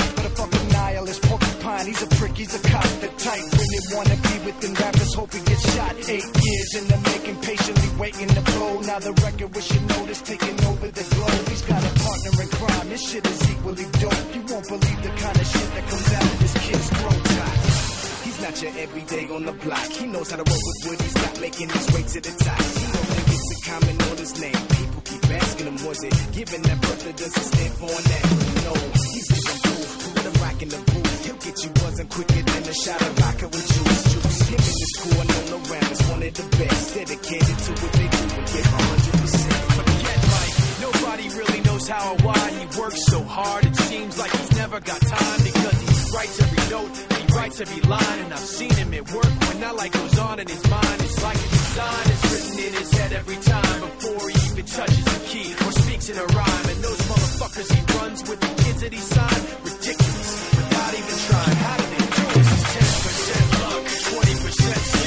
Top, 0.00 0.16
but 0.16 0.26
fucking 0.38 0.68
nihilist 0.68 1.22
porcupine. 1.22 1.86
He's 1.86 2.02
a 2.02 2.06
prick, 2.18 2.34
he's 2.36 2.54
a 2.54 2.62
cop, 2.68 2.88
the 3.04 3.08
type. 3.20 3.44
Really 3.60 3.80
wanna 3.94 4.16
be 4.16 4.34
with 4.46 4.58
them 4.60 4.74
rappers, 4.74 5.14
hope 5.14 5.32
he 5.32 5.40
gets 5.44 5.64
shot. 5.74 5.94
Eight 6.08 6.28
years 6.46 6.70
in 6.78 6.84
the 6.88 6.98
making, 7.10 7.38
patiently 7.40 7.90
waiting 7.98 8.28
to 8.28 8.42
blow. 8.52 8.80
Now 8.80 8.98
the 8.98 9.12
record 9.24 9.54
with 9.54 9.68
your 9.72 9.82
notice 9.94 10.22
taking 10.22 10.56
over 10.64 10.88
the 10.88 11.04
globe. 11.14 11.48
He's 11.48 11.62
got 11.62 11.82
a 11.84 11.92
partner 12.00 12.32
in 12.42 12.48
crime, 12.48 12.88
this 12.88 13.02
shit 13.10 13.26
is 13.26 13.50
equally 13.50 13.86
dope. 14.00 14.24
You 14.34 14.42
won't 14.50 14.66
believe 14.68 15.00
the 15.02 15.12
kind 15.22 15.36
of 15.42 15.46
shit 15.46 15.68
that 15.74 15.84
comes 15.90 16.12
out 16.16 16.24
of 16.24 16.38
this 16.40 16.54
kid's 16.64 16.88
throat. 16.96 17.26
He's 18.24 18.40
not 18.40 18.62
your 18.62 18.72
everyday 18.84 19.24
on 19.28 19.44
the 19.44 19.52
block. 19.52 19.88
He 19.90 20.06
knows 20.06 20.30
how 20.30 20.36
to 20.36 20.44
roll 20.48 20.62
with 20.68 20.80
what 20.86 21.00
he's 21.00 21.14
got, 21.14 21.40
making 21.40 21.68
his 21.68 21.86
way 21.92 22.02
to 22.02 22.20
the 22.20 22.32
top. 22.44 22.60
He 22.60 22.86
knows 22.92 23.08
that 23.10 23.26
it's 23.34 23.50
a 23.52 23.70
common 23.70 23.96
on 24.10 24.16
his 24.16 24.40
name. 24.40 24.89
Keep 25.30 25.42
asking 25.42 25.66
him, 25.66 25.86
was 25.86 26.02
it 26.02 26.14
given 26.32 26.62
that 26.62 26.80
birth 26.80 27.06
or 27.06 27.12
does 27.12 27.36
it 27.36 27.46
stand 27.54 27.72
for 27.78 27.86
an 27.86 28.04
that? 28.10 28.24
No, 28.66 28.74
he's 28.98 29.26
living 29.30 29.60
proof. 29.62 30.16
Let 30.16 30.26
him 30.26 30.36
rock 30.42 30.58
in 30.62 30.68
the 30.70 30.80
booth. 30.90 31.24
He'll 31.24 31.42
get 31.46 31.56
you 31.62 31.70
buzzing 31.70 32.08
quicker 32.08 32.42
than 32.50 32.62
a 32.66 32.74
shot 32.74 33.00
of 33.00 33.12
vodka 33.14 33.46
with 33.46 33.66
juice. 33.70 34.02
Juice. 34.10 34.40
Him 34.50 34.58
and 34.58 34.78
his 34.82 34.92
crew 34.98 35.14
are 35.22 35.28
known 35.30 35.48
around 35.54 35.90
as 35.94 36.02
one 36.10 36.22
of 36.26 36.34
the 36.34 36.46
best. 36.58 36.94
Dedicated 36.98 37.58
to 37.62 37.70
what 37.78 37.92
they 37.94 38.08
do 38.10 38.22
and 38.26 38.46
give 38.50 38.68
100%. 38.74 39.70
Forget 39.78 40.18
Mike, 40.34 40.56
nobody 40.82 41.26
really 41.38 41.60
knows 41.62 41.86
how 41.86 42.02
or 42.10 42.18
why 42.26 42.44
he 42.50 42.64
works 42.80 43.06
so 43.06 43.22
hard. 43.22 43.62
It 43.70 43.76
seems 43.86 44.18
like 44.18 44.32
he's 44.34 44.52
never 44.58 44.80
got 44.80 45.00
time 45.00 45.40
because 45.46 45.78
he 45.78 45.90
writes 46.10 46.36
every 46.42 46.64
note, 46.74 46.90
he 46.90 47.24
writes 47.30 47.60
every 47.60 47.82
line, 47.86 48.18
and 48.18 48.34
I've 48.34 48.50
seen 48.58 48.74
him 48.74 48.94
at 48.94 49.06
work 49.14 49.32
when 49.46 49.60
that 49.60 49.76
light 49.76 49.92
goes 49.92 50.18
on 50.18 50.40
in 50.40 50.48
his 50.48 50.64
mind. 50.66 50.98
It's 51.06 51.22
like 51.22 51.59
a 51.70 51.72
design 51.72 52.10
is 52.10 52.22
written 52.32 52.66
in 52.66 52.72
his 52.74 52.92
head 52.92 53.12
every 53.12 53.36
time 53.36 53.80
before 53.80 54.28
he 54.28 54.50
even 54.50 54.66
touches 54.66 55.06
a 55.06 55.20
key 55.28 55.54
or 55.54 55.72
speaks 55.72 56.08
in 56.08 56.16
a 56.16 56.24
rhyme. 56.24 56.66
And 56.70 56.82
those 56.82 57.00
motherfuckers 57.10 57.72
he 57.72 57.98
runs 57.98 58.28
with 58.28 58.40
the 58.40 58.62
kids 58.62 58.80
that 58.80 58.92
he 58.92 58.98
signed, 58.98 59.44
ridiculous, 59.62 60.30
without 60.56 60.94
even 60.94 61.18
trying. 61.26 61.56
How 61.56 61.76
do 61.76 61.84
they 61.84 62.06
do 62.18 62.24
this? 62.34 62.50
It's 62.52 62.96
10% 63.06 63.62
luck, 63.62 63.84
20% 64.24 64.99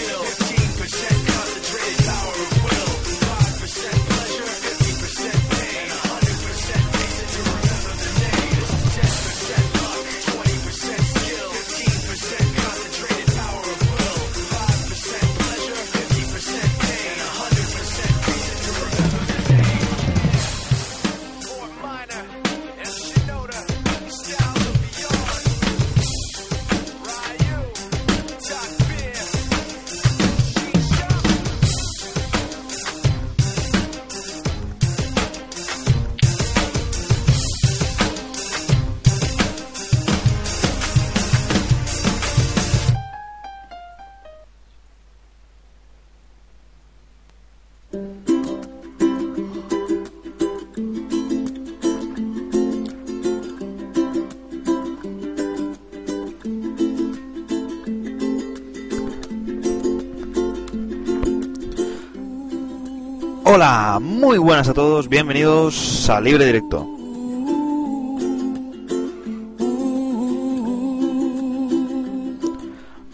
Hola, 63.55 63.99
muy 64.01 64.39
buenas 64.39 64.67
a 64.67 64.73
todos, 64.73 65.07
bienvenidos 65.07 66.09
a 66.09 66.19
Libre 66.19 66.45
Directo. 66.45 66.87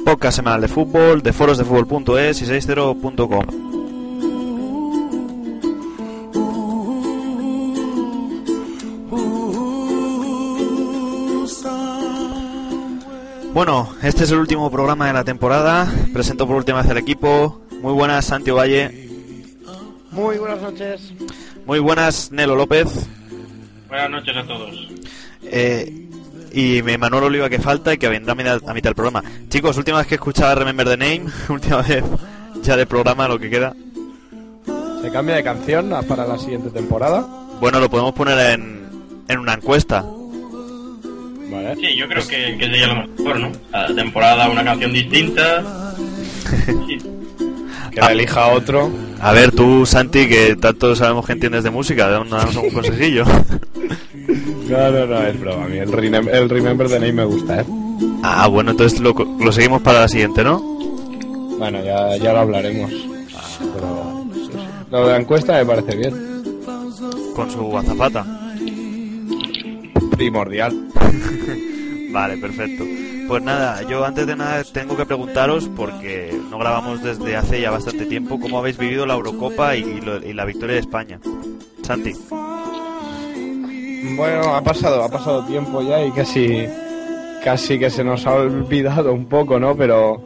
Podcast 0.05 0.37
semanal 0.37 0.61
de 0.61 0.69
fútbol 0.69 1.21
de 1.21 1.33
forosdefutbol.es 1.33 2.41
y 2.41 2.45
60.com. 2.45 3.58
este 14.09 14.23
es 14.23 14.31
el 14.31 14.39
último 14.39 14.71
programa 14.71 15.05
de 15.05 15.13
la 15.13 15.23
temporada. 15.23 15.87
Presento 16.11 16.47
por 16.47 16.55
última 16.55 16.81
vez 16.81 16.89
el 16.89 16.97
equipo. 16.97 17.61
Muy 17.79 17.93
buenas, 17.93 18.25
Santiago 18.25 18.57
Valle. 18.57 19.07
Muy 20.09 20.39
buenas 20.39 20.59
noches. 20.63 21.13
Muy 21.67 21.77
buenas, 21.77 22.31
Nelo 22.31 22.55
López. 22.55 23.07
Buenas 23.87 24.09
noches 24.09 24.35
a 24.35 24.47
todos. 24.47 24.87
Eh, 25.43 26.07
y 26.51 26.81
mi 26.81 26.97
Manuel 26.97 27.25
Oliva 27.25 27.49
que 27.49 27.59
falta 27.59 27.93
y 27.93 27.99
que 27.99 28.09
vendrá 28.09 28.31
a 28.31 28.35
mitad, 28.35 28.59
a 28.67 28.73
mitad 28.73 28.89
del 28.89 28.95
programa. 28.95 29.23
Chicos, 29.47 29.77
última 29.77 29.99
vez 29.99 30.07
que 30.07 30.15
escuchaba 30.15 30.55
Remember 30.55 30.87
the 30.87 30.97
Name, 30.97 31.31
última 31.49 31.83
vez 31.83 32.03
ya 32.63 32.75
del 32.75 32.87
programa, 32.87 33.27
lo 33.27 33.37
que 33.37 33.51
queda. 33.51 33.75
Se 35.03 35.11
cambia 35.11 35.35
de 35.35 35.43
canción 35.43 35.93
para 36.07 36.25
la 36.25 36.39
siguiente 36.39 36.71
temporada. 36.71 37.27
Bueno, 37.61 37.79
lo 37.79 37.87
podemos 37.91 38.13
poner 38.13 38.55
en, 38.55 38.89
en 39.27 39.37
una 39.37 39.53
encuesta. 39.53 40.03
Vale. 41.49 41.75
Sí, 41.75 41.95
yo 41.95 42.07
creo 42.07 42.27
que, 42.27 42.57
que 42.57 42.65
sería 42.65 42.87
lo 42.87 43.07
mejor, 43.07 43.39
¿no? 43.39 43.51
Cada 43.71 43.95
temporada 43.95 44.49
una 44.49 44.63
canción 44.63 44.93
distinta. 44.93 45.93
Sí. 46.65 46.97
Que 47.91 48.01
la 48.01 48.11
elija 48.11 48.47
otro. 48.49 48.91
A 49.19 49.31
ver, 49.31 49.51
tú, 49.51 49.83
Santi, 49.83 50.29
que 50.29 50.55
tanto 50.55 50.95
sabemos 50.95 51.25
que 51.25 51.31
entiendes 51.31 51.63
de 51.63 51.71
música, 51.71 52.07
danos 52.07 52.55
un 52.55 52.69
consejillo. 52.69 53.25
No, 54.69 54.91
no, 54.91 55.05
no, 55.07 55.25
es 55.25 55.39
broma. 55.39 55.65
A 55.65 55.67
mí 55.67 55.77
el, 55.79 55.91
Remem- 55.91 56.29
el 56.31 56.47
Remember 56.47 56.87
the 56.87 56.99
Name 56.99 57.13
me 57.13 57.23
gusta, 57.25 57.61
¿eh? 57.61 57.65
ah, 58.21 58.45
bueno, 58.47 58.69
entonces 58.69 58.99
lo, 58.99 59.13
lo 59.13 59.51
seguimos 59.51 59.81
para 59.81 60.01
la 60.01 60.07
siguiente, 60.07 60.43
¿no? 60.43 60.59
Bueno, 61.57 61.83
ya, 61.83 62.15
ya 62.17 62.33
lo 62.33 62.39
hablaremos. 62.41 62.91
Pero 63.73 64.25
sí, 64.35 64.41
sí. 64.51 64.57
lo 64.91 65.05
de 65.07 65.11
la 65.13 65.17
encuesta 65.17 65.53
me 65.53 65.65
parece 65.65 65.95
bien. 65.95 66.13
Con 67.35 67.49
su 67.51 67.75
azafata. 67.75 68.48
Primordial. 70.19 70.73
Vale, 72.11 72.37
perfecto. 72.37 72.83
pues 73.27 73.41
nada, 73.41 73.83
yo 73.83 74.03
antes 74.03 74.27
de 74.27 74.35
nada 74.35 74.63
tengo 74.65 74.97
que 74.97 75.05
preguntaros, 75.05 75.69
porque 75.77 76.37
no 76.49 76.57
grabamos 76.57 77.01
desde 77.01 77.37
hace 77.37 77.61
ya 77.61 77.71
bastante 77.71 78.05
tiempo, 78.05 78.37
cómo 78.39 78.59
habéis 78.59 78.77
vivido 78.77 79.05
la 79.05 79.13
Eurocopa 79.13 79.75
y, 79.77 80.01
lo- 80.01 80.17
y 80.25 80.33
la 80.33 80.43
victoria 80.43 80.73
de 80.75 80.81
España. 80.81 81.19
Santi. 81.83 82.11
Bueno, 84.17 84.55
ha 84.55 84.61
pasado, 84.61 85.03
ha 85.03 85.09
pasado 85.09 85.45
tiempo 85.45 85.81
ya 85.81 86.03
y 86.03 86.11
casi, 86.11 86.65
casi 87.43 87.79
que 87.79 87.89
se 87.89 88.03
nos 88.03 88.25
ha 88.27 88.33
olvidado 88.33 89.13
un 89.13 89.25
poco, 89.27 89.57
¿no? 89.57 89.75
Pero 89.77 90.21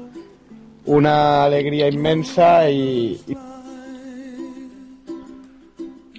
una 0.86 1.44
alegría 1.44 1.88
inmensa 1.90 2.68
y, 2.70 3.20
y 3.28 3.38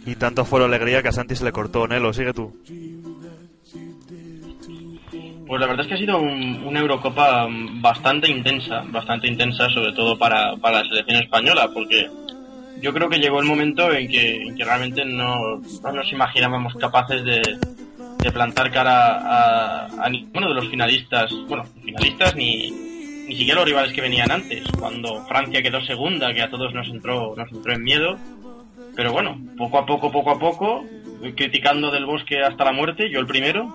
Y 0.06 0.14
tanto 0.16 0.44
fue 0.44 0.60
la 0.60 0.66
alegría 0.66 1.02
que 1.02 1.08
a 1.08 1.12
Santi 1.12 1.34
se 1.34 1.44
le 1.44 1.52
cortó, 1.52 1.88
Nelo, 1.88 2.12
sigue 2.12 2.32
tú. 2.34 2.52
Pues 5.54 5.60
la 5.60 5.68
verdad 5.68 5.82
es 5.82 5.86
que 5.88 5.94
ha 5.94 5.98
sido 5.98 6.18
un- 6.18 6.64
una 6.66 6.80
Eurocopa 6.80 7.46
bastante 7.74 8.28
intensa, 8.28 8.82
bastante 8.88 9.28
intensa, 9.28 9.70
sobre 9.70 9.92
todo 9.92 10.18
para, 10.18 10.56
para 10.56 10.78
la 10.82 10.88
selección 10.88 11.22
española, 11.22 11.70
porque 11.72 12.10
yo 12.82 12.92
creo 12.92 13.08
que 13.08 13.20
llegó 13.20 13.38
el 13.38 13.46
momento 13.46 13.92
en 13.92 14.08
que, 14.08 14.34
en 14.34 14.56
que 14.56 14.64
realmente 14.64 15.04
no, 15.04 15.36
no 15.80 15.92
nos 15.92 16.10
imaginábamos 16.12 16.74
capaces 16.74 17.24
de, 17.24 17.40
de 18.18 18.32
plantar 18.32 18.72
cara 18.72 19.20
a, 19.20 19.86
a 20.04 20.08
ninguno 20.10 20.48
de 20.48 20.54
los 20.54 20.68
finalistas, 20.68 21.30
bueno, 21.46 21.62
finalistas 21.84 22.34
ni, 22.34 22.72
ni 23.28 23.36
siquiera 23.36 23.60
los 23.60 23.68
rivales 23.68 23.92
que 23.92 24.00
venían 24.00 24.32
antes, 24.32 24.64
cuando 24.76 25.24
Francia 25.26 25.62
quedó 25.62 25.80
segunda, 25.82 26.34
que 26.34 26.42
a 26.42 26.50
todos 26.50 26.74
nos 26.74 26.88
entró, 26.88 27.32
nos 27.36 27.52
entró 27.52 27.72
en 27.72 27.84
miedo, 27.84 28.18
pero 28.96 29.12
bueno, 29.12 29.38
poco 29.56 29.78
a 29.78 29.86
poco, 29.86 30.10
poco 30.10 30.32
a 30.32 30.38
poco, 30.40 30.84
criticando 31.36 31.92
del 31.92 32.06
bosque 32.06 32.42
hasta 32.42 32.64
la 32.64 32.72
muerte, 32.72 33.08
yo 33.08 33.20
el 33.20 33.26
primero, 33.28 33.72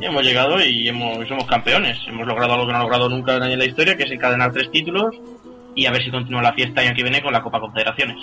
y 0.00 0.04
hemos 0.04 0.22
llegado 0.22 0.62
y 0.64 0.88
hemos, 0.88 1.26
somos 1.28 1.46
campeones. 1.46 1.98
Hemos 2.08 2.26
logrado 2.26 2.54
algo 2.54 2.66
que 2.66 2.72
no 2.72 2.78
ha 2.78 2.82
logrado 2.82 3.08
nunca 3.08 3.38
nadie 3.38 3.54
en 3.54 3.58
la 3.58 3.66
historia, 3.66 3.96
que 3.96 4.04
es 4.04 4.10
encadenar 4.10 4.52
tres 4.52 4.70
títulos 4.70 5.14
y 5.74 5.86
a 5.86 5.90
ver 5.90 6.02
si 6.02 6.10
continúa 6.10 6.42
la 6.42 6.52
fiesta 6.52 6.80
el 6.80 6.88
año 6.88 6.96
que 6.96 7.02
viene 7.02 7.22
con 7.22 7.32
la 7.32 7.42
Copa 7.42 7.60
Confederaciones. 7.60 8.16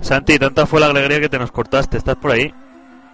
Santi, 0.00 0.38
tanta 0.38 0.66
fue 0.66 0.80
la 0.80 0.86
alegría 0.86 1.20
que 1.20 1.28
te 1.28 1.38
nos 1.38 1.52
cortaste, 1.52 1.96
¿estás 1.98 2.16
por 2.16 2.32
ahí? 2.32 2.52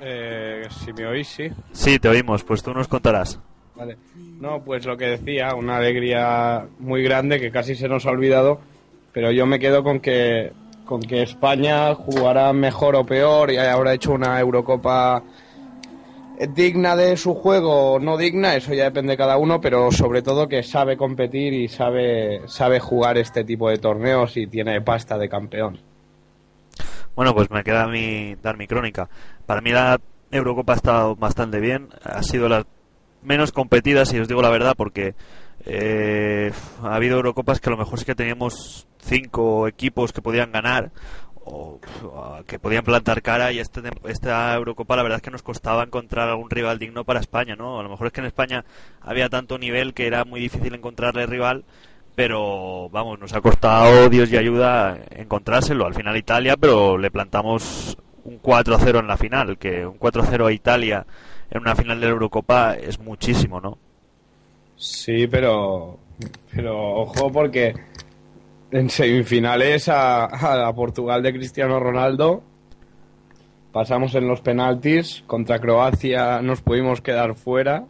eh, 0.00 0.62
si 0.70 0.92
me 0.92 1.06
oís, 1.06 1.26
sí. 1.28 1.48
Sí, 1.72 1.98
te 1.98 2.08
oímos, 2.08 2.44
pues 2.44 2.62
tú 2.62 2.72
nos 2.72 2.86
contarás. 2.86 3.40
Vale. 3.74 3.96
No, 4.40 4.62
pues 4.62 4.86
lo 4.86 4.96
que 4.96 5.06
decía, 5.06 5.54
una 5.54 5.76
alegría 5.78 6.66
muy 6.78 7.02
grande 7.02 7.40
que 7.40 7.50
casi 7.50 7.74
se 7.74 7.88
nos 7.88 8.06
ha 8.06 8.10
olvidado, 8.10 8.60
pero 9.12 9.30
yo 9.32 9.46
me 9.46 9.58
quedo 9.58 9.82
con 9.82 10.00
que 10.00 10.52
con 10.84 11.00
que 11.00 11.22
España 11.22 11.94
jugará 11.94 12.52
mejor 12.52 12.94
o 12.94 13.04
peor 13.04 13.50
y 13.50 13.56
habrá 13.56 13.92
hecho 13.92 14.12
una 14.12 14.38
Eurocopa 14.38 15.22
digna 16.54 16.96
de 16.96 17.16
su 17.16 17.34
juego 17.34 17.92
o 17.92 17.98
no 17.98 18.16
digna, 18.16 18.54
eso 18.54 18.74
ya 18.74 18.84
depende 18.84 19.12
de 19.12 19.16
cada 19.16 19.36
uno, 19.36 19.60
pero 19.60 19.90
sobre 19.92 20.22
todo 20.22 20.48
que 20.48 20.62
sabe 20.62 20.96
competir 20.96 21.52
y 21.52 21.68
sabe 21.68 22.42
sabe 22.46 22.80
jugar 22.80 23.18
este 23.18 23.44
tipo 23.44 23.68
de 23.68 23.78
torneos 23.78 24.36
y 24.36 24.46
tiene 24.46 24.80
pasta 24.80 25.18
de 25.18 25.28
campeón. 25.28 25.80
Bueno, 27.14 27.34
pues 27.34 27.50
me 27.50 27.64
queda 27.64 27.84
a 27.84 27.88
mí 27.88 28.36
dar 28.42 28.58
mi 28.58 28.66
crónica. 28.66 29.08
Para 29.46 29.62
mí 29.62 29.70
la 29.70 29.98
Eurocopa 30.30 30.74
ha 30.74 30.76
estado 30.76 31.16
bastante 31.16 31.60
bien. 31.60 31.88
Ha 32.04 32.22
sido 32.22 32.48
la 32.48 32.66
menos 33.22 33.52
competida, 33.52 34.04
si 34.04 34.18
os 34.18 34.28
digo 34.28 34.42
la 34.42 34.50
verdad, 34.50 34.74
porque 34.76 35.14
eh, 35.64 36.52
ha 36.82 36.94
habido 36.94 37.16
Eurocopas 37.16 37.60
que 37.60 37.70
a 37.70 37.72
lo 37.72 37.78
mejor 37.78 37.98
sí 37.98 38.04
que 38.04 38.14
teníamos 38.14 38.86
cinco 38.98 39.66
equipos 39.66 40.12
que 40.12 40.22
podían 40.22 40.52
ganar 40.52 40.90
o 41.46 41.80
que 42.46 42.58
podían 42.58 42.84
plantar 42.84 43.22
cara 43.22 43.52
y 43.52 43.60
este, 43.60 43.80
esta 44.08 44.54
Eurocopa 44.54 44.96
la 44.96 45.02
verdad 45.02 45.16
es 45.16 45.22
que 45.22 45.30
nos 45.30 45.42
costaba 45.42 45.84
encontrar 45.84 46.28
algún 46.28 46.50
rival 46.50 46.78
digno 46.78 47.04
para 47.04 47.20
España, 47.20 47.56
¿no? 47.56 47.80
A 47.80 47.82
lo 47.82 47.88
mejor 47.88 48.08
es 48.08 48.12
que 48.12 48.20
en 48.20 48.26
España 48.26 48.64
había 49.00 49.28
tanto 49.28 49.58
nivel 49.58 49.94
que 49.94 50.06
era 50.06 50.24
muy 50.24 50.40
difícil 50.40 50.74
encontrarle 50.74 51.26
rival 51.26 51.64
pero 52.16 52.88
vamos, 52.88 53.20
nos 53.20 53.34
ha 53.34 53.42
costado 53.42 54.08
Dios 54.08 54.32
y 54.32 54.38
ayuda 54.38 54.98
encontrárselo. 55.10 55.86
Al 55.86 55.94
final 55.94 56.16
Italia, 56.16 56.56
pero 56.56 56.96
le 56.96 57.10
plantamos 57.10 57.98
un 58.24 58.40
4-0 58.40 59.00
en 59.00 59.06
la 59.06 59.18
final, 59.18 59.58
que 59.58 59.86
un 59.86 59.98
4-0 59.98 60.46
a 60.46 60.52
Italia 60.52 61.06
en 61.50 61.60
una 61.60 61.76
final 61.76 62.00
de 62.00 62.06
la 62.06 62.12
Eurocopa 62.12 62.74
es 62.74 62.98
muchísimo, 62.98 63.60
¿no? 63.60 63.78
Sí, 64.76 65.26
pero 65.26 65.98
pero 66.54 66.76
ojo 66.96 67.30
porque 67.30 67.74
en 68.70 68.90
semifinales 68.90 69.88
a, 69.88 70.24
a 70.24 70.56
la 70.56 70.72
Portugal 70.72 71.22
de 71.22 71.32
Cristiano 71.32 71.78
Ronaldo 71.80 72.42
pasamos 73.72 74.14
en 74.14 74.26
los 74.26 74.40
penaltis 74.40 75.22
contra 75.26 75.58
Croacia 75.58 76.40
nos 76.42 76.62
pudimos 76.62 77.00
quedar 77.00 77.34
fuera 77.36 77.84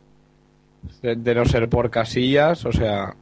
de, 1.02 1.16
de 1.16 1.34
no 1.34 1.44
ser 1.44 1.68
por 1.68 1.90
casillas 1.90 2.64
o 2.64 2.72
sea 2.72 3.14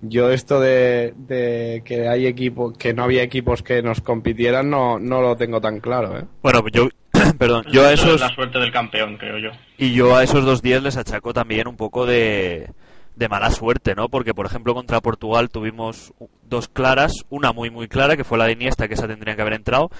yo 0.00 0.30
esto 0.30 0.60
de, 0.60 1.14
de 1.16 1.82
que 1.84 2.08
hay 2.08 2.26
equipos 2.26 2.76
que 2.76 2.92
no 2.92 3.04
había 3.04 3.22
equipos 3.22 3.62
que 3.62 3.82
nos 3.82 4.00
compitieran 4.00 4.68
no, 4.68 4.98
no 4.98 5.20
lo 5.20 5.36
tengo 5.36 5.60
tan 5.60 5.78
claro 5.78 6.18
¿eh? 6.18 6.24
Bueno, 6.42 6.64
yo 6.72 6.88
perdón, 7.38 7.64
yo 7.70 7.84
a 7.86 7.92
Eso 7.92 8.04
esos 8.06 8.14
es 8.16 8.20
la 8.22 8.34
suerte 8.34 8.58
del 8.58 8.72
campeón, 8.72 9.16
creo 9.16 9.38
yo. 9.38 9.50
y 9.78 9.92
yo 9.92 10.16
a 10.16 10.24
esos 10.24 10.44
dos 10.44 10.60
días 10.62 10.82
les 10.82 10.96
achaco 10.96 11.32
también 11.32 11.68
un 11.68 11.76
poco 11.76 12.04
de 12.06 12.70
de 13.16 13.28
mala 13.28 13.50
suerte, 13.50 13.94
¿no? 13.94 14.08
Porque, 14.08 14.34
por 14.34 14.46
ejemplo, 14.46 14.74
contra 14.74 15.00
Portugal 15.00 15.50
tuvimos 15.50 16.12
dos 16.42 16.68
claras, 16.68 17.24
una 17.28 17.52
muy, 17.52 17.70
muy 17.70 17.88
clara, 17.88 18.16
que 18.16 18.24
fue 18.24 18.38
la 18.38 18.46
de 18.46 18.52
Iniesta, 18.52 18.88
que 18.88 18.94
esa 18.94 19.08
tendrían 19.08 19.36
que 19.36 19.42
haber 19.42 19.54
entrado, 19.54 19.90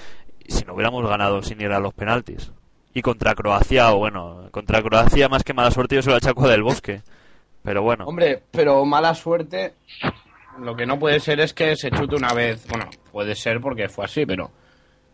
si 0.46 0.64
no 0.64 0.74
hubiéramos 0.74 1.08
ganado 1.08 1.42
sin 1.42 1.60
ir 1.60 1.72
a 1.72 1.80
los 1.80 1.94
penaltis. 1.94 2.52
Y 2.94 3.02
contra 3.02 3.34
Croacia, 3.34 3.92
o 3.92 3.98
bueno, 3.98 4.48
contra 4.50 4.82
Croacia 4.82 5.28
más 5.28 5.44
que 5.44 5.54
mala 5.54 5.70
suerte 5.70 5.94
yo 5.94 6.02
se 6.02 6.10
lo 6.10 6.16
achaco 6.16 6.46
del 6.48 6.62
bosque. 6.62 7.02
Pero 7.62 7.82
bueno, 7.82 8.04
Hombre, 8.06 8.42
pero 8.50 8.84
mala 8.84 9.14
suerte. 9.14 9.74
Lo 10.58 10.74
que 10.76 10.84
no 10.84 10.98
puede 10.98 11.20
ser 11.20 11.40
es 11.40 11.54
que 11.54 11.76
se 11.76 11.90
chute 11.90 12.16
una 12.16 12.34
vez. 12.34 12.66
Bueno, 12.68 12.90
puede 13.10 13.34
ser 13.34 13.60
porque 13.60 13.88
fue 13.88 14.04
así, 14.04 14.26
pero 14.26 14.50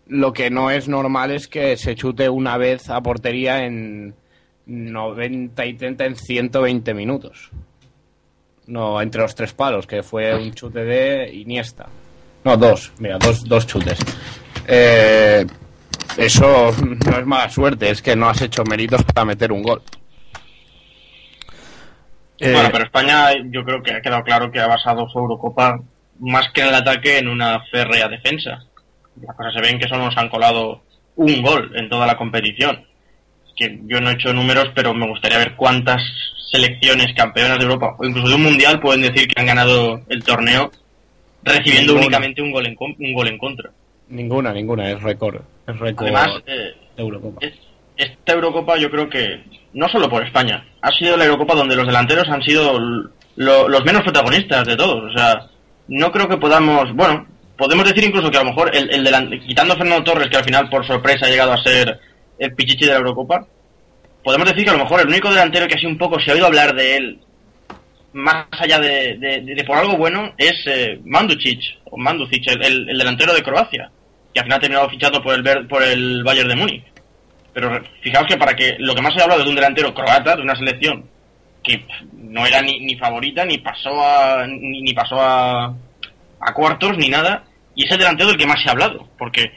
lo 0.07 0.33
que 0.33 0.51
no 0.51 0.71
es 0.71 0.89
normal 0.89 1.31
es 1.31 1.47
que 1.47 1.77
se 1.77 1.95
chute 1.95 2.29
una 2.29 2.57
vez 2.57 2.89
a 2.91 3.01
portería 3.03 3.65
en 3.65 4.15
90 4.67 5.67
y 5.67 5.75
30 5.75 6.05
en 6.07 6.17
120 6.17 6.95
minutos. 6.95 7.51
No, 8.69 9.01
entre 9.01 9.23
los 9.23 9.35
tres 9.35 9.53
palos, 9.55 9.87
que 9.87 10.03
fue 10.03 10.35
un 10.35 10.53
chute 10.55 10.85
de 10.85 11.31
Iniesta. 11.35 11.87
No, 12.45 12.57
dos, 12.57 12.93
mira, 12.99 13.19
dos, 13.19 13.43
dos 13.45 13.67
chutes. 13.67 13.99
Eh, 14.67 15.45
eso 16.19 16.73
no 16.81 17.19
es 17.19 17.27
mala 17.27 17.49
suerte, 17.51 17.91
es 17.91 18.03
que 18.03 18.15
no 18.15 18.29
has 18.29 18.41
hecho 18.43 18.63
méritos 18.65 19.03
para 19.05 19.25
meter 19.25 19.53
un 19.53 19.63
gol. 19.63 19.83
eh, 22.39 22.53
Bueno, 22.53 22.69
pero 22.71 22.85
España 22.85 23.31
yo 23.51 23.65
creo 23.65 23.83
que 23.83 23.93
ha 23.95 24.01
quedado 24.03 24.23
claro 24.23 24.51
que 24.53 24.61
ha 24.61 24.67
basado 24.67 25.09
su 25.09 25.19
Eurocopa 25.19 25.81
más 26.21 26.51
que 26.53 26.61
en 26.61 26.69
el 26.69 26.75
ataque 26.75 27.19
en 27.19 27.29
una 27.29 27.61
férrea 27.71 28.09
defensa. 28.09 28.65
Las 29.23 29.35
cosas 29.37 29.55
se 29.55 29.61
ven 29.63 29.79
que 29.79 29.89
solo 29.89 30.05
nos 30.05 30.17
han 30.17 30.29
colado 30.29 30.83
un 31.17 31.43
gol 31.43 31.73
en 31.75 31.89
toda 31.89 32.07
la 32.07 32.17
competición. 32.17 32.85
Que 33.57 33.81
yo 33.87 34.01
no 34.01 34.11
he 34.11 34.15
hecho 34.15 34.33
números, 34.33 34.69
pero 34.75 34.95
me 34.95 35.09
gustaría 35.09 35.39
ver 35.39 35.57
cuántas 35.57 36.03
selecciones 36.51 37.13
campeonas 37.15 37.59
de 37.59 37.65
Europa 37.65 37.95
o 37.99 38.05
incluso 38.05 38.29
de 38.29 38.35
un 38.35 38.43
mundial 38.45 38.81
pueden 38.81 39.03
decir 39.03 39.29
que 39.29 39.41
han 39.41 39.47
ganado 39.47 40.01
el 40.09 40.23
torneo 40.25 40.71
recibiendo 41.43 41.93
Ninguna. 41.95 42.07
únicamente 42.07 42.43
un 42.43 42.53
gol 42.53 42.67
en 42.67 42.77
un 42.81 43.13
gol 43.13 43.29
en 43.29 43.39
contra. 43.39 43.71
Ninguna, 44.09 44.53
ninguna, 44.53 44.91
es 44.91 45.03
récord. 45.03 45.43
Es 45.67 45.79
récord 45.79 46.07
Además, 46.09 46.43
eh, 46.47 46.75
de 46.97 47.03
Eurocopa. 47.03 47.47
es- 47.47 47.59
esta 47.97 48.33
Eurocopa 48.33 48.77
yo 48.79 48.91
creo 48.91 49.09
que 49.09 49.45
no 49.75 49.89
solo 49.89 50.09
por 50.09 50.25
España, 50.25 50.65
ha 50.81 50.91
sido 50.93 51.17
la 51.17 51.25
Eurocopa 51.25 51.55
donde 51.55 51.77
los 51.77 51.87
delanteros 51.87 52.29
han 52.29 52.43
sido 52.43 52.79
lo- 53.37 53.69
los 53.69 53.85
menos 53.85 54.03
protagonistas 54.03 54.67
de 54.67 54.77
todos. 54.77 55.11
O 55.15 55.17
sea, 55.17 55.47
no 55.89 56.11
creo 56.11 56.29
que 56.29 56.37
podamos, 56.39 56.93
bueno, 56.95 57.27
podemos 57.57 57.85
decir 57.87 58.05
incluso 58.05 58.31
que 58.31 58.39
a 58.39 58.43
lo 58.43 58.51
mejor 58.51 58.75
el, 58.75 58.91
el 58.93 59.05
delan- 59.05 59.39
quitando 59.47 59.75
a 59.75 59.77
Fernando 59.77 60.05
Torres, 60.05 60.29
que 60.29 60.37
al 60.39 60.45
final 60.45 60.69
por 60.71 60.87
sorpresa 60.87 61.27
ha 61.27 61.31
llegado 61.31 61.53
a 61.53 61.63
ser 61.63 62.01
el 62.39 62.55
pichichi 62.55 62.85
de 62.87 62.93
la 62.93 62.99
Eurocopa, 62.99 63.47
podemos 64.29 64.47
decir 64.49 64.65
que 64.65 64.71
a 64.71 64.75
lo 64.75 64.81
mejor 64.85 65.01
el 65.01 65.09
único 65.09 65.31
delantero 65.31 65.67
que 65.67 65.77
así 65.77 65.87
un 65.87 65.97
poco 65.97 66.21
se 66.21 66.31
ha 66.31 66.35
oído 66.35 66.45
hablar 66.45 66.75
de 66.75 66.97
él, 66.99 67.19
más 68.13 68.45
allá 68.51 68.79
de, 68.79 69.17
de- 69.17 69.65
por 69.65 69.79
algo 69.79 69.97
bueno, 69.97 70.35
es 70.37 70.53
eh, 70.67 71.01
Manducic, 71.07 71.61
o 71.87 71.97
Manducic, 71.97 72.47
el, 72.49 72.63
el- 72.63 72.89
el 72.91 72.99
delantero 72.99 73.33
de 73.33 73.43
Croacia, 73.43 73.91
que 74.35 74.41
al 74.41 74.45
final 74.45 74.59
ha 74.59 74.61
terminado 74.61 74.91
fichado 74.91 75.23
por 75.23 75.35
el, 75.35 75.67
por 75.67 75.83
el 75.83 76.23
Bayern 76.25 76.51
de 76.51 76.57
Múnich. 76.57 76.85
Pero 77.55 77.83
fijaos 78.03 78.27
que 78.27 78.37
para 78.37 78.55
que 78.55 78.77
lo 78.81 78.95
que 78.95 79.01
más 79.01 79.15
se 79.15 79.21
ha 79.21 79.23
hablado 79.23 79.43
de 79.43 79.49
un 79.49 79.55
delantero 79.57 79.95
croata, 79.95 80.37
de 80.37 80.43
una 80.43 80.57
selección 80.57 81.09
que 81.65 81.87
no 82.13 82.45
era 82.45 82.61
ni, 82.61 82.97
favorita, 82.99 83.47
ni 83.47 83.57
pasó 83.57 83.91
a 84.05 84.47
ni, 84.47 84.93
pasó 84.93 85.17
a, 85.23 85.75
a 86.41 86.53
cuartos, 86.55 86.99
ni 86.99 87.09
nada, 87.09 87.45
y 87.75 87.87
es 87.87 87.91
el 87.93 87.99
delantero 87.99 88.29
del 88.29 88.37
que 88.39 88.47
más 88.47 88.61
se 88.63 88.69
ha 88.69 88.73
hablado, 88.73 89.09
porque 89.17 89.51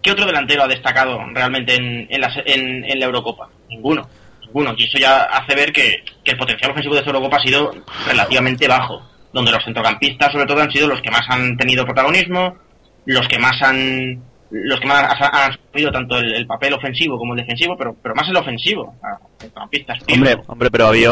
¿qué 0.00 0.10
otro 0.10 0.24
delantero 0.24 0.62
ha 0.62 0.68
destacado 0.68 1.20
realmente 1.34 1.74
en, 1.74 2.06
en, 2.08 2.20
la, 2.22 2.32
en- 2.46 2.84
en 2.90 2.98
la 2.98 3.04
Eurocopa? 3.04 3.50
Ninguno, 3.68 4.08
ninguno, 4.40 4.74
y 4.76 4.84
eso 4.84 4.98
ya 4.98 5.22
hace 5.24 5.54
ver 5.54 5.72
que, 5.72 6.04
que 6.24 6.32
el 6.32 6.38
potencial 6.38 6.70
ofensivo 6.70 6.94
de 6.94 7.00
esta 7.00 7.10
Eurocopa 7.10 7.36
ha 7.36 7.42
sido 7.42 7.70
relativamente 8.06 8.66
bajo, 8.66 9.02
donde 9.32 9.52
los 9.52 9.64
centrocampistas 9.64 10.32
sobre 10.32 10.46
todo 10.46 10.60
han 10.60 10.70
sido 10.70 10.88
los 10.88 11.00
que 11.02 11.10
más 11.10 11.28
han 11.28 11.56
tenido 11.56 11.84
protagonismo, 11.84 12.56
los 13.04 13.26
que 13.28 13.38
más 13.38 13.60
han 13.62 14.22
los 14.50 14.80
que 14.80 14.86
más 14.86 15.02
han, 15.20 15.52
asumido 15.52 15.92
tanto 15.92 16.18
el, 16.18 16.34
el 16.34 16.46
papel 16.46 16.72
ofensivo 16.72 17.18
como 17.18 17.34
el 17.34 17.40
defensivo, 17.40 17.76
pero, 17.76 17.94
pero 18.02 18.14
más 18.14 18.28
el 18.28 18.36
ofensivo. 18.36 18.94
Centrocampistas. 19.38 19.98
Hombre, 20.10 20.38
Hombre, 20.46 20.70
pero 20.70 20.86
había, 20.86 21.10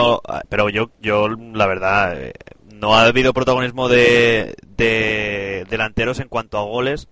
pero 0.48 0.68
yo, 0.68 0.90
yo 1.00 1.28
la 1.28 1.66
verdad, 1.66 2.18
eh, 2.18 2.32
no 2.72 2.94
ha 2.94 3.04
habido 3.04 3.32
protagonismo 3.32 3.88
de, 3.88 4.54
de 4.76 5.66
delanteros 5.68 6.20
en 6.20 6.28
cuanto 6.28 6.58
a 6.58 6.62
goles, 6.62 7.08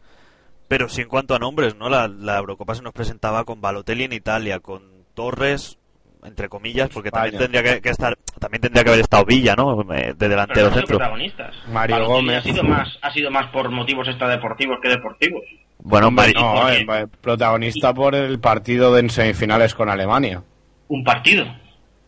pero 0.69 0.89
sí 0.89 1.03
en 1.03 1.09
cuanto 1.09 1.35
a 1.35 1.39
nombres, 1.39 1.77
¿no? 1.77 1.89
La, 1.89 2.09
la 2.09 2.39
Eurocopa 2.39 2.75
se 2.75 2.83
nos 2.83 2.93
presentaba 2.93 3.45
con 3.45 3.61
Balotelli 3.61 4.05
en 4.05 4.13
Italia, 4.13 4.61
con 4.61 4.94
Torres, 5.15 5.79
entre 6.25 6.49
comillas, 6.49 6.89
porque 6.93 7.11
también 7.11 7.39
tendría 7.39 7.63
que, 7.63 7.81
que 7.81 7.89
estar, 7.91 8.17
también 8.39 8.61
tendría 8.63 8.83
que 8.85 8.91
haber 8.91 9.01
estado 9.03 9.25
Villa, 9.25 9.55
¿no? 9.57 9.81
Eh, 9.95 10.15
De 10.17 10.29
delantero 10.29 10.69
no 10.69 10.75
centro. 10.75 10.97
protagonistas. 10.99 11.55
Mario 11.71 11.97
Balotelli 11.97 12.17
Gómez. 12.17 12.39
Ha 12.39 12.43
sido, 12.43 12.63
más, 12.65 12.99
ha 13.03 13.11
sido 13.13 13.31
más 13.31 13.47
por 13.53 13.71
motivos 13.71 14.09
extradeportivos 14.09 14.79
que 14.83 14.89
deportivos. 14.89 15.43
Bueno, 15.79 16.09
Hombre, 16.09 16.33
no, 16.35 16.55
porque- 16.55 16.87
eh, 17.03 17.07
protagonista 17.21 17.93
por 17.93 18.15
el 18.15 18.39
partido 18.41 18.95
de 18.95 19.01
en 19.01 19.11
semifinales 19.11 19.75
con 19.75 19.89
Alemania. 19.91 20.43
un 20.89 21.03
partido. 21.05 21.45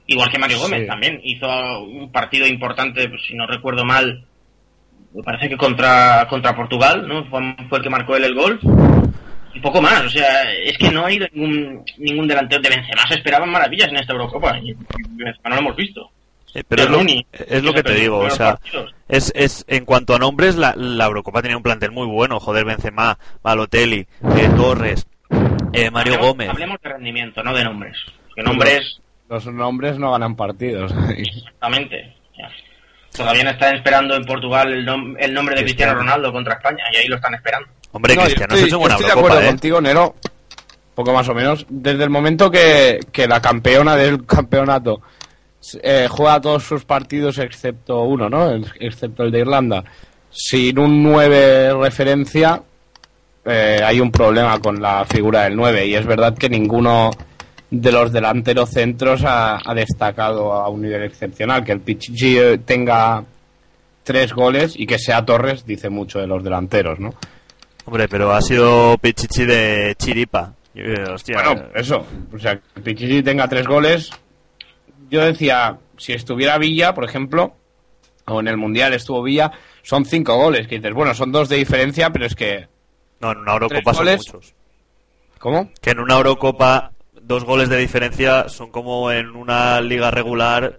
Igual 0.06 0.30
que 0.30 0.38
Mario 0.38 0.60
Gómez 0.60 0.82
Sí. 0.82 0.86
también 0.86 1.20
hizo 1.24 1.46
un 1.82 2.12
partido 2.12 2.46
importante, 2.46 3.08
pues, 3.08 3.22
si 3.26 3.34
no 3.34 3.46
recuerdo 3.46 3.84
mal, 3.84 4.24
me 5.12 5.22
parece 5.22 5.48
que 5.48 5.56
contra, 5.56 6.26
contra 6.30 6.54
Portugal, 6.54 7.08
¿no? 7.08 7.24
Fue, 7.26 7.40
fue 7.68 7.78
el 7.78 7.84
que 7.84 7.90
marcó 7.90 8.14
él 8.16 8.24
el 8.24 8.34
gol. 8.34 8.60
Y 9.56 9.60
poco 9.60 9.80
más, 9.80 10.02
o 10.02 10.10
sea, 10.10 10.52
es 10.52 10.76
que 10.76 10.90
no 10.90 11.06
ha 11.06 11.10
ido 11.12 11.26
ningún, 11.32 11.82
ningún 11.98 12.28
delantero 12.28 12.60
de 12.62 12.68
Benzema. 12.68 13.02
Se 13.08 13.14
esperaban 13.14 13.50
maravillas 13.50 13.88
en 13.88 13.96
esta 13.96 14.12
Eurocopa 14.12 14.58
y 14.58 14.74
Benzema 15.10 15.48
no 15.48 15.54
lo 15.56 15.60
hemos 15.62 15.76
visto. 15.76 16.10
Eh, 16.54 16.62
pero 16.68 16.82
es 16.84 16.88
lo, 16.90 16.96
Rooney, 16.98 17.26
es 17.32 17.62
lo 17.62 17.72
que 17.74 17.82
te 17.82 17.94
digo, 17.94 18.18
o 18.18 18.30
sea, 18.30 18.58
es, 19.08 19.30
es 19.34 19.64
en 19.68 19.84
cuanto 19.84 20.14
a 20.14 20.18
nombres, 20.18 20.56
la, 20.56 20.74
la 20.76 21.04
Eurocopa 21.06 21.42
tenía 21.42 21.56
un 21.56 21.62
plantel 21.62 21.90
muy 21.90 22.06
bueno, 22.06 22.40
joder, 22.40 22.64
Benzema, 22.64 23.18
Balotelli, 23.42 24.00
eh, 24.00 24.48
Torres, 24.56 25.06
eh, 25.74 25.90
Mario 25.90 26.14
Hablemos- 26.14 26.26
Gómez. 26.28 26.48
Hablemos 26.50 26.80
de 26.82 26.88
rendimiento, 26.88 27.42
no 27.42 27.54
de 27.54 27.64
nombres. 27.64 27.96
Que 28.34 28.42
nombres, 28.42 29.00
Los 29.28 29.46
nombres 29.46 29.98
no 29.98 30.12
ganan 30.12 30.34
partidos. 30.36 30.92
exactamente. 31.16 32.14
ya. 32.38 32.50
Todavía 33.14 33.50
están 33.50 33.74
esperando 33.76 34.14
en 34.14 34.24
Portugal 34.24 34.72
el, 34.72 34.86
nom- 34.86 35.16
el 35.18 35.32
nombre 35.34 35.56
de 35.56 35.62
Cristiano. 35.62 35.94
Ronaldo 35.94 36.32
contra 36.32 36.54
España 36.54 36.84
y 36.92 36.96
ahí 36.96 37.08
lo 37.08 37.16
están 37.16 37.34
esperando. 37.34 37.68
Hombre, 37.92 38.14
No, 38.16 38.22
estoy, 38.24 38.68
se 38.70 38.76
buena 38.76 38.94
estoy 38.96 39.06
de 39.06 39.12
acuerdo 39.12 39.40
¿eh? 39.40 39.46
contigo, 39.46 39.80
Nero. 39.80 40.14
Poco 40.94 41.12
más 41.12 41.28
o 41.28 41.34
menos. 41.34 41.66
Desde 41.68 42.04
el 42.04 42.10
momento 42.10 42.50
que, 42.50 43.00
que 43.12 43.26
la 43.26 43.40
campeona 43.40 43.96
del 43.96 44.24
campeonato 44.26 45.00
eh, 45.82 46.06
juega 46.10 46.40
todos 46.40 46.62
sus 46.64 46.84
partidos 46.84 47.38
excepto 47.38 48.02
uno, 48.02 48.28
¿no? 48.28 48.50
El- 48.50 48.70
Excepto 48.80 49.22
el 49.24 49.30
de 49.30 49.40
Irlanda. 49.40 49.84
Sin 50.30 50.78
un 50.78 51.02
9 51.02 51.74
referencia, 51.80 52.62
eh, 53.44 53.80
hay 53.82 54.00
un 54.00 54.10
problema 54.10 54.58
con 54.58 54.80
la 54.80 55.04
figura 55.06 55.44
del 55.44 55.56
9. 55.56 55.86
Y 55.86 55.94
es 55.94 56.04
verdad 56.06 56.36
que 56.36 56.48
ninguno 56.50 57.10
de 57.70 57.92
los 57.92 58.12
delanteros 58.12 58.70
centros 58.70 59.22
ha, 59.24 59.58
ha 59.64 59.74
destacado 59.74 60.52
a 60.52 60.68
un 60.68 60.82
nivel 60.82 61.02
excepcional. 61.04 61.64
Que 61.64 61.72
el 61.72 61.80
Pichichi 61.80 62.38
eh, 62.38 62.58
tenga 62.58 63.24
tres 64.02 64.32
goles 64.32 64.74
y 64.76 64.86
que 64.86 64.98
sea 64.98 65.24
Torres 65.24 65.64
dice 65.66 65.88
mucho 65.88 66.18
de 66.20 66.26
los 66.26 66.44
delanteros, 66.44 66.98
¿no? 67.00 67.14
Hombre, 67.86 68.08
pero 68.08 68.32
ha 68.32 68.42
sido 68.42 68.98
Pichichi 68.98 69.44
de 69.46 69.94
Chiripa. 69.96 70.54
Eh, 70.74 71.04
hostia, 71.10 71.42
Bueno, 71.42 71.68
eso. 71.74 72.04
O 72.34 72.38
sea, 72.38 72.56
que 72.58 72.80
Pichichi 72.82 73.22
tenga 73.22 73.48
tres 73.48 73.66
goles. 73.66 74.10
Yo 75.08 75.24
decía, 75.24 75.78
si 75.96 76.12
estuviera 76.12 76.58
Villa, 76.58 76.92
por 76.94 77.04
ejemplo, 77.04 77.54
o 78.26 78.40
en 78.40 78.48
el 78.48 78.56
Mundial 78.56 78.92
estuvo 78.92 79.22
Villa, 79.22 79.52
son 79.82 80.04
cinco 80.04 80.36
goles. 80.36 80.66
Que 80.68 80.76
dices, 80.76 80.92
bueno, 80.92 81.14
son 81.14 81.32
dos 81.32 81.48
de 81.48 81.56
diferencia, 81.56 82.10
pero 82.10 82.26
es 82.26 82.34
que. 82.34 82.68
no, 83.20 83.32
en 83.32 83.38
una 83.38 83.52
Eurocopa 83.52 83.94
son 83.94 84.04
goles. 84.04 84.20
muchos. 84.26 84.54
¿Cómo? 85.38 85.70
Que 85.80 85.90
en 85.90 86.00
una 86.00 86.16
Eurocopa 86.16 86.92
dos 87.22 87.44
goles 87.44 87.68
de 87.68 87.76
diferencia 87.78 88.48
son 88.48 88.70
como 88.70 89.10
en 89.10 89.30
una 89.30 89.80
liga 89.80 90.10
regular 90.10 90.78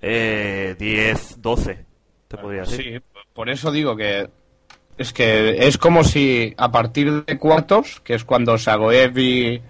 eh, 0.00 0.74
10, 0.78 1.40
12, 1.40 1.86
te 2.28 2.36
podría 2.36 2.62
decir. 2.62 3.00
Sí, 3.00 3.22
por 3.32 3.48
eso 3.48 3.70
digo 3.70 3.96
que. 3.96 4.28
Es 4.98 5.12
que 5.12 5.66
es 5.66 5.78
como 5.78 6.04
si 6.04 6.54
a 6.56 6.70
partir 6.70 7.24
de 7.24 7.38
cuartos, 7.38 8.00
que 8.04 8.14
es 8.14 8.24
cuando 8.24 8.58
Sagoev 8.58 9.18
y, 9.18 9.60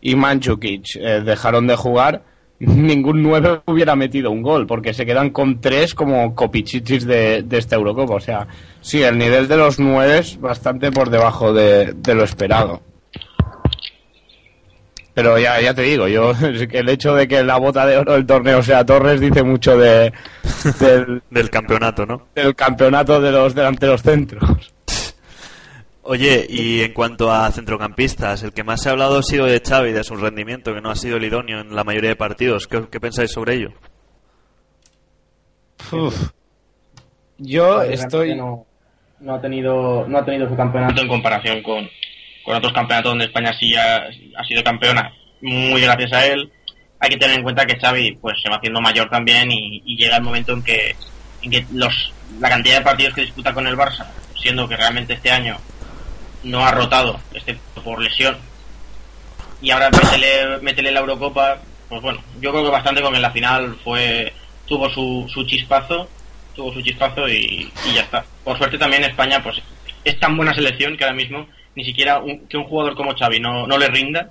y 0.00 0.14
Mandzukic 0.14 0.96
eh, 0.96 1.20
dejaron 1.24 1.66
de 1.66 1.76
jugar, 1.76 2.22
ningún 2.58 3.22
nueve 3.22 3.60
hubiera 3.66 3.96
metido 3.96 4.30
un 4.30 4.42
gol, 4.42 4.66
porque 4.66 4.94
se 4.94 5.06
quedan 5.06 5.30
con 5.30 5.60
tres 5.60 5.94
como 5.94 6.34
copichichis 6.34 7.06
de, 7.06 7.42
de 7.42 7.58
esta 7.58 7.76
Eurocopa. 7.76 8.14
O 8.14 8.20
sea, 8.20 8.46
sí, 8.80 9.02
el 9.02 9.18
nivel 9.18 9.48
de 9.48 9.56
los 9.56 9.78
nueve 9.78 10.18
es 10.18 10.40
bastante 10.40 10.90
por 10.90 11.10
debajo 11.10 11.52
de, 11.52 11.92
de 11.94 12.14
lo 12.14 12.24
esperado. 12.24 12.80
Pero 15.18 15.36
ya, 15.36 15.60
ya 15.60 15.74
te 15.74 15.82
digo, 15.82 16.06
yo 16.06 16.30
el 16.40 16.88
hecho 16.88 17.12
de 17.12 17.26
que 17.26 17.42
la 17.42 17.56
bota 17.56 17.84
de 17.84 17.96
oro 17.96 18.12
del 18.12 18.24
torneo 18.24 18.62
sea 18.62 18.86
Torres 18.86 19.20
dice 19.20 19.42
mucho 19.42 19.76
de, 19.76 20.12
del, 20.78 21.24
Del 21.28 21.50
campeonato, 21.50 22.06
¿no? 22.06 22.28
del 22.36 22.54
campeonato 22.54 23.20
de 23.20 23.32
los 23.32 23.52
delanteros 23.52 24.00
centros. 24.00 24.72
Oye, 26.02 26.46
y 26.48 26.82
en 26.82 26.92
cuanto 26.92 27.32
a 27.32 27.50
centrocampistas, 27.50 28.44
el 28.44 28.52
que 28.52 28.62
más 28.62 28.80
se 28.80 28.90
ha 28.90 28.92
hablado 28.92 29.18
ha 29.18 29.22
sido 29.24 29.46
de 29.46 29.60
Xavi, 29.60 29.90
de 29.90 30.04
su 30.04 30.14
rendimiento, 30.14 30.72
que 30.72 30.80
no 30.80 30.88
ha 30.88 30.94
sido 30.94 31.16
el 31.16 31.24
idóneo 31.24 31.62
en 31.62 31.74
la 31.74 31.82
mayoría 31.82 32.10
de 32.10 32.16
partidos. 32.16 32.68
¿Qué, 32.68 32.84
qué 32.88 33.00
pensáis 33.00 33.32
sobre 33.32 33.54
ello? 33.54 33.72
Yo 37.38 37.78
Realmente 37.78 37.94
estoy... 38.04 38.36
No, 38.36 38.66
no 39.18 39.34
ha 39.34 39.40
tenido, 39.40 40.06
no 40.06 40.18
ha 40.18 40.24
tenido 40.24 40.48
su 40.48 40.54
campeonato 40.54 41.02
en 41.02 41.08
comparación 41.08 41.60
con, 41.64 41.88
con 42.48 42.56
otros 42.56 42.72
campeonatos 42.72 43.10
donde 43.10 43.26
España 43.26 43.52
sí 43.60 43.74
ha, 43.76 44.08
sido 44.42 44.64
campeona, 44.64 45.12
muy 45.42 45.82
gracias 45.82 46.10
a 46.14 46.26
él. 46.28 46.50
Hay 46.98 47.10
que 47.10 47.18
tener 47.18 47.36
en 47.36 47.42
cuenta 47.42 47.66
que 47.66 47.78
Xavi 47.78 48.12
pues 48.22 48.40
se 48.42 48.48
va 48.48 48.56
haciendo 48.56 48.80
mayor 48.80 49.10
también 49.10 49.52
y, 49.52 49.82
llega 49.98 50.16
el 50.16 50.22
momento 50.22 50.54
en 50.54 50.62
que, 50.62 50.96
en 51.42 51.50
que 51.50 51.66
los, 51.72 52.10
la 52.40 52.48
cantidad 52.48 52.78
de 52.78 52.84
partidos 52.84 53.12
que 53.12 53.20
disputa 53.20 53.52
con 53.52 53.66
el 53.66 53.76
Barça, 53.76 54.06
siendo 54.40 54.66
que 54.66 54.78
realmente 54.78 55.12
este 55.12 55.30
año 55.30 55.58
no 56.42 56.64
ha 56.64 56.70
rotado, 56.70 57.20
excepto 57.34 57.82
por 57.82 58.00
lesión, 58.00 58.38
y 59.60 59.70
ahora 59.70 59.90
métele, 59.90 60.58
métele 60.62 60.90
la 60.90 61.00
Eurocopa, 61.00 61.58
pues 61.90 62.00
bueno, 62.00 62.22
yo 62.40 62.50
creo 62.50 62.64
que 62.64 62.70
bastante 62.70 63.02
con 63.02 63.14
en 63.14 63.20
la 63.20 63.30
final 63.30 63.76
fue 63.84 64.32
tuvo 64.64 64.88
su, 64.88 65.26
su 65.28 65.44
chispazo, 65.44 66.08
tuvo 66.56 66.72
su 66.72 66.80
chispazo 66.80 67.28
y, 67.28 67.70
y 67.90 67.94
ya 67.94 68.00
está. 68.00 68.24
Por 68.42 68.56
suerte 68.56 68.78
también 68.78 69.04
España 69.04 69.42
pues 69.42 69.60
es 70.02 70.18
tan 70.18 70.34
buena 70.34 70.54
selección 70.54 70.96
que 70.96 71.04
ahora 71.04 71.14
mismo 71.14 71.46
ni 71.78 71.84
siquiera 71.84 72.18
un- 72.18 72.46
que 72.48 72.56
un 72.58 72.64
jugador 72.64 72.94
como 72.96 73.14
Xavi 73.16 73.38
no, 73.40 73.66
no 73.66 73.78
le 73.78 73.86
rinda 73.88 74.30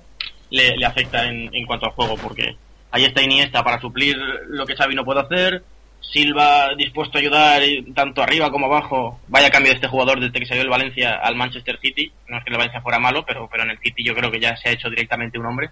le, 0.50 0.84
afecta 0.86 1.26
en, 1.26 1.48
en 1.54 1.66
cuanto 1.66 1.86
al 1.86 1.92
juego 1.92 2.14
porque 2.16 2.56
ahí 2.90 3.04
está 3.04 3.22
Iniesta 3.22 3.64
para 3.64 3.80
suplir 3.80 4.16
lo 4.48 4.64
que 4.66 4.76
Xavi 4.76 4.94
no 4.94 5.04
puede 5.04 5.20
hacer 5.20 5.62
Silva 6.00 6.74
dispuesto 6.76 7.18
a 7.18 7.20
ayudar 7.20 7.62
tanto 7.94 8.22
arriba 8.22 8.50
como 8.50 8.66
abajo 8.66 9.18
vaya 9.28 9.50
cambio 9.50 9.72
de 9.72 9.76
este 9.76 9.88
jugador 9.88 10.20
desde 10.20 10.38
que 10.38 10.46
salió 10.46 10.62
el 10.62 10.68
Valencia 10.68 11.16
al 11.22 11.34
Manchester 11.36 11.78
City 11.82 12.12
no 12.28 12.38
es 12.38 12.44
que 12.44 12.50
el 12.50 12.56
Valencia 12.56 12.80
fuera 12.82 12.98
malo 12.98 13.24
pero, 13.26 13.48
pero 13.50 13.64
en 13.64 13.70
el 13.70 13.78
City 13.78 14.04
yo 14.04 14.14
creo 14.14 14.30
que 14.30 14.40
ya 14.40 14.56
se 14.56 14.68
ha 14.68 14.72
hecho 14.72 14.88
directamente 14.90 15.38
un 15.38 15.46
hombre. 15.46 15.70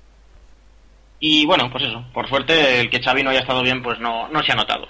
Y 1.21 1.47
bueno 1.47 1.71
pues 1.71 1.85
eso 1.85 2.04
por 2.12 2.28
suerte 2.28 2.80
el 2.80 2.90
que 2.90 3.00
Xavi 3.02 3.23
no 3.23 3.30
haya 3.30 3.40
estado 3.40 3.62
bien 3.62 3.83
pues 3.83 3.99
no, 4.00 4.28
no 4.28 4.42
se 4.42 4.52
ha 4.52 4.56
notado. 4.56 4.88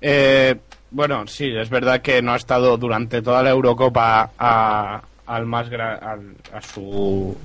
Eh, 0.00 0.54
bueno, 0.90 1.26
sí, 1.26 1.50
es 1.56 1.70
verdad 1.70 2.00
que 2.02 2.20
no 2.22 2.32
ha 2.32 2.36
estado 2.36 2.76
durante 2.76 3.22
toda 3.22 3.42
la 3.42 3.50
Eurocopa 3.50 4.30
a, 4.38 5.02
al 5.26 5.46
más 5.46 5.68
gra- 5.70 5.98
al- 6.00 6.34
a 6.52 6.60
su 6.60 7.36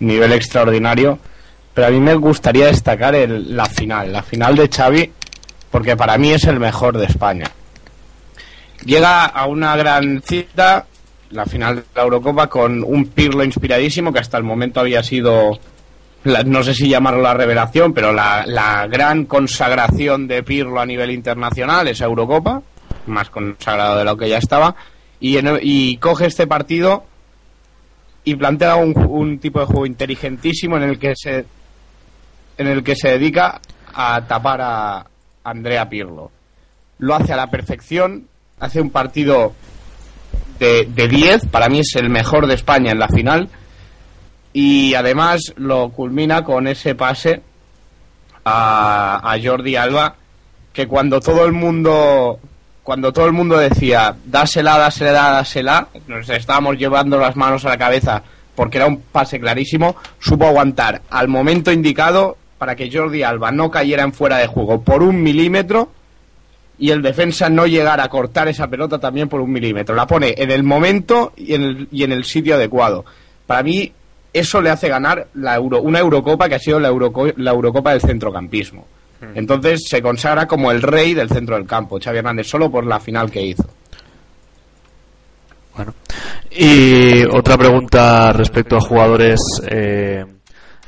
nivel 0.00 0.32
extraordinario, 0.32 1.18
pero 1.74 1.88
a 1.88 1.90
mí 1.90 2.00
me 2.00 2.14
gustaría 2.14 2.66
destacar 2.66 3.14
el- 3.14 3.56
la 3.56 3.66
final, 3.66 4.12
la 4.12 4.22
final 4.22 4.56
de 4.56 4.68
Xavi, 4.68 5.12
porque 5.70 5.96
para 5.96 6.16
mí 6.18 6.32
es 6.32 6.44
el 6.44 6.58
mejor 6.60 6.96
de 6.96 7.06
España. 7.06 7.50
Llega 8.84 9.24
a 9.24 9.46
una 9.46 9.76
gran 9.76 10.22
cita, 10.22 10.86
la 11.30 11.46
final 11.46 11.76
de 11.76 11.82
la 11.94 12.02
Eurocopa, 12.02 12.46
con 12.48 12.84
un 12.84 13.06
Pirlo 13.06 13.42
inspiradísimo 13.42 14.12
que 14.12 14.20
hasta 14.20 14.38
el 14.38 14.44
momento 14.44 14.80
había 14.80 15.02
sido 15.02 15.58
no 16.44 16.64
sé 16.64 16.74
si 16.74 16.88
llamarlo 16.88 17.22
la 17.22 17.34
revelación, 17.34 17.92
pero 17.92 18.12
la, 18.12 18.86
gran 18.90 19.26
consagración 19.26 20.26
de 20.26 20.42
Pirlo 20.42 20.80
a 20.80 20.86
nivel 20.86 21.12
internacional, 21.12 21.86
esa 21.86 22.04
Eurocopa, 22.06 22.62
más 23.06 23.30
consagrado 23.30 23.96
de 23.98 24.04
lo 24.04 24.16
que 24.16 24.28
ya 24.28 24.38
estaba, 24.38 24.74
y 25.20 25.96
coge 25.98 26.26
este 26.26 26.48
partido 26.48 27.04
y 28.26 28.34
plantea 28.34 28.74
un, 28.74 28.92
un 29.08 29.38
tipo 29.38 29.60
de 29.60 29.66
juego 29.66 29.86
inteligentísimo 29.86 30.76
en 30.76 30.82
el 30.82 30.98
que 30.98 31.14
se 31.14 31.46
en 32.58 32.66
el 32.66 32.82
que 32.82 32.96
se 32.96 33.10
dedica 33.10 33.60
a 33.94 34.26
tapar 34.26 34.60
a 34.60 35.06
Andrea 35.44 35.88
Pirlo. 35.88 36.32
Lo 36.98 37.14
hace 37.14 37.34
a 37.34 37.36
la 37.36 37.46
perfección, 37.46 38.26
hace 38.58 38.80
un 38.80 38.90
partido 38.90 39.52
de 40.58 40.86
de 40.86 41.06
10, 41.06 41.46
para 41.46 41.68
mí 41.68 41.78
es 41.78 41.94
el 41.94 42.10
mejor 42.10 42.48
de 42.48 42.54
España 42.54 42.90
en 42.90 42.98
la 42.98 43.08
final 43.08 43.48
y 44.52 44.94
además 44.94 45.52
lo 45.56 45.90
culmina 45.90 46.42
con 46.42 46.66
ese 46.66 46.96
pase 46.96 47.42
a, 48.44 49.20
a 49.22 49.40
Jordi 49.40 49.76
Alba 49.76 50.16
que 50.72 50.88
cuando 50.88 51.20
todo 51.20 51.44
el 51.44 51.52
mundo 51.52 52.40
cuando 52.86 53.12
todo 53.12 53.26
el 53.26 53.32
mundo 53.32 53.58
decía, 53.58 54.14
dásela, 54.26 54.78
dásela, 54.78 55.12
dásela, 55.32 55.88
nos 56.06 56.28
estábamos 56.30 56.78
llevando 56.78 57.18
las 57.18 57.34
manos 57.34 57.64
a 57.64 57.70
la 57.70 57.76
cabeza 57.78 58.22
porque 58.54 58.78
era 58.78 58.86
un 58.86 59.00
pase 59.00 59.40
clarísimo, 59.40 59.96
supo 60.20 60.46
aguantar 60.46 61.02
al 61.10 61.26
momento 61.26 61.72
indicado 61.72 62.36
para 62.58 62.76
que 62.76 62.88
Jordi 62.90 63.24
Alba 63.24 63.50
no 63.50 63.72
cayera 63.72 64.04
en 64.04 64.12
fuera 64.12 64.38
de 64.38 64.46
juego 64.46 64.82
por 64.82 65.02
un 65.02 65.20
milímetro 65.20 65.90
y 66.78 66.90
el 66.92 67.02
defensa 67.02 67.50
no 67.50 67.66
llegara 67.66 68.04
a 68.04 68.08
cortar 68.08 68.46
esa 68.46 68.68
pelota 68.68 69.00
también 69.00 69.28
por 69.28 69.40
un 69.40 69.50
milímetro. 69.50 69.96
La 69.96 70.06
pone 70.06 70.34
en 70.38 70.52
el 70.52 70.62
momento 70.62 71.32
y 71.36 71.54
en 71.54 71.62
el, 71.62 71.88
y 71.90 72.04
en 72.04 72.12
el 72.12 72.24
sitio 72.24 72.54
adecuado. 72.54 73.04
Para 73.48 73.64
mí 73.64 73.92
eso 74.32 74.62
le 74.62 74.70
hace 74.70 74.88
ganar 74.88 75.26
la 75.34 75.56
Euro, 75.56 75.82
una 75.82 75.98
Eurocopa 75.98 76.48
que 76.48 76.54
ha 76.54 76.58
sido 76.60 76.78
la, 76.78 76.88
Euroco- 76.88 77.34
la 77.36 77.50
Eurocopa 77.50 77.90
del 77.90 78.00
centrocampismo. 78.00 78.86
Entonces 79.34 79.88
se 79.88 80.02
consagra 80.02 80.46
como 80.46 80.70
el 80.70 80.82
rey 80.82 81.14
del 81.14 81.28
centro 81.28 81.56
del 81.56 81.66
campo, 81.66 81.98
Xavi 82.02 82.18
Hernández, 82.18 82.46
solo 82.46 82.70
por 82.70 82.86
la 82.86 83.00
final 83.00 83.30
que 83.30 83.42
hizo. 83.42 83.64
Bueno. 85.74 85.94
Y 86.50 87.24
otra 87.24 87.56
pregunta 87.56 88.32
respecto 88.32 88.76
a 88.76 88.80
jugadores 88.80 89.40
eh, 89.68 90.24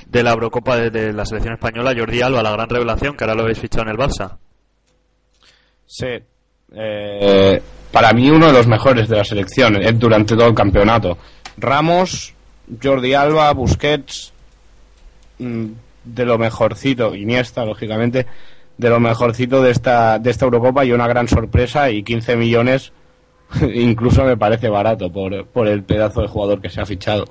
de 0.07 0.23
la 0.23 0.33
Eurocopa 0.33 0.77
de, 0.77 0.91
de 0.91 1.13
la 1.13 1.27
selección 1.27 1.55
española, 1.55 1.95
Jordi 1.97 2.23
Alba, 2.23 2.43
la 2.43 2.53
gran 2.53 2.69
revelación, 2.69 3.17
que 3.17 3.25
ahora 3.25 3.35
lo 3.35 3.43
habéis 3.43 3.59
fichado 3.59 3.85
en 3.85 3.91
el 3.91 3.97
Barça. 3.97 4.37
Sí. 5.87 6.19
Eh, 6.75 7.63
para 7.91 8.13
mí 8.13 8.31
uno 8.31 8.47
de 8.49 8.53
los 8.53 8.67
mejores 8.67 9.09
de 9.09 9.17
la 9.17 9.25
selección 9.25 9.77
eh, 9.77 9.93
durante 9.93 10.37
todo 10.37 10.49
el 10.49 10.55
campeonato. 10.55 11.17
Ramos, 11.57 12.35
Jordi 12.83 13.15
Alba, 13.15 13.53
Busquets, 13.53 14.33
mm, 15.39 15.67
de 16.15 16.25
lo 16.25 16.39
mejorcito, 16.39 17.15
Iniesta, 17.15 17.65
lógicamente, 17.65 18.27
de 18.77 18.89
lo 18.91 19.01
mejorcito 19.01 19.63
de 19.63 19.71
esta, 19.71 20.19
de 20.19 20.31
esta 20.31 20.45
Eurocopa 20.45 20.85
y 20.85 20.93
una 20.93 21.09
gran 21.09 21.29
sorpresa 21.29 21.91
y 21.91 22.03
15 22.03 22.37
millones 22.37 22.93
incluso 23.75 24.25
me 24.25 24.37
parece 24.37 24.69
barato 24.69 25.11
por, 25.11 25.47
por 25.47 25.67
el 25.69 25.83
pedazo 25.83 26.21
de 26.23 26.29
jugador 26.29 26.61
que 26.61 26.69
se 26.71 26.81
ha 26.81 26.87
fichado. 26.87 27.25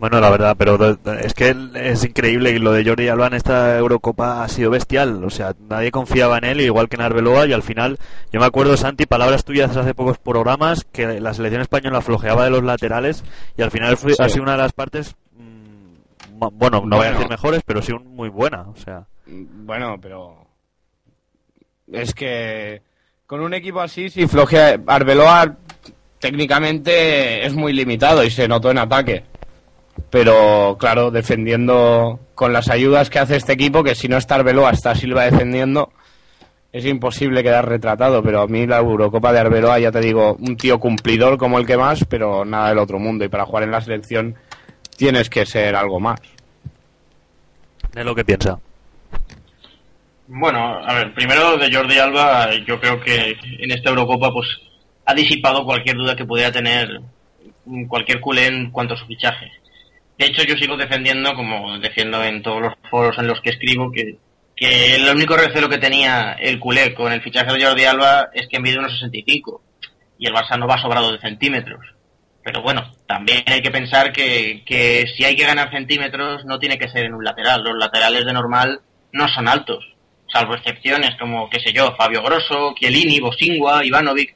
Bueno, 0.00 0.20
la 0.20 0.28
verdad, 0.28 0.56
pero 0.58 0.98
es 1.20 1.34
que 1.34 1.54
es 1.76 2.04
increíble 2.04 2.58
lo 2.58 2.72
de 2.72 2.84
Jordi 2.84 3.08
Alba 3.08 3.28
en 3.28 3.34
esta 3.34 3.78
Eurocopa 3.78 4.42
ha 4.42 4.48
sido 4.48 4.70
bestial. 4.70 5.22
O 5.24 5.30
sea, 5.30 5.54
nadie 5.68 5.92
confiaba 5.92 6.36
en 6.38 6.44
él, 6.44 6.60
igual 6.60 6.88
que 6.88 6.96
en 6.96 7.02
Arbeloa, 7.02 7.46
y 7.46 7.52
al 7.52 7.62
final, 7.62 7.98
yo 8.32 8.40
me 8.40 8.44
acuerdo, 8.44 8.76
Santi, 8.76 9.06
palabras 9.06 9.44
tuyas 9.44 9.74
hace 9.76 9.94
pocos 9.94 10.18
programas, 10.18 10.84
que 10.92 11.20
la 11.20 11.32
selección 11.32 11.62
española 11.62 12.00
flojeaba 12.02 12.44
de 12.44 12.50
los 12.50 12.64
laterales 12.64 13.22
y 13.56 13.62
al 13.62 13.70
final 13.70 13.96
fue, 13.96 14.14
Sí. 14.14 14.22
ha 14.22 14.28
sido 14.28 14.42
una 14.42 14.52
de 14.52 14.58
las 14.58 14.72
partes, 14.72 15.14
mm, 16.34 16.48
bueno, 16.58 16.82
no 16.84 16.96
voy 16.96 17.06
a 17.06 17.10
Bueno. 17.10 17.12
decir 17.18 17.30
mejores, 17.30 17.62
pero 17.64 17.82
sí 17.82 17.92
un- 17.92 18.14
muy 18.14 18.28
buena. 18.28 18.62
O 18.62 18.76
sea, 18.76 19.04
Bueno, 19.26 19.96
pero 20.00 20.46
es 21.92 22.12
que 22.14 22.82
con 23.26 23.40
un 23.40 23.54
equipo 23.54 23.80
así, 23.80 24.10
si 24.10 24.26
flojea 24.26 24.78
Arbeloa 24.86 25.56
técnicamente 26.18 27.44
es 27.46 27.54
muy 27.54 27.72
limitado 27.72 28.22
y 28.24 28.30
se 28.30 28.48
notó 28.48 28.70
en 28.70 28.78
ataque. 28.78 29.24
Pero 30.10 30.76
claro, 30.78 31.10
defendiendo 31.10 32.20
con 32.34 32.52
las 32.52 32.68
ayudas 32.68 33.10
que 33.10 33.18
hace 33.18 33.36
este 33.36 33.52
equipo, 33.52 33.82
que 33.84 33.94
si 33.94 34.08
no 34.08 34.16
está 34.16 34.36
Arbeloa, 34.36 34.70
está 34.70 34.94
Silva 34.94 35.24
defendiendo, 35.24 35.90
es 36.72 36.84
imposible 36.84 37.42
quedar 37.42 37.68
retratado. 37.68 38.22
Pero 38.22 38.42
a 38.42 38.46
mí 38.46 38.66
la 38.66 38.78
Eurocopa 38.78 39.32
de 39.32 39.40
Arbeloa, 39.40 39.78
ya 39.78 39.92
te 39.92 40.00
digo, 40.00 40.34
un 40.40 40.56
tío 40.56 40.78
cumplidor 40.80 41.38
como 41.38 41.58
el 41.58 41.66
que 41.66 41.76
más, 41.76 42.04
pero 42.08 42.44
nada 42.44 42.68
del 42.70 42.78
otro 42.78 42.98
mundo. 42.98 43.24
Y 43.24 43.28
para 43.28 43.46
jugar 43.46 43.64
en 43.64 43.70
la 43.70 43.80
selección 43.80 44.34
tienes 44.96 45.28
que 45.30 45.46
ser 45.46 45.74
algo 45.76 46.00
más. 46.00 46.20
es 47.94 48.04
lo 48.04 48.14
que 48.14 48.24
piensa. 48.24 48.58
Bueno, 50.26 50.80
a 50.84 50.94
ver, 50.94 51.12
primero 51.12 51.58
de 51.58 51.72
Jordi 51.72 51.98
Alba, 51.98 52.50
yo 52.66 52.80
creo 52.80 52.98
que 53.00 53.36
en 53.42 53.70
esta 53.70 53.90
Eurocopa 53.90 54.32
pues 54.32 54.48
ha 55.04 55.14
disipado 55.14 55.64
cualquier 55.64 55.96
duda 55.96 56.16
que 56.16 56.24
pudiera 56.24 56.50
tener 56.50 57.00
cualquier 57.88 58.20
culé 58.20 58.46
en 58.46 58.70
cuanto 58.70 58.94
a 58.94 58.96
su 58.96 59.06
fichaje. 59.06 59.50
De 60.18 60.26
hecho, 60.26 60.44
yo 60.44 60.56
sigo 60.56 60.76
defendiendo, 60.76 61.34
como 61.34 61.78
defiendo 61.78 62.22
en 62.24 62.42
todos 62.42 62.62
los 62.62 62.74
foros 62.88 63.18
en 63.18 63.26
los 63.26 63.40
que 63.40 63.50
escribo, 63.50 63.90
que, 63.90 64.16
que 64.56 64.94
el 64.96 65.08
único 65.14 65.36
recelo 65.36 65.68
que 65.68 65.78
tenía 65.78 66.32
el 66.34 66.58
culé 66.58 66.94
con 66.94 67.12
el 67.12 67.20
fichaje 67.20 67.52
de 67.52 67.64
Jordi 67.64 67.84
Alba 67.84 68.30
es 68.32 68.48
que 68.48 68.60
mide 68.60 68.78
unos 68.78 68.92
65 68.92 69.62
y 70.18 70.26
el 70.26 70.34
Barça 70.34 70.58
no 70.58 70.66
va 70.66 70.80
sobrado 70.80 71.12
de 71.12 71.18
centímetros. 71.18 71.84
Pero 72.44 72.60
bueno, 72.62 72.92
también 73.06 73.42
hay 73.46 73.62
que 73.62 73.70
pensar 73.70 74.12
que, 74.12 74.62
que 74.66 75.06
si 75.16 75.24
hay 75.24 75.34
que 75.34 75.46
ganar 75.46 75.70
centímetros 75.70 76.44
no 76.44 76.58
tiene 76.58 76.78
que 76.78 76.88
ser 76.90 77.04
en 77.06 77.14
un 77.14 77.24
lateral. 77.24 77.62
Los 77.64 77.78
laterales 77.78 78.24
de 78.26 78.32
normal 78.34 78.80
no 79.12 79.28
son 79.28 79.48
altos, 79.48 79.84
salvo 80.30 80.54
excepciones 80.54 81.16
como, 81.18 81.48
qué 81.48 81.60
sé 81.60 81.72
yo, 81.72 81.94
Fabio 81.96 82.22
Grosso, 82.22 82.74
Chiellini, 82.78 83.18
Bosingua, 83.20 83.84
Ivanovic, 83.84 84.34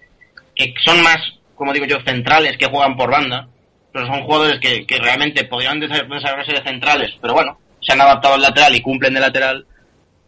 que 0.54 0.72
son 0.82 1.02
más, 1.02 1.18
como 1.54 1.72
digo 1.72 1.84
yo, 1.86 2.00
centrales 2.00 2.56
que 2.56 2.66
juegan 2.66 2.96
por 2.96 3.10
banda, 3.10 3.48
pero 3.92 4.06
son 4.06 4.22
jugadores 4.22 4.58
que, 4.60 4.86
que 4.86 4.98
realmente 4.98 5.44
podrían 5.44 5.80
desa- 5.80 6.06
desarrollarse 6.08 6.52
de 6.52 6.62
centrales, 6.62 7.14
pero 7.20 7.34
bueno, 7.34 7.58
se 7.80 7.92
han 7.92 8.00
adaptado 8.00 8.34
al 8.34 8.42
lateral 8.42 8.74
y 8.74 8.80
cumplen 8.80 9.14
de 9.14 9.20
lateral. 9.20 9.66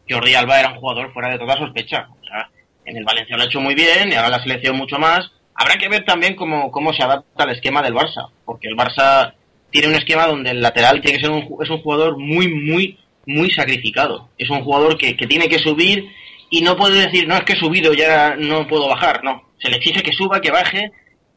Jordi 0.08 0.34
Alba 0.34 0.58
era 0.60 0.70
un 0.70 0.76
jugador 0.80 1.12
fuera 1.12 1.30
de 1.30 1.38
toda 1.38 1.56
sospecha. 1.56 2.08
O 2.20 2.24
sea, 2.24 2.48
en 2.84 2.96
el 2.96 3.04
Valencia 3.04 3.36
lo 3.36 3.42
ha 3.42 3.46
hecho 3.46 3.60
muy 3.60 3.74
bien 3.74 4.10
y 4.10 4.14
ahora 4.16 4.28
la 4.30 4.42
selección 4.42 4.76
mucho 4.76 4.98
más. 4.98 5.30
Habrá 5.54 5.76
que 5.76 5.88
ver 5.88 6.04
también 6.04 6.36
cómo, 6.36 6.70
cómo 6.70 6.92
se 6.92 7.02
adapta 7.02 7.44
al 7.44 7.50
esquema 7.50 7.82
del 7.82 7.94
Barça, 7.94 8.30
porque 8.44 8.68
el 8.68 8.76
Barça 8.76 9.34
tiene 9.70 9.88
un 9.88 9.94
esquema 9.94 10.26
donde 10.26 10.50
el 10.50 10.62
lateral 10.62 11.00
tiene 11.00 11.18
que 11.18 11.24
ser 11.24 11.32
un, 11.32 11.48
es 11.62 11.70
un 11.70 11.82
jugador 11.82 12.18
muy, 12.18 12.48
muy, 12.48 12.98
muy 13.26 13.50
sacrificado. 13.50 14.28
Es 14.38 14.50
un 14.50 14.62
jugador 14.62 14.96
que, 14.96 15.16
que 15.16 15.26
tiene 15.26 15.48
que 15.48 15.58
subir 15.58 16.10
y 16.50 16.62
no 16.62 16.76
puede 16.76 17.06
decir, 17.06 17.28
no, 17.28 17.36
es 17.36 17.44
que 17.44 17.52
he 17.52 17.58
subido, 17.58 17.94
ya 17.94 18.34
no 18.36 18.66
puedo 18.66 18.88
bajar. 18.88 19.22
No, 19.22 19.50
se 19.58 19.70
le 19.70 19.76
exige 19.76 20.02
que 20.02 20.12
suba, 20.12 20.40
que 20.40 20.50
baje 20.50 20.90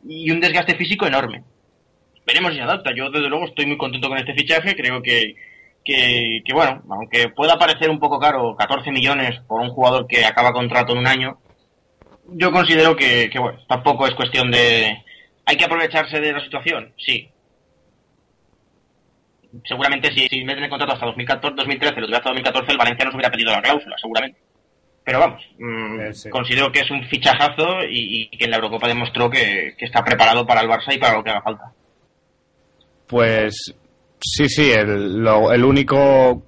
y 0.07 0.31
un 0.31 0.39
desgaste 0.39 0.75
físico 0.75 1.05
enorme. 1.05 1.43
Veremos 2.25 2.51
si 2.51 2.57
se 2.57 2.63
adapta. 2.63 2.91
Yo, 2.95 3.09
desde 3.11 3.29
luego, 3.29 3.45
estoy 3.45 3.67
muy 3.67 3.77
contento 3.77 4.09
con 4.09 4.17
este 4.17 4.33
fichaje. 4.33 4.75
Creo 4.75 5.01
que, 5.01 5.35
que, 5.85 6.41
que, 6.43 6.53
bueno, 6.53 6.81
aunque 6.89 7.29
pueda 7.29 7.59
parecer 7.59 7.89
un 7.89 7.99
poco 7.99 8.19
caro, 8.19 8.55
14 8.55 8.91
millones 8.91 9.39
por 9.47 9.61
un 9.61 9.69
jugador 9.69 10.07
que 10.07 10.25
acaba 10.25 10.51
contrato 10.51 10.93
en 10.93 10.99
un 10.99 11.07
año, 11.07 11.37
yo 12.29 12.51
considero 12.51 12.95
que, 12.95 13.29
que, 13.31 13.39
bueno, 13.39 13.59
tampoco 13.67 14.07
es 14.07 14.13
cuestión 14.15 14.49
de... 14.51 14.97
¿Hay 15.45 15.57
que 15.57 15.65
aprovecharse 15.65 16.19
de 16.19 16.31
la 16.33 16.39
situación? 16.43 16.93
Sí. 16.97 17.29
Seguramente 19.65 20.11
si, 20.13 20.27
si 20.27 20.43
meten 20.43 20.63
el 20.63 20.69
contrato 20.69 20.93
hasta 20.93 21.05
2014, 21.05 21.55
2013, 21.55 21.95
lo 21.95 22.05
tuviera 22.07 22.17
hasta 22.17 22.29
2014, 22.29 22.71
el 22.71 22.77
Valencia 22.77 23.05
no 23.05 23.11
se 23.11 23.17
hubiera 23.17 23.31
pedido 23.31 23.51
la 23.51 23.61
cláusula, 23.61 23.95
seguramente. 24.01 24.39
Pero 25.03 25.19
vamos, 25.19 25.43
mm, 25.59 25.99
Eh, 25.99 26.13
sí. 26.13 26.29
considero 26.29 26.71
que 26.71 26.79
es 26.79 26.89
un 26.89 27.03
fichajazo 27.07 27.83
y, 27.89 28.29
y 28.31 28.37
que 28.37 28.45
en 28.45 28.51
la 28.51 28.55
Eurocopa 28.57 28.87
demostró 28.87 29.29
que, 29.29 29.75
que 29.77 29.85
está 29.85 30.03
preparado 30.03 30.47
para 30.47 30.61
el 30.61 30.69
Barça 30.69 30.95
y 30.95 30.97
para 30.97 31.15
lo 31.17 31.23
que 31.23 31.29
haga 31.29 31.41
falta. 31.41 31.71
Pues 33.07 33.75
sí, 34.21 34.47
sí, 34.47 34.71
el, 34.71 35.17
lo- 35.21 35.51
el 35.51 35.63
único 35.65 36.41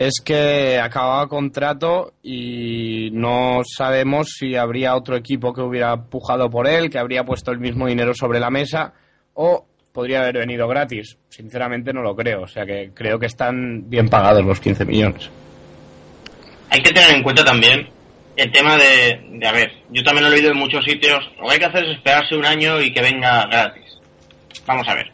es 0.00 0.22
que 0.24 0.78
acababa 0.78 1.28
contrato 1.28 2.14
y 2.22 3.10
no 3.12 3.60
sabemos 3.64 4.30
si 4.30 4.56
habría 4.56 4.96
otro 4.96 5.14
equipo 5.14 5.52
que 5.52 5.60
hubiera 5.60 5.94
pujado 6.04 6.48
por 6.48 6.66
él, 6.66 6.88
que 6.88 6.98
habría 6.98 7.22
puesto 7.22 7.52
el 7.52 7.58
mismo 7.58 7.86
dinero 7.86 8.14
sobre 8.14 8.40
la 8.40 8.48
mesa 8.48 8.94
o 9.34 9.66
podría 9.92 10.22
haber 10.22 10.38
venido 10.38 10.66
gratis. 10.66 11.18
Sinceramente 11.28 11.92
no 11.92 12.00
lo 12.00 12.16
creo, 12.16 12.44
o 12.44 12.46
sea 12.46 12.64
que 12.64 12.92
creo 12.94 13.18
que 13.18 13.26
están 13.26 13.90
bien 13.90 14.08
pagados 14.08 14.42
los 14.42 14.58
15 14.58 14.86
millones. 14.86 15.30
Hay 16.70 16.80
que 16.80 16.92
tener 16.92 17.16
en 17.16 17.22
cuenta 17.22 17.44
también 17.44 17.86
el 18.36 18.50
tema 18.52 18.78
de, 18.78 19.20
de, 19.32 19.46
a 19.46 19.52
ver, 19.52 19.70
yo 19.90 20.02
también 20.02 20.24
lo 20.24 20.32
he 20.32 20.36
leído 20.36 20.52
en 20.52 20.56
muchos 20.56 20.82
sitios, 20.82 21.30
lo 21.38 21.46
que 21.46 21.52
hay 21.52 21.58
que 21.58 21.66
hacer 21.66 21.84
es 21.84 21.96
esperarse 21.98 22.36
un 22.36 22.46
año 22.46 22.80
y 22.80 22.90
que 22.94 23.02
venga 23.02 23.44
gratis. 23.48 23.98
Vamos 24.64 24.88
a 24.88 24.94
ver. 24.94 25.12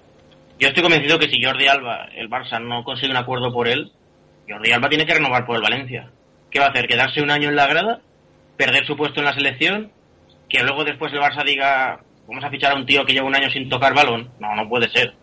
Yo 0.61 0.69
estoy 0.69 0.85
convencido 0.85 1.19
que 1.19 1.29
si 1.29 1.43
Jordi 1.43 1.67
Alba, 1.67 2.07
el 2.15 2.31
Barça, 2.31 2.63
no 2.63 2.85
consigue 2.85 3.11
un 3.11 3.17
acuerdo 3.17 3.53
por 3.53 3.67
él, 3.67 3.91
Jordi 4.49 4.73
Alba 4.73 4.89
tiene 4.89 5.07
que 5.07 5.15
renovar 5.15 5.45
por 5.45 5.57
el 5.57 5.63
Valencia. 5.63 6.11
¿Qué 6.51 6.59
va 6.59 6.67
a 6.67 6.71
hacer? 6.71 6.87
¿Quedarse 6.87 7.21
un 7.21 7.31
año 7.31 7.49
en 7.49 7.57
la 7.57 7.67
grada? 7.67 8.01
¿Perder 8.57 8.87
su 8.87 8.97
puesto 8.97 9.21
en 9.21 9.27
la 9.27 9.35
selección? 9.35 9.91
¿Que 10.49 10.63
luego 10.63 10.85
después 10.85 11.13
el 11.13 11.21
Barça 11.21 11.45
diga, 11.45 12.01
vamos 12.27 12.45
a 12.45 12.51
fichar 12.51 12.73
a 12.73 12.77
un 12.77 12.87
tío 12.87 13.05
que 13.05 13.13
lleva 13.13 13.27
un 13.27 13.35
año 13.35 13.51
sin 13.51 13.69
tocar 13.69 13.95
balón? 13.95 14.31
No, 14.39 14.55
no 14.55 14.69
puede 14.69 14.89
ser. 14.89 15.15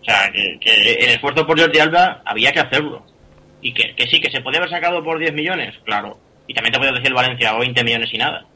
O 0.00 0.04
sea, 0.04 0.30
que, 0.32 0.58
el 0.62 1.10
esfuerzo 1.10 1.46
por 1.46 1.60
Jordi 1.60 1.78
Alba 1.78 2.22
había 2.24 2.52
que 2.52 2.60
hacerlo. 2.60 3.04
Y 3.60 3.74
que, 3.74 3.94
sí, 4.06 4.20
que 4.20 4.30
se 4.30 4.40
podía 4.40 4.58
haber 4.58 4.70
sacado 4.70 5.04
por 5.04 5.18
10 5.18 5.34
millones, 5.34 5.74
claro. 5.84 6.18
Y 6.46 6.54
también 6.54 6.72
te 6.72 6.78
puede 6.78 6.92
decir 6.92 7.08
el 7.08 7.14
Valencia, 7.14 7.54
o 7.54 7.60
20 7.60 7.84
millones 7.84 8.08
y 8.12 8.18
nada. 8.18 8.46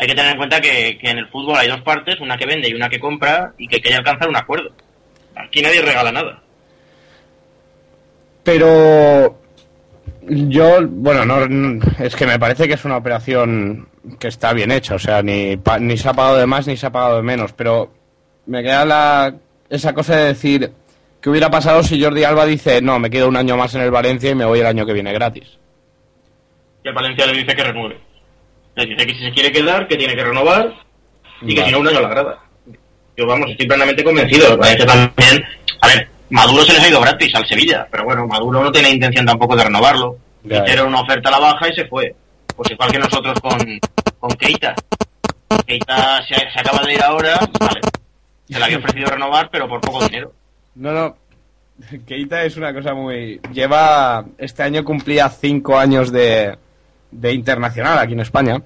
Hay 0.00 0.06
que 0.06 0.14
tener 0.14 0.30
en 0.30 0.36
cuenta 0.36 0.60
que 0.60 0.96
en 1.02 1.18
el 1.18 1.26
fútbol 1.26 1.56
hay 1.58 1.66
dos 1.66 1.80
partes, 1.80 2.20
una 2.20 2.36
que 2.36 2.46
vende 2.46 2.68
y 2.68 2.74
una 2.74 2.88
que 2.88 3.00
compra, 3.00 3.52
y 3.58 3.66
que 3.66 3.76
hay 3.76 3.82
que 3.82 3.94
alcanzar 3.94 4.28
un 4.28 4.36
acuerdo. 4.36 4.70
Aquí 5.34 5.60
nadie 5.60 5.82
regala 5.82 6.12
nada. 6.12 6.40
Pero 8.44 9.40
yo, 10.28 10.78
bueno, 10.88 11.24
no, 11.24 11.80
es 11.98 12.14
que 12.16 12.26
me 12.26 12.38
parece 12.38 12.66
que 12.68 12.74
es 12.74 12.84
una 12.84 12.96
operación 12.96 13.88
que 14.18 14.28
está 14.28 14.52
bien 14.52 14.70
hecha, 14.72 14.94
o 14.94 14.98
sea, 14.98 15.22
ni, 15.22 15.56
pa- 15.56 15.78
ni 15.78 15.96
se 15.96 16.08
ha 16.08 16.12
pagado 16.12 16.38
de 16.38 16.46
más 16.46 16.66
ni 16.66 16.76
se 16.76 16.86
ha 16.86 16.92
pagado 16.92 17.16
de 17.16 17.22
menos, 17.22 17.52
pero 17.52 17.92
me 18.46 18.62
queda 18.62 18.84
la, 18.84 19.34
esa 19.68 19.92
cosa 19.92 20.16
de 20.16 20.24
decir, 20.28 20.72
¿qué 21.20 21.30
hubiera 21.30 21.50
pasado 21.50 21.82
si 21.82 22.02
Jordi 22.02 22.24
Alba 22.24 22.46
dice, 22.46 22.80
no, 22.80 22.98
me 22.98 23.10
quedo 23.10 23.28
un 23.28 23.36
año 23.36 23.56
más 23.56 23.74
en 23.74 23.82
el 23.82 23.90
Valencia 23.90 24.30
y 24.30 24.34
me 24.34 24.44
voy 24.44 24.60
el 24.60 24.66
año 24.66 24.86
que 24.86 24.92
viene 24.94 25.12
gratis? 25.12 25.58
Y 26.84 26.88
el 26.88 26.94
Valencia 26.94 27.26
le 27.26 27.32
dice 27.38 27.54
que 27.56 27.64
renueve. 27.64 27.98
Le 28.76 28.86
dice 28.86 29.06
que 29.06 29.14
si 29.14 29.24
se 29.24 29.32
quiere 29.32 29.50
quedar, 29.52 29.88
que 29.88 29.96
tiene 29.96 30.14
que 30.14 30.24
renovar 30.24 30.72
y 31.42 31.54
que 31.54 31.64
si 31.64 31.72
no, 31.72 31.80
un 31.80 31.88
año 31.88 32.00
la 32.00 32.08
grada. 32.08 32.38
Yo, 33.16 33.26
vamos, 33.26 33.50
estoy 33.50 33.66
plenamente 33.66 34.04
convencido. 34.04 34.56
Parece 34.58 34.84
también, 34.86 35.44
a 35.80 35.88
ver, 35.88 36.08
Maduro 36.30 36.62
se 36.64 36.72
les 36.74 36.82
ha 36.84 36.88
ido 36.88 37.00
gratis 37.00 37.34
al 37.34 37.46
Sevilla, 37.46 37.86
pero 37.90 38.04
bueno, 38.04 38.26
Maduro 38.26 38.62
no 38.62 38.72
tiene 38.72 38.90
intención 38.90 39.24
tampoco 39.26 39.56
de 39.56 39.64
renovarlo. 39.64 40.16
Hicieron 40.44 40.88
una 40.88 41.00
oferta 41.00 41.28
a 41.28 41.32
la 41.32 41.38
baja 41.40 41.68
y 41.68 41.74
se 41.74 41.84
fue. 41.86 42.14
Pues 42.56 42.70
igual 42.70 42.90
que 42.90 42.98
nosotros 42.98 43.38
con, 43.40 43.58
con 44.18 44.30
Keita. 44.36 44.74
Keita 45.66 46.22
se, 46.26 46.34
se 46.34 46.60
acaba 46.60 46.84
de 46.86 46.94
ir 46.94 47.02
ahora, 47.02 47.38
vale. 47.60 47.80
Se 48.48 48.58
le 48.58 48.64
había 48.64 48.78
ofrecido 48.78 49.10
renovar, 49.10 49.48
pero 49.50 49.68
por 49.68 49.80
poco 49.80 50.04
dinero. 50.06 50.32
No, 50.74 50.92
no. 50.92 51.16
Keita 52.06 52.44
es 52.44 52.56
una 52.56 52.72
cosa 52.74 52.94
muy. 52.94 53.40
Lleva. 53.52 54.24
Este 54.38 54.62
año 54.62 54.84
cumplía 54.84 55.28
cinco 55.28 55.78
años 55.78 56.10
de, 56.10 56.56
de 57.10 57.32
internacional 57.32 57.98
aquí 57.98 58.14
en 58.14 58.20
España. 58.20 58.60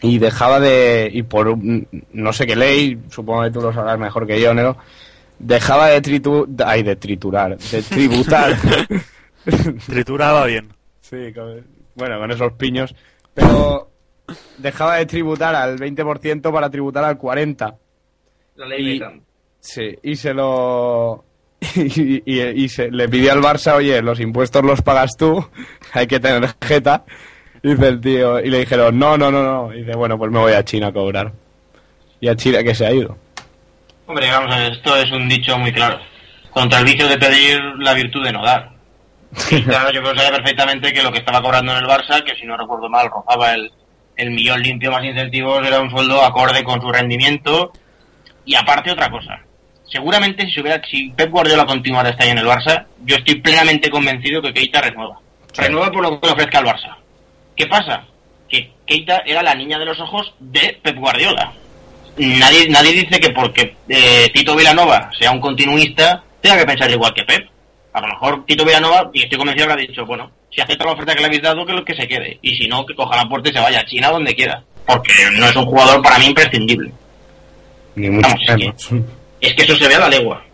Y 0.00 0.18
dejaba 0.18 0.58
de. 0.60 1.10
Y 1.12 1.22
por 1.24 1.48
un- 1.48 1.86
no 2.12 2.32
sé 2.32 2.46
qué 2.46 2.56
ley, 2.56 2.98
supongo 3.10 3.42
que 3.42 3.50
tú 3.50 3.60
lo 3.60 3.72
sabrás 3.72 3.98
mejor 3.98 4.26
que 4.26 4.40
yo, 4.40 4.54
Nero. 4.54 4.76
Dejaba 5.42 5.88
de 5.88 6.00
tritu, 6.00 6.46
Ay, 6.64 6.82
de 6.82 6.96
triturar. 6.96 7.58
De 7.58 7.82
tributar. 7.82 8.54
Trituraba 9.86 10.46
bien. 10.46 10.68
sí, 11.00 11.32
con- 11.34 11.66
bueno, 11.94 12.18
con 12.18 12.30
esos 12.30 12.52
piños. 12.54 12.94
Pero. 13.34 13.88
Dejaba 14.58 14.96
de 14.96 15.06
tributar 15.06 15.54
al 15.54 15.78
20% 15.78 16.52
para 16.52 16.70
tributar 16.70 17.04
al 17.04 17.18
40%. 17.18 17.76
La 18.56 18.66
ley 18.66 18.84
Beckham. 18.98 19.20
Sí, 19.60 19.96
y 20.02 20.16
se 20.16 20.32
lo. 20.32 21.24
Y, 21.76 22.22
y- 22.24 22.64
y 22.64 22.68
se, 22.68 22.90
le 22.90 23.08
pidió 23.08 23.32
al 23.32 23.40
Barça, 23.40 23.74
oye, 23.74 24.00
los 24.02 24.18
impuestos 24.20 24.64
los 24.64 24.80
pagas 24.82 25.16
tú, 25.16 25.44
hay 25.92 26.06
que 26.06 26.18
tener 26.20 26.48
jeta. 26.60 27.04
Dice 27.62 27.86
el 27.88 28.00
tío, 28.00 28.40
y 28.40 28.50
le 28.50 28.58
dijeron, 28.60 28.98
no, 28.98 29.16
no, 29.16 29.30
no, 29.30 29.42
no. 29.44 29.72
Y 29.74 29.78
dice, 29.84 29.96
bueno, 29.96 30.16
pues 30.18 30.30
me 30.32 30.38
voy 30.40 30.52
a 30.52 30.64
China 30.64 30.88
a 30.88 30.92
cobrar. 30.92 31.32
Y 32.20 32.28
a 32.28 32.34
China 32.36 32.62
que 32.64 32.74
se 32.74 32.86
ha 32.86 32.92
ido. 32.92 33.16
Hombre, 34.12 34.30
vamos 34.30 34.54
a 34.54 34.58
ver, 34.58 34.72
esto 34.72 34.94
es 34.94 35.10
un 35.10 35.26
dicho 35.26 35.58
muy 35.58 35.72
claro. 35.72 35.98
Contra 36.50 36.80
el 36.80 36.84
vicio 36.84 37.08
de 37.08 37.16
pedir 37.16 37.58
la 37.78 37.94
virtud 37.94 38.22
de 38.22 38.30
no 38.30 38.44
dar. 38.44 38.68
Y 39.50 39.62
claro, 39.62 39.90
yo 39.90 40.02
creo 40.02 40.12
que 40.12 40.18
sabía 40.18 40.36
perfectamente 40.36 40.92
que 40.92 41.02
lo 41.02 41.10
que 41.10 41.20
estaba 41.20 41.40
cobrando 41.40 41.72
en 41.72 41.78
el 41.78 41.88
Barça, 41.88 42.22
que 42.22 42.34
si 42.34 42.44
no 42.44 42.58
recuerdo 42.58 42.90
mal, 42.90 43.08
rozaba 43.08 43.54
el, 43.54 43.72
el 44.16 44.32
millón 44.32 44.60
limpio 44.60 44.92
más 44.92 45.02
incentivos, 45.02 45.66
era 45.66 45.80
un 45.80 45.90
sueldo 45.90 46.22
acorde 46.22 46.62
con 46.62 46.78
su 46.82 46.92
rendimiento. 46.92 47.72
Y 48.44 48.54
aparte 48.54 48.90
otra 48.90 49.10
cosa. 49.10 49.40
Seguramente 49.90 50.44
si, 50.44 50.52
se 50.52 50.60
hubiera, 50.60 50.82
si 50.84 51.08
Pep 51.12 51.30
Guardiola 51.30 51.64
continuara 51.64 52.10
este 52.10 52.24
año 52.24 52.32
en 52.32 52.38
el 52.40 52.46
Barça, 52.46 52.84
yo 53.06 53.16
estoy 53.16 53.36
plenamente 53.36 53.88
convencido 53.88 54.42
que 54.42 54.52
Keita 54.52 54.82
renueva. 54.82 55.20
Renueva 55.56 55.90
por 55.90 56.02
lo 56.02 56.20
que 56.20 56.26
le 56.26 56.32
ofrezca 56.34 56.58
al 56.58 56.66
Barça. 56.66 56.96
¿Qué 57.56 57.66
pasa? 57.66 58.04
Que 58.46 58.72
Keita 58.84 59.22
era 59.24 59.42
la 59.42 59.54
niña 59.54 59.78
de 59.78 59.86
los 59.86 59.98
ojos 60.00 60.34
de 60.38 60.78
Pep 60.82 60.98
Guardiola 60.98 61.54
nadie 62.16 62.68
nadie 62.68 62.92
dice 62.92 63.18
que 63.18 63.30
porque 63.30 63.76
eh, 63.88 64.30
Tito 64.32 64.54
Villanova 64.54 65.10
sea 65.18 65.30
un 65.30 65.40
continuista 65.40 66.22
tenga 66.40 66.58
que 66.58 66.66
pensar 66.66 66.90
igual 66.90 67.14
que 67.14 67.24
Pep. 67.24 67.48
A 67.92 68.00
lo 68.00 68.08
mejor 68.08 68.44
Tito 68.46 68.64
Villanova, 68.64 69.10
y 69.12 69.22
estoy 69.22 69.38
convencido 69.38 69.66
que 69.68 69.72
ha 69.72 69.76
dicho, 69.76 70.06
bueno, 70.06 70.30
si 70.50 70.60
acepta 70.60 70.84
la 70.84 70.92
oferta 70.92 71.14
que 71.14 71.20
le 71.20 71.26
habéis 71.26 71.42
dado, 71.42 71.64
que 71.64 71.72
lo 71.72 71.84
que 71.84 71.94
se 71.94 72.08
quede. 72.08 72.38
Y 72.42 72.54
si 72.56 72.66
no, 72.66 72.84
que 72.84 72.94
coja 72.94 73.16
la 73.16 73.28
puerta 73.28 73.50
y 73.50 73.52
se 73.52 73.60
vaya 73.60 73.80
a 73.80 73.86
China 73.86 74.10
donde 74.10 74.34
quiera. 74.34 74.62
Porque 74.86 75.12
no 75.38 75.46
es 75.46 75.56
un 75.56 75.66
jugador 75.66 76.02
para 76.02 76.18
mí 76.18 76.26
imprescindible. 76.26 76.90
Ni 77.94 78.08
mucho 78.08 78.28
Vamos, 78.48 78.90
es 79.40 79.54
que 79.54 79.62
eso 79.62 79.76
se 79.76 79.88
ve 79.88 79.94
a 79.94 80.00
la 80.00 80.08
legua. 80.08 80.44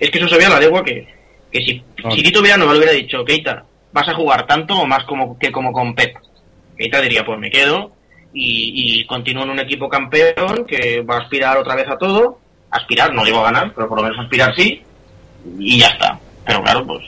Es 0.00 0.10
que 0.10 0.18
eso 0.18 0.28
se 0.28 0.38
ve 0.38 0.46
a 0.46 0.50
la 0.50 0.60
legua 0.60 0.84
que, 0.84 1.06
que 1.52 1.60
si, 1.60 1.82
Tito 2.22 2.42
Villanova 2.42 2.72
le 2.72 2.78
hubiera 2.78 2.94
dicho, 2.94 3.24
Keita, 3.24 3.64
¿vas 3.92 4.08
a 4.08 4.14
jugar 4.14 4.46
tanto 4.46 4.74
o 4.74 4.86
más 4.86 5.04
como 5.04 5.38
que 5.38 5.52
como 5.52 5.72
con 5.72 5.94
Pep? 5.94 6.16
Keita 6.76 7.00
diría, 7.00 7.24
pues 7.24 7.38
me 7.38 7.50
quedo 7.50 7.92
y, 8.32 9.00
y 9.00 9.06
continúo 9.06 9.44
en 9.44 9.50
un 9.50 9.58
equipo 9.60 9.88
campeón 9.88 10.64
que 10.66 11.00
va 11.02 11.16
a 11.16 11.20
aspirar 11.20 11.56
otra 11.58 11.74
vez 11.74 11.88
a 11.88 11.96
todo. 11.98 12.38
Aspirar, 12.70 13.14
no 13.14 13.24
digo 13.24 13.40
a 13.40 13.44
ganar, 13.50 13.72
pero 13.74 13.88
por 13.88 13.98
lo 13.98 14.04
menos 14.04 14.18
aspirar 14.22 14.54
sí. 14.54 14.82
Y 15.58 15.78
ya 15.80 15.86
está. 15.88 16.18
Pero 16.46 16.62
claro, 16.62 16.86
pues 16.86 17.02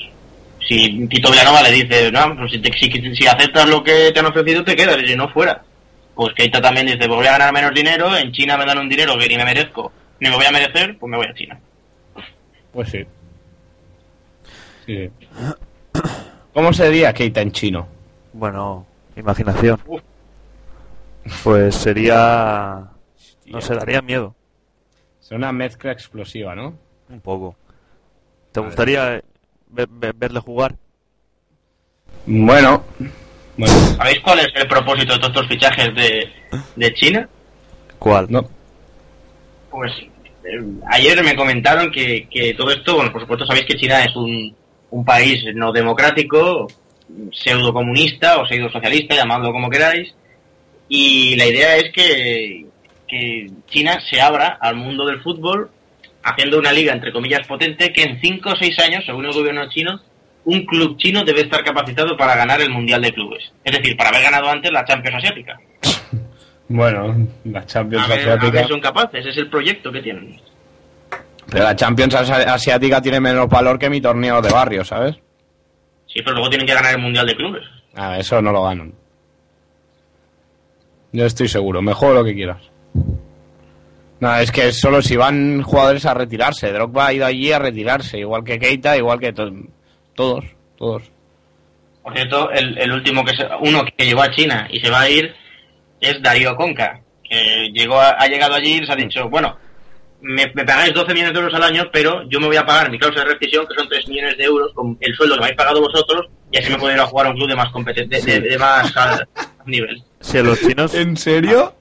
si 0.67 1.07
Tito 1.09 1.31
Villanova 1.31 1.63
le 1.63 1.71
dice, 1.73 2.11
no, 2.13 2.37
pues 2.37 2.53
si, 2.53 2.59
te- 2.61 2.73
si, 2.73 2.91
si 3.15 3.27
aceptas 3.27 3.69
lo 3.69 3.83
que 3.83 4.11
te 4.13 4.21
han 4.21 4.27
ofrecido, 4.27 4.63
te 4.65 4.77
quedas, 4.77 4.97
y 5.03 5.07
si 5.09 5.17
no, 5.17 5.29
fuera. 5.31 5.63
Pues 6.15 6.33
Keita 6.35 6.61
también 6.61 6.87
dice, 6.87 6.99
pues 6.99 7.09
voy 7.09 7.27
a 7.27 7.33
ganar 7.33 7.53
menos 7.53 7.75
dinero, 7.75 8.15
en 8.17 8.31
China 8.33 8.57
me 8.59 8.65
dan 8.67 8.79
un 8.79 8.89
dinero 8.89 9.17
que 9.19 9.27
ni 9.29 9.37
me 9.37 9.45
merezco, 9.45 9.91
ni 10.21 10.29
me 10.29 10.37
voy 10.37 10.45
a 10.47 10.51
merecer, 10.53 10.97
pues 10.99 11.11
me 11.11 11.17
voy 11.17 11.27
a 11.27 11.35
China. 11.35 11.59
Pues 12.73 12.89
sí. 12.91 13.05
Sí. 14.87 15.09
¿Cómo 16.53 16.73
se 16.73 16.91
diría 16.91 17.13
Keita 17.13 17.41
en 17.41 17.53
chino? 17.53 17.89
Bueno, 18.33 18.87
imaginación. 19.17 19.81
Uf. 19.87 20.03
Pues 21.43 21.75
sería... 21.75 22.87
No 23.47 23.61
sé, 23.61 23.75
daría 23.75 24.01
miedo. 24.03 24.35
Es 25.21 25.31
una 25.33 25.53
mezcla 25.53 25.93
explosiva, 25.93 26.55
¿no? 26.55 26.79
Un 27.09 27.21
poco. 27.21 27.57
¿Te 28.53 28.61
gustaría 28.61 29.23
ver- 29.69 29.89
ver- 29.91 30.15
verle 30.15 30.41
jugar? 30.41 30.77
Bueno. 32.27 32.85
Bueno, 33.57 33.75
¿Sabéis 33.97 34.21
cuál 34.21 34.39
es 34.41 34.49
el 34.55 34.69
propósito 34.69 35.13
de 35.13 35.19
todos 35.19 35.31
estos 35.35 35.49
fichajes 35.49 35.95
de, 35.95 36.33
de 36.77 36.95
China? 36.95 37.29
¿Cuál? 37.99 38.27
no. 38.31 38.49
Pues 39.71 39.93
eh, 40.45 40.65
ayer 40.91 41.23
me 41.23 41.37
comentaron 41.37 41.91
que, 41.93 42.27
que 42.29 42.55
todo 42.55 42.71
esto, 42.71 42.97
bueno, 42.97 43.13
por 43.13 43.21
supuesto 43.21 43.47
sabéis 43.47 43.67
que 43.67 43.77
China 43.77 44.03
es 44.05 44.15
un, 44.17 44.55
un 44.91 45.05
país 45.05 45.45
no 45.55 45.73
democrático, 45.73 46.67
pseudo 47.33 47.73
comunista 47.73 48.39
o 48.41 48.47
pseudo 48.47 48.71
socialista, 48.71 49.15
llamadlo 49.15 49.53
como 49.53 49.69
queráis, 49.71 50.15
y 50.91 51.37
la 51.37 51.47
idea 51.47 51.77
es 51.77 51.91
que, 51.93 52.67
que 53.09 53.47
China 53.69 53.99
se 54.11 54.21
abra 54.21 54.59
al 54.61 54.77
mundo 54.77 55.07
del 55.07 55.23
fútbol 55.23 55.71
haciendo 56.23 56.59
una 56.59 56.73
liga 56.73 56.93
entre 56.93 57.13
comillas 57.13 57.47
potente 57.47 57.93
que 57.95 58.03
en 58.03 58.21
5 58.21 58.51
o 58.51 58.57
6 58.57 58.79
años, 58.81 59.05
según 59.07 59.25
el 59.25 59.33
gobierno 59.33 59.67
chino, 59.71 60.01
un 60.45 60.67
club 60.67 60.97
chino 60.99 61.23
debe 61.25 61.43
estar 61.43 61.63
capacitado 61.65 62.17
para 62.17 62.35
ganar 62.37 62.61
el 62.61 62.71
Mundial 62.71 63.01
de 63.03 63.13
Clubes. 63.13 63.53
Es 63.65 63.77
decir, 63.77 63.97
para 63.97 64.11
haber 64.11 64.23
ganado 64.25 64.49
antes 64.51 64.71
la 64.73 64.85
Champions 64.85 65.17
Asiática. 65.17 65.59
Bueno, 66.73 67.27
la 67.47 67.67
Champions 67.67 68.05
A 68.05 68.09
ver, 68.09 68.19
a 68.19 68.23
Asiática. 68.35 68.61
ver, 68.61 68.69
son 68.69 68.81
capaces, 68.81 69.27
es 69.27 69.37
el 69.39 69.51
proyecto 69.51 69.91
que 69.91 70.03
tienen. 70.03 70.41
Pero 71.51 71.65
la 71.65 71.75
Champions 71.75 72.15
Asi- 72.15 72.31
Asiática 72.33 73.03
tiene 73.03 73.19
menos 73.19 73.49
valor 73.49 73.77
que 73.77 73.91
mi 73.91 74.01
torneo 74.01 74.41
de 74.41 74.53
barrio, 74.53 74.85
¿sabes? 74.85 75.17
Sí, 76.07 76.21
pero 76.23 76.33
luego 76.35 76.49
tienen 76.49 76.69
que 76.69 76.75
ganar 76.75 76.95
el 76.95 77.01
Mundial 77.01 77.27
de 77.27 77.35
Clubes. 77.35 77.65
Ah, 77.97 78.17
eso 78.21 78.41
no 78.41 78.53
lo 78.53 78.63
ganan. 78.63 78.93
Yo 81.13 81.27
estoy 81.27 81.49
seguro, 81.49 81.83
mejor 81.83 82.15
lo 82.15 82.25
que 82.25 82.35
quieras. 82.35 82.63
No, 84.21 84.37
es 84.37 84.53
que 84.53 84.71
solo 84.73 85.01
si 85.01 85.17
van 85.17 85.63
jugadores 85.63 86.05
a 86.07 86.15
retirarse. 86.15 86.73
Drogba 86.73 87.07
ha 87.07 87.13
ido 87.13 87.25
allí 87.27 87.53
a 87.53 87.59
retirarse, 87.59 88.19
igual 88.19 88.45
que 88.45 88.59
Keita, 88.59 88.97
igual 88.97 89.19
que 89.19 89.33
to- 89.33 89.51
todos, 90.15 90.45
todos. 90.77 91.03
Por 92.03 92.15
cierto, 92.15 92.51
el, 92.51 92.77
el 92.79 92.93
último 92.93 93.25
que 93.25 93.35
se- 93.35 93.49
uno 93.61 93.83
que 93.97 94.05
llegó 94.05 94.23
a 94.23 94.31
China 94.31 94.69
y 94.71 94.81
se 94.81 94.91
va 94.91 95.01
a 95.03 95.09
ir 95.11 95.35
es 96.01 96.21
Darío 96.23 96.55
Conca, 96.55 97.01
que 97.25 97.71
llegó 97.73 97.99
a- 97.99 98.11
ha 98.19 98.27
llegado 98.27 98.55
allí 98.55 98.75
y 98.75 98.81
les 98.81 98.91
ha 98.91 98.97
dicho, 98.97 99.29
bueno, 99.31 99.57
me, 100.23 100.51
me 100.55 100.65
pagáis 100.65 100.93
12 100.95 101.13
millones 101.15 101.33
de 101.35 101.39
euros 101.41 101.55
al 101.55 101.63
año, 101.63 101.85
pero 101.93 102.23
yo 102.29 102.41
me 102.41 102.47
voy 102.47 102.57
a 102.57 102.67
pagar 102.67 102.91
mi 102.91 102.99
cláusula 102.99 103.25
de 103.25 103.31
rescisión, 103.33 103.67
que 103.67 103.75
son 103.75 103.89
3 103.89 104.09
millones 104.09 104.37
de 104.39 104.45
euros, 104.45 104.73
con 104.75 104.97
el 105.01 105.15
sueldo 105.15 105.35
que 105.35 105.41
me 105.41 105.47
habéis 105.47 105.59
pagado 105.59 105.81
vosotros, 105.81 106.27
y 106.53 106.59
así 106.59 106.71
me 106.71 106.79
puedo 106.79 106.93
ir 106.95 107.01
a 107.01 107.07
jugar 107.07 107.27
a 107.27 107.31
un 107.31 107.37
club 107.37 107.49
de 107.49 107.57
más 107.57 107.71
competente, 107.73 108.21
de, 108.21 108.41
de 108.41 108.59
más 108.59 108.97
al- 108.97 109.29
nivel. 109.67 110.03
Si 110.21 110.39
a 110.39 110.43
los 110.43 110.61
chinos... 110.61 110.95
¿En 110.95 111.17
serio? 111.17 111.75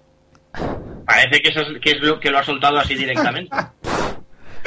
Parece 1.05 1.41
que 1.41 1.49
eso 1.49 1.61
es, 1.61 1.79
que 1.81 1.91
es 1.91 2.01
lo 2.01 2.19
que 2.19 2.29
lo 2.29 2.37
ha 2.39 2.43
soltado 2.43 2.77
así 2.77 2.95
directamente. 2.95 3.55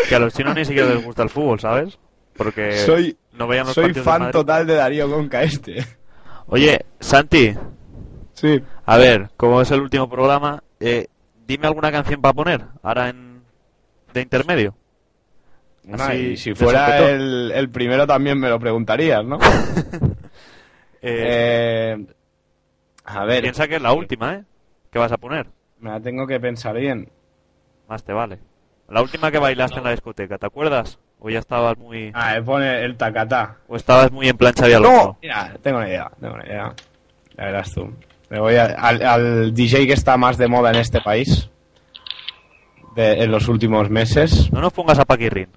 Que 0.09 0.15
a 0.15 0.19
los 0.19 0.35
chinos 0.35 0.55
ni 0.55 0.65
siquiera 0.65 0.89
les 0.89 1.05
gusta 1.05 1.23
el 1.23 1.29
fútbol, 1.31 1.61
¿sabes? 1.61 1.99
Porque 2.37 2.73
Soy, 2.79 3.17
no 3.33 3.47
veían 3.47 3.67
los 3.67 3.75
soy 3.75 3.85
partidos 3.85 4.07
del 4.07 4.15
fan 4.21 4.31
total 4.33 4.67
de 4.67 4.75
Darío 4.75 5.09
Conca 5.11 5.43
este. 5.43 5.85
Oye, 6.47 6.85
Santi, 6.99 7.55
Sí. 8.35 8.61
a 8.87 8.97
ver, 8.97 9.31
como 9.37 9.61
es 9.63 9.71
el 9.71 9.81
último 9.83 10.09
programa, 10.09 10.63
eh, 10.81 11.07
dime 11.47 11.67
alguna 11.69 11.93
canción 11.93 12.21
para 12.21 12.33
poner 12.35 12.63
ahora 12.83 13.11
en 13.11 13.32
de 14.13 14.21
intermedio. 14.23 14.75
Así, 15.93 16.13
y 16.15 16.37
si 16.37 16.55
fuera 16.55 16.99
el, 17.11 17.51
el 17.55 17.69
primero 17.71 18.07
también 18.07 18.39
me 18.39 18.49
lo 18.49 18.59
preguntarías, 18.61 19.25
¿no? 19.25 19.39
Eh, 21.05 21.97
Eh, 21.99 22.07
a 23.05 23.25
ver, 23.25 23.43
piensa 23.43 23.67
que 23.67 23.77
es 23.77 23.83
la 23.83 23.93
última, 23.93 24.35
¿eh? 24.35 24.45
¿Qué 24.91 24.99
vas 24.99 25.11
a 25.13 25.17
poner? 25.17 25.47
me 25.81 25.91
la 25.91 25.99
tengo 26.01 26.29
que 26.29 26.39
pensar 26.39 26.77
bien. 26.77 27.09
Más 27.89 28.05
te 28.05 28.13
vale. 28.13 28.39
La 28.89 29.03
última 29.03 29.33
que 29.33 29.39
bailaste 29.39 29.79
en 29.79 29.85
la 29.85 29.91
discoteca, 29.91 30.39
¿te 30.39 30.47
acuerdas? 30.47 31.01
O 31.19 31.29
ya 31.29 31.41
estabas 31.41 31.77
muy... 31.77 32.13
Ah, 32.15 32.37
pone 32.45 32.85
el 32.85 32.97
tacatá. 32.97 33.57
O 33.67 33.75
estabas 33.75 34.13
muy 34.13 34.29
en 34.29 34.37
plancha 34.37 34.67
de 34.69 34.79
No, 34.79 35.19
mira, 35.21 35.57
tengo 35.61 35.79
una 35.79 35.89
idea, 35.89 36.09
tengo 36.21 36.35
una 36.35 36.47
idea. 36.47 36.73
Ya 37.37 37.45
verás 37.47 37.73
tú. 37.73 37.93
Me 38.31 38.39
voy 38.39 38.55
a- 38.55 38.67
al, 38.67 39.03
al 39.03 39.53
DJ 39.55 39.89
que 39.89 39.93
está 39.95 40.17
más 40.17 40.39
de 40.39 40.47
moda 40.47 40.71
en 40.71 40.77
este 40.77 41.01
país 41.01 41.51
de- 42.95 43.23
en 43.25 43.31
los 43.31 43.49
últimos 43.49 43.89
meses. 43.91 44.51
No 44.53 44.61
nos 44.61 44.73
pongas 44.73 44.99
a 44.99 45.05
Paquirrin. 45.05 45.49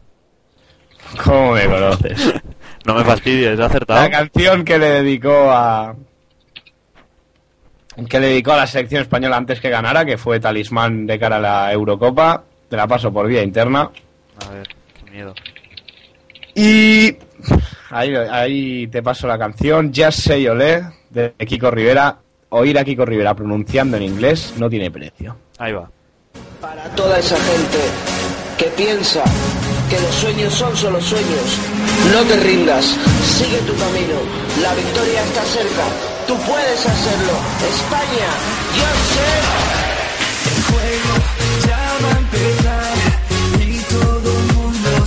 ¿Cómo 1.24 1.54
me 1.54 1.66
conoces? 1.66 2.34
No 2.86 2.94
me 2.94 3.04
fastidies, 3.04 3.58
he 3.60 3.64
acertado. 3.64 4.00
La 4.00 4.12
canción 4.12 4.64
que 4.64 4.78
le 4.78 4.86
dedicó 5.02 5.50
a 5.50 5.96
que 8.08 8.20
le 8.20 8.28
dedicó 8.28 8.52
a 8.54 8.58
la 8.58 8.68
selección 8.68 9.02
española 9.02 9.38
antes 9.38 9.60
que 9.60 9.72
ganara, 9.72 10.06
que 10.06 10.20
fue 10.20 10.40
talismán 10.40 11.08
de 11.08 11.18
cara 11.18 11.38
a 11.38 11.40
la 11.40 11.74
Eurocopa. 11.74 12.44
Te 12.70 12.76
la 12.78 12.86
paso 12.86 13.12
por 13.12 13.26
vía 13.28 13.42
interna. 13.42 13.90
A 14.46 14.50
ver, 14.52 14.68
qué 15.04 15.12
miedo. 15.12 15.34
Y 16.54 17.18
ahí, 17.90 18.14
ahí 18.16 18.88
te 18.88 19.02
paso 19.02 19.26
la 19.28 19.40
canción 19.40 19.92
Just 19.96 20.20
Say 20.20 20.48
Olé 20.48 20.84
de 21.10 21.34
Kiko 21.40 21.72
Rivera. 21.72 22.18
Oír 22.50 22.78
a 22.78 22.84
Kiko 22.84 23.04
Rivera 23.06 23.34
pronunciando 23.34 23.98
en 23.98 24.04
inglés 24.04 24.54
no 24.60 24.70
tiene 24.70 24.92
precio. 24.92 25.38
Ahí 25.58 25.72
va. 25.74 25.90
Para 26.62 26.84
toda 26.96 27.20
esa 27.20 27.36
gente 27.36 27.80
que 28.58 28.66
piensa 28.78 29.24
que 29.90 30.00
los 30.00 30.16
sueños 30.16 30.54
son 30.54 30.76
solo 30.76 31.02
sueños, 31.02 31.48
no 32.14 32.22
te 32.24 32.38
rindas, 32.38 32.86
sigue 33.38 33.60
tu 33.60 33.76
camino, 33.76 34.18
la 34.62 34.74
victoria 34.74 35.24
está 35.24 35.44
cerca, 35.46 35.86
tú 36.28 36.36
puedes 36.38 36.80
hacerlo. 36.80 37.34
España, 37.76 38.30
yo 38.78 38.88
sé. 39.14 39.76
El 40.46 40.64
juego 40.64 41.14
ya 41.68 41.86
y 43.60 43.78
todo 43.80 44.30
el 44.32 44.54
mundo 44.54 45.06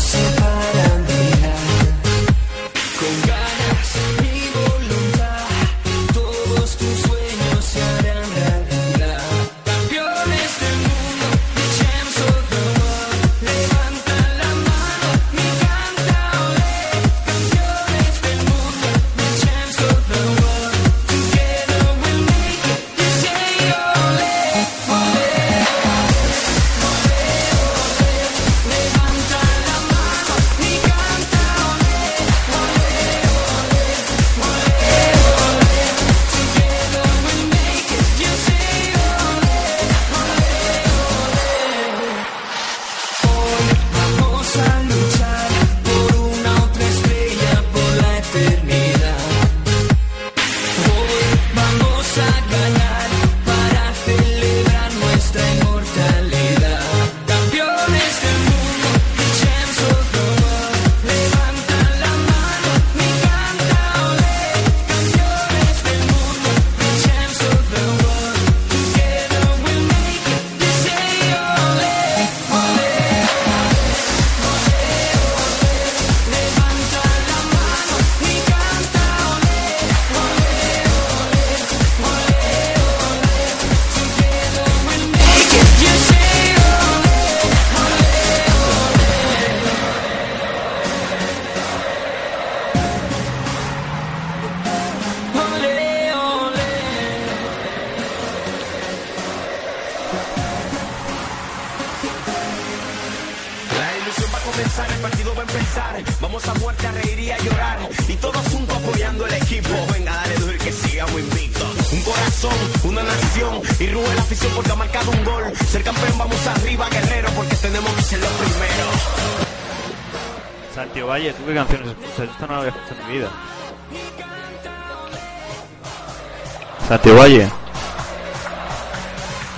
Santiago 126.88 127.18
Valle. 127.18 127.48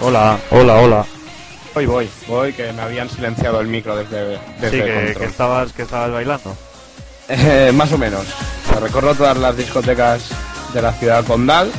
Hola, 0.00 0.38
hola, 0.50 0.74
hola. 0.80 1.06
Voy, 1.74 1.86
voy, 1.86 2.10
voy, 2.26 2.52
que 2.52 2.72
me 2.72 2.82
habían 2.82 3.08
silenciado 3.08 3.60
el 3.60 3.68
micro 3.68 3.94
desde, 3.94 4.40
desde 4.60 4.70
Sí, 5.12 5.18
que, 5.18 5.24
estabas, 5.24 5.72
que 5.72 5.82
estabas 5.82 6.10
bailando. 6.10 6.56
Eh, 7.28 7.70
más 7.72 7.92
o 7.92 7.98
menos. 7.98 8.26
Recorro 8.80 9.14
todas 9.14 9.36
las 9.36 9.56
discotecas 9.56 10.24
de 10.74 10.82
la 10.82 10.92
ciudad 10.94 11.24
condal 11.24 11.70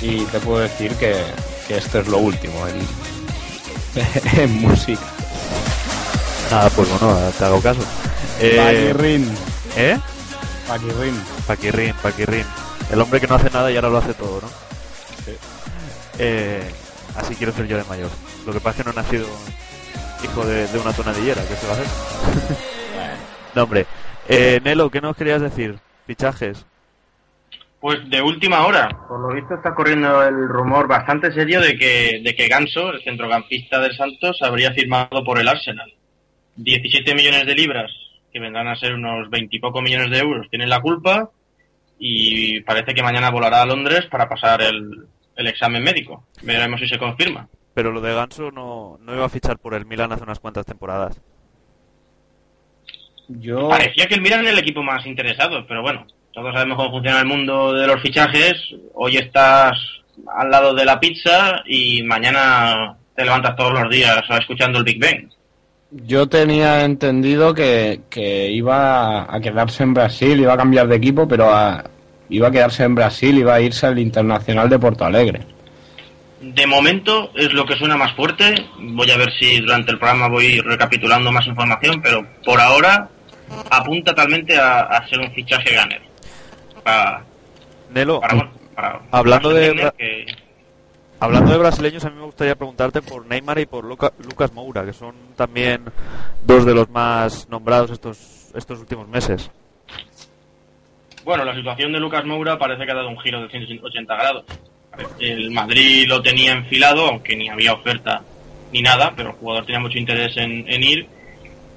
y 0.00 0.24
te 0.24 0.38
puedo 0.40 0.60
decir 0.60 0.92
que, 0.94 1.14
que 1.66 1.76
esto 1.76 1.98
es 2.00 2.08
lo 2.08 2.18
último 2.18 2.66
en, 2.66 4.40
en 4.40 4.60
música. 4.62 5.02
Nada, 6.50 6.70
pues 6.70 6.88
bueno, 6.88 7.18
te 7.38 7.44
hago 7.44 7.60
caso. 7.60 7.80
Eh, 8.40 8.56
Paquirrín, 8.56 9.30
¿Eh? 9.76 9.98
Paquirrín. 10.66 11.22
Paquirrín, 11.46 11.94
Paquirrín. 12.02 12.44
El 12.90 13.00
hombre 13.00 13.20
que 13.20 13.26
no 13.26 13.34
hace 13.34 13.50
nada 13.50 13.70
y 13.70 13.76
ahora 13.76 13.90
lo 13.90 13.98
hace 13.98 14.14
todo, 14.14 14.40
¿no? 14.40 14.48
Sí. 15.24 15.32
Eh, 16.18 16.62
así 17.16 17.34
quiero 17.34 17.52
ser 17.52 17.66
yo 17.66 17.76
de 17.76 17.84
mayor. 17.84 18.10
Lo 18.46 18.52
que 18.52 18.60
pasa 18.60 18.70
es 18.70 18.76
que 18.76 18.84
no 18.84 18.92
he 18.92 19.02
nacido 19.02 19.26
hijo 20.24 20.44
de, 20.44 20.66
de 20.68 20.78
una 20.78 20.92
tonadillera, 20.92 21.42
¿qué 21.42 21.54
se 21.54 21.66
va 21.66 21.72
a 21.74 21.76
hacer? 21.76 22.56
no, 23.54 23.62
hombre. 23.62 23.86
Eh, 24.28 24.60
Nelo, 24.64 24.90
¿qué 24.90 25.00
nos 25.00 25.16
querías 25.16 25.40
decir? 25.40 25.78
Fichajes. 26.06 26.66
Pues 27.80 28.08
de 28.10 28.20
última 28.20 28.66
hora. 28.66 28.88
Por 29.06 29.20
lo 29.20 29.34
visto 29.34 29.54
está 29.54 29.74
corriendo 29.74 30.22
el 30.24 30.48
rumor 30.48 30.88
bastante 30.88 31.30
serio 31.32 31.60
de 31.60 31.76
que, 31.76 32.20
de 32.24 32.34
que 32.34 32.48
Ganso, 32.48 32.90
el 32.90 33.02
centrocampista 33.04 33.78
del 33.78 33.96
Santos, 33.96 34.38
habría 34.42 34.72
firmado 34.72 35.22
por 35.24 35.38
el 35.38 35.48
Arsenal. 35.48 35.92
17 36.56 37.14
millones 37.14 37.46
de 37.46 37.54
libras, 37.54 37.90
que 38.32 38.40
vendrán 38.40 38.66
a 38.66 38.76
ser 38.76 38.94
unos 38.94 39.30
20 39.30 39.54
y 39.54 39.60
poco 39.60 39.80
millones 39.80 40.10
de 40.10 40.18
euros, 40.18 40.48
tienen 40.50 40.68
la 40.68 40.80
culpa 40.80 41.30
y 41.98 42.60
parece 42.60 42.94
que 42.94 43.02
mañana 43.02 43.30
volará 43.30 43.62
a 43.62 43.66
Londres 43.66 44.06
para 44.10 44.28
pasar 44.28 44.62
el, 44.62 45.06
el 45.36 45.46
examen 45.46 45.82
médico. 45.82 46.24
Veremos 46.42 46.80
si 46.80 46.88
se 46.88 46.98
confirma. 46.98 47.48
Pero 47.74 47.92
lo 47.92 48.00
de 48.00 48.14
Ganso 48.14 48.50
no, 48.50 48.98
no 49.00 49.14
iba 49.14 49.24
a 49.24 49.30
fichar 49.30 49.58
por 49.58 49.74
el 49.74 49.86
Milan 49.86 50.12
hace 50.12 50.24
unas 50.24 50.40
cuantas 50.40 50.66
temporadas. 50.66 51.20
Yo, 53.28 53.68
Parecía 53.68 54.06
que 54.06 54.14
el 54.14 54.22
Milan 54.22 54.40
era 54.40 54.50
el 54.50 54.58
equipo 54.58 54.82
más 54.82 55.06
interesado, 55.06 55.66
pero 55.66 55.82
bueno, 55.82 56.06
todos 56.32 56.52
sabemos 56.54 56.76
cómo 56.76 56.90
funciona 56.90 57.20
el 57.20 57.26
mundo 57.26 57.72
de 57.72 57.86
los 57.86 58.00
fichajes. 58.00 58.56
Hoy 58.94 59.16
estás 59.16 59.78
al 60.36 60.50
lado 60.50 60.74
de 60.74 60.84
la 60.84 60.98
pizza 60.98 61.62
y 61.66 62.02
mañana 62.02 62.96
te 63.14 63.24
levantas 63.24 63.54
todos 63.54 63.72
los 63.72 63.90
días 63.90 64.24
escuchando 64.30 64.78
el 64.78 64.84
Big 64.84 65.00
Bang. 65.00 65.30
Yo 65.90 66.28
tenía 66.28 66.84
entendido 66.84 67.54
que, 67.54 68.00
que 68.10 68.50
iba 68.50 69.22
a 69.34 69.40
quedarse 69.40 69.82
en 69.82 69.94
Brasil, 69.94 70.38
iba 70.40 70.52
a 70.54 70.56
cambiar 70.56 70.86
de 70.88 70.96
equipo, 70.96 71.26
pero 71.26 71.52
a- 71.52 71.84
iba 72.28 72.48
a 72.48 72.50
quedarse 72.50 72.84
en 72.84 72.94
Brasil, 72.94 73.38
iba 73.38 73.54
a 73.54 73.60
irse 73.60 73.86
al 73.86 73.98
Internacional 73.98 74.68
de 74.68 74.78
Porto 74.78 75.04
Alegre. 75.04 75.40
De 76.40 76.66
momento 76.66 77.30
es 77.34 77.52
lo 77.52 77.64
que 77.66 77.76
suena 77.76 77.96
más 77.96 78.12
fuerte. 78.14 78.54
Voy 78.78 79.10
a 79.10 79.16
ver 79.16 79.32
si 79.40 79.60
durante 79.60 79.90
el 79.90 79.98
programa 79.98 80.28
voy 80.28 80.60
recapitulando 80.60 81.32
más 81.32 81.46
información, 81.46 82.00
pero 82.02 82.24
por 82.44 82.60
ahora 82.60 83.08
apunta 83.70 84.14
talmente 84.14 84.56
a, 84.56 84.82
a 84.82 85.08
ser 85.08 85.18
un 85.20 85.32
fichaje 85.32 85.74
ganer. 85.74 86.00
Para, 86.84 87.24
Nelo, 87.90 88.20
para, 88.20 88.50
para- 88.74 89.00
Hablando 89.10 89.48
para 89.50 89.60
de 89.60 89.92
que- 89.96 90.26
hablando 91.20 91.52
de 91.52 91.58
brasileños, 91.58 92.04
a 92.04 92.10
mí 92.10 92.16
me 92.16 92.24
gustaría 92.26 92.54
preguntarte 92.54 93.02
por 93.02 93.26
Neymar 93.26 93.58
y 93.58 93.66
por 93.66 93.84
Luca- 93.84 94.12
Lucas 94.24 94.52
Moura, 94.52 94.84
que 94.84 94.92
son 94.92 95.14
también 95.36 95.84
dos 96.44 96.64
de 96.64 96.74
los 96.74 96.88
más 96.90 97.48
nombrados 97.48 97.90
estos, 97.90 98.48
estos 98.54 98.78
últimos 98.80 99.08
meses. 99.08 99.50
Bueno, 101.24 101.44
la 101.44 101.54
situación 101.54 101.92
de 101.92 102.00
Lucas 102.00 102.24
Moura 102.24 102.58
parece 102.58 102.84
que 102.86 102.92
ha 102.92 102.96
dado 102.96 103.08
un 103.08 103.18
giro 103.20 103.42
de 103.42 103.48
180 103.48 104.14
grados. 104.14 104.44
El 105.18 105.50
Madrid 105.50 106.06
lo 106.08 106.22
tenía 106.22 106.52
enfilado, 106.52 107.06
aunque 107.06 107.36
ni 107.36 107.48
había 107.48 107.72
oferta 107.74 108.22
ni 108.72 108.82
nada, 108.82 109.12
pero 109.16 109.30
el 109.30 109.36
jugador 109.36 109.64
tenía 109.66 109.80
mucho 109.80 109.98
interés 109.98 110.36
en, 110.36 110.64
ir. 110.82 111.06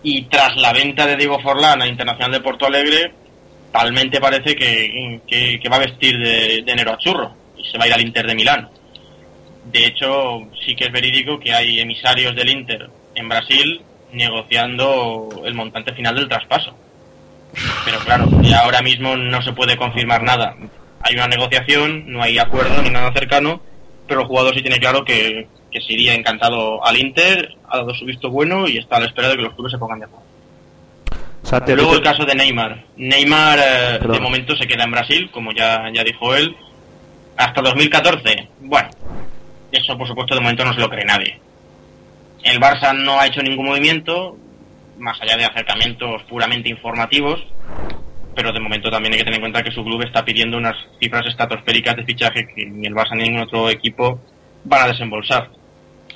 Y 0.04 0.23
tras 0.23 0.56
la 0.58 0.73
venta 0.73 1.06
de 1.06 1.15
Diego 1.17 1.39
Forlán 1.39 1.82
a 1.82 1.88
Internacional 1.88 2.32
de 2.32 2.39
Porto 2.41 2.65
Alegre, 2.65 3.13
talmente 3.71 4.19
parece 4.19 4.56
que, 4.56 5.19
que- 5.27 5.60
que 5.62 5.69
va 5.69 5.75
a 5.75 5.80
vestir 5.80 6.17
de, 6.17 6.63
de 6.63 6.71
enero 6.71 6.91
a 6.93 6.97
churro. 6.97 7.34
y 7.58 7.63
se 7.65 7.77
va 7.77 7.84
a 7.84 7.88
ir 7.88 7.93
al 7.93 8.01
Inter 8.01 8.25
de 8.25 8.36
Milán. 8.36 8.69
De 9.65 9.86
hecho, 9.86 10.47
sí 10.65 10.76
que 10.76 10.86
es 10.86 10.91
verídico 10.91 11.39
que 11.39 11.54
hay 11.54 11.80
emisarios 11.80 12.36
del 12.36 12.50
Inter 12.50 12.89
en 13.15 13.30
Brasil 13.30 13.82
negociando 14.12 15.30
el 15.45 15.54
montante 15.54 15.93
final 15.93 16.15
del 16.15 16.28
traspaso. 16.28 16.76
Pero 17.86 18.00
claro, 18.00 18.28
y 18.41 18.54
ahora 18.54 18.82
mismo 18.82 19.15
no 19.15 19.41
se 19.41 19.54
puede 19.54 19.78
confirmar 19.78 20.24
nada. 20.24 20.56
Hay 21.02 21.15
una 21.15 21.28
negociación, 21.28 22.12
no 22.12 22.21
hay 22.21 22.38
acuerdo 22.39 22.82
ni 22.82 22.89
nada 22.89 23.12
cercano, 23.13 23.62
pero 24.08 24.21
el 24.21 24.28
jugador 24.28 24.56
sí 24.56 24.62
tiene 24.62 24.80
claro 24.80 25.04
que, 25.04 25.47
que 25.71 25.82
se 25.82 25.93
iría 25.93 26.13
encantado 26.13 26.86
al 26.86 26.97
Inter, 26.97 27.56
ha 27.69 27.78
dado 27.78 27.93
su 27.93 28.06
visto 28.06 28.30
bueno 28.30 28.67
y 28.67 28.78
está 28.78 28.97
a 28.97 29.00
la 29.02 29.08
espera 29.08 29.30
de 29.30 29.36
que 29.38 29.43
los 29.43 29.54
clubes 29.54 29.71
se 29.71 29.78
pongan 29.78 30.00
de 30.00 30.06
acuerdo. 30.06 30.32
Luego 31.76 31.91
¿tú 31.91 31.97
el 31.97 32.04
caso 32.04 32.24
de 32.24 32.36
Neymar. 32.36 32.84
Neymar 32.97 33.60
eh, 33.60 34.00
de 34.00 34.19
momento 34.19 34.56
se 34.56 34.67
queda 34.67 34.84
en 34.84 34.91
Brasil, 34.91 35.30
como 35.32 35.52
ya, 35.52 35.84
ya 35.93 36.04
dijo 36.04 36.36
él. 36.36 36.56
Hasta 37.36 37.62
2014. 37.62 38.47
Bueno, 38.62 38.89
eso 39.71 39.97
por 39.97 40.07
supuesto 40.07 40.36
de 40.36 40.41
momento 40.41 40.65
no 40.65 40.73
se 40.73 40.79
lo 40.79 40.89
cree 40.89 41.05
nadie. 41.05 41.39
El 42.43 42.60
Barça 42.60 42.93
no 42.93 43.19
ha 43.19 43.27
hecho 43.27 43.41
ningún 43.41 43.67
movimiento, 43.67 44.38
más 44.97 45.21
allá 45.21 45.38
de 45.38 45.45
acercamientos 45.45 46.23
puramente 46.23 46.69
informativos, 46.69 47.45
pero 48.36 48.51
de 48.51 48.60
momento 48.60 48.89
también 48.89 49.13
hay 49.13 49.19
que 49.19 49.25
tener 49.25 49.38
en 49.38 49.41
cuenta 49.41 49.63
que 49.63 49.71
su 49.71 49.84
club 49.84 50.01
está 50.03 50.23
pidiendo 50.23 50.57
unas 50.57 50.75
cifras 50.99 51.25
estratosféricas 51.27 51.95
de 51.95 52.05
fichaje 52.05 52.47
que 52.55 52.65
ni 52.65 52.88
el 52.88 52.95
Barça 52.95 53.15
ni 53.15 53.23
ningún 53.23 53.43
otro 53.43 53.69
equipo 53.69 54.19
van 54.63 54.84
a 54.84 54.88
desembolsar. 54.88 55.49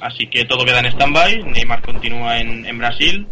Así 0.01 0.27
que 0.27 0.45
todo 0.45 0.65
queda 0.65 0.79
en 0.79 0.87
stand-by, 0.87 1.43
Neymar 1.43 1.81
continúa 1.81 2.39
en, 2.39 2.65
en 2.65 2.77
Brasil 2.77 3.27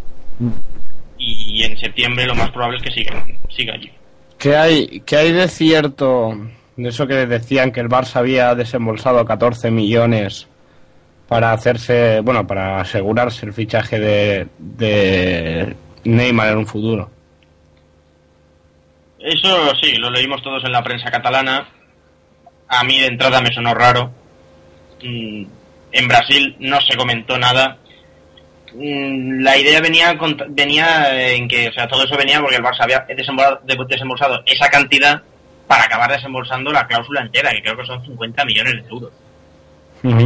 y 1.18 1.64
en 1.64 1.78
septiembre 1.78 2.26
lo 2.26 2.36
más 2.36 2.52
probable 2.52 2.78
es 2.78 2.84
que 2.84 2.92
siga, 2.92 3.26
siga 3.50 3.74
allí. 3.74 3.92
¿Qué 4.38 4.56
hay, 4.56 5.02
¿Qué 5.06 5.16
hay 5.16 5.32
de 5.32 5.48
cierto 5.48 6.38
de 6.76 6.90
eso 6.90 7.06
que 7.08 7.26
decían 7.28 7.72
que 7.72 7.80
el 7.82 7.90
Barça 7.90 8.18
había 8.18 8.56
desembolsado 8.56 9.24
14 9.26 9.70
millones 9.72 10.48
para 11.28 11.52
hacerse, 11.52 12.20
bueno, 12.22 12.46
para 12.48 12.82
asegurarse 12.82 13.46
el 13.46 13.54
fichaje 13.54 14.00
de, 14.00 14.48
de 14.58 15.76
Neymar 16.04 16.50
en 16.50 16.58
un 16.58 16.68
futuro? 16.68 17.10
Eso 19.20 19.74
sí, 19.82 19.96
lo 19.96 20.10
leímos 20.10 20.42
todos 20.44 20.64
en 20.66 20.72
la 20.72 20.84
prensa 20.84 21.10
catalana. 21.10 21.68
A 22.68 22.84
mí 22.84 23.00
de 23.00 23.08
entrada 23.08 23.42
me 23.42 23.54
sonó 23.54 23.74
raro. 23.74 24.12
Mm, 25.02 25.46
En 25.92 26.08
Brasil 26.08 26.56
no 26.60 26.82
se 26.82 26.98
comentó 26.98 27.38
nada. 27.38 27.78
Mm, 28.74 29.42
La 29.44 29.58
idea 29.58 29.80
venía 29.80 30.18
venía 30.50 31.32
en 31.36 31.48
que, 31.48 31.70
o 31.70 31.72
sea, 31.74 31.88
todo 31.88 32.04
eso 32.04 32.18
venía 32.18 32.42
porque 32.42 32.56
el 32.58 32.64
Barça 32.64 32.82
había 32.82 33.06
desembolsado, 33.16 33.62
de- 33.64 33.78
desembolsado 33.88 34.44
esa 34.46 34.70
cantidad 34.70 35.22
para 35.74 35.86
acabar 35.86 36.12
desembolsando 36.12 36.72
la 36.72 36.86
cláusula 36.86 37.22
entera, 37.22 37.50
que 37.52 37.64
creo 37.64 37.76
que 37.76 37.86
son 37.86 38.04
50 38.06 38.46
millones 38.46 38.74
de 38.84 38.90
euros. 38.90 39.12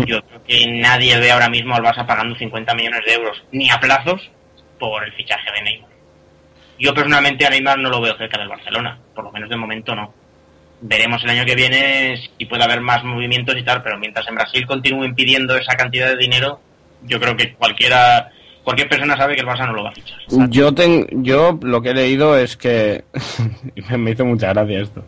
Yo 0.05 0.21
creo 0.23 0.43
que 0.45 0.67
nadie 0.67 1.17
ve 1.19 1.31
ahora 1.31 1.49
mismo 1.49 1.73
al 1.73 1.83
Barça 1.83 2.05
pagando 2.05 2.35
50 2.35 2.73
millones 2.75 2.99
de 3.05 3.13
euros, 3.13 3.41
ni 3.53 3.69
a 3.69 3.79
plazos, 3.79 4.29
por 4.77 5.05
el 5.05 5.13
fichaje 5.13 5.49
de 5.55 5.61
Neymar. 5.63 5.89
Yo 6.79 6.93
personalmente 6.93 7.45
a 7.45 7.49
Neymar 7.49 7.79
no 7.79 7.89
lo 7.89 8.01
veo 8.01 8.17
cerca 8.17 8.37
del 8.37 8.49
Barcelona, 8.49 8.97
por 9.15 9.23
lo 9.23 9.31
menos 9.31 9.49
de 9.49 9.55
momento 9.55 9.95
no. 9.95 10.13
Veremos 10.81 11.23
el 11.23 11.29
año 11.29 11.45
que 11.45 11.55
viene 11.55 12.17
si 12.37 12.45
puede 12.45 12.63
haber 12.63 12.81
más 12.81 13.03
movimientos 13.05 13.55
y 13.57 13.63
tal, 13.63 13.81
pero 13.83 13.97
mientras 13.97 14.27
en 14.27 14.35
Brasil 14.35 14.67
continúen 14.67 15.15
pidiendo 15.15 15.55
esa 15.55 15.75
cantidad 15.77 16.09
de 16.09 16.17
dinero, 16.17 16.59
yo 17.03 17.19
creo 17.21 17.37
que 17.37 17.53
cualquiera 17.53 18.31
cualquier 18.63 18.89
persona 18.89 19.15
sabe 19.15 19.35
que 19.35 19.41
el 19.41 19.47
Barça 19.47 19.65
no 19.65 19.71
lo 19.73 19.83
va 19.85 19.91
a 19.91 19.93
fichar. 19.93 20.17
Yo, 20.49 20.73
ten- 20.73 21.07
yo 21.23 21.57
lo 21.61 21.81
que 21.81 21.91
he 21.91 21.93
leído 21.93 22.37
es 22.37 22.57
que, 22.57 23.05
me 23.97 24.11
hizo 24.11 24.25
mucha 24.25 24.49
gracia 24.53 24.81
esto, 24.81 25.05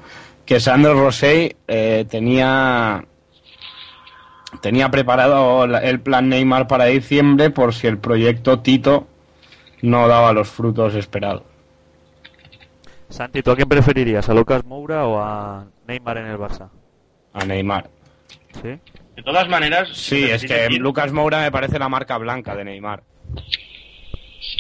que 0.50 0.60
Sandro 0.60 0.96
Rosell 0.96 1.56
eh, 1.68 2.06
tenía, 2.10 3.06
tenía 4.64 4.90
preparado 4.90 5.64
el 5.66 6.00
plan 6.00 6.28
Neymar 6.28 6.66
para 6.68 6.86
diciembre 6.86 7.52
por 7.52 7.72
si 7.76 7.86
el 7.86 8.00
proyecto 8.00 8.58
Tito 8.62 9.08
no 9.84 10.08
daba 10.08 10.34
los 10.34 10.50
frutos 10.50 10.96
esperados. 10.96 11.44
Santi, 13.10 13.44
¿tú 13.44 13.52
a 13.52 13.56
quién 13.56 13.70
preferirías? 13.70 14.28
¿A 14.28 14.34
Lucas 14.34 14.66
Moura 14.66 15.06
o 15.06 15.20
a 15.20 15.66
Neymar 15.88 16.18
en 16.18 16.26
el 16.26 16.38
Barça? 16.40 16.68
A 17.34 17.46
Neymar. 17.46 17.88
¿Sí? 18.64 18.70
De 19.16 19.24
todas 19.24 19.48
maneras, 19.50 19.90
Sí, 19.94 20.24
si 20.26 20.32
es 20.32 20.42
que 20.46 20.54
decir- 20.56 20.82
Lucas 20.82 21.12
Moura 21.12 21.42
me 21.42 21.52
parece 21.52 21.78
la 21.78 21.90
marca 21.90 22.18
blanca 22.18 22.56
de 22.56 22.66
Neymar. 22.66 23.04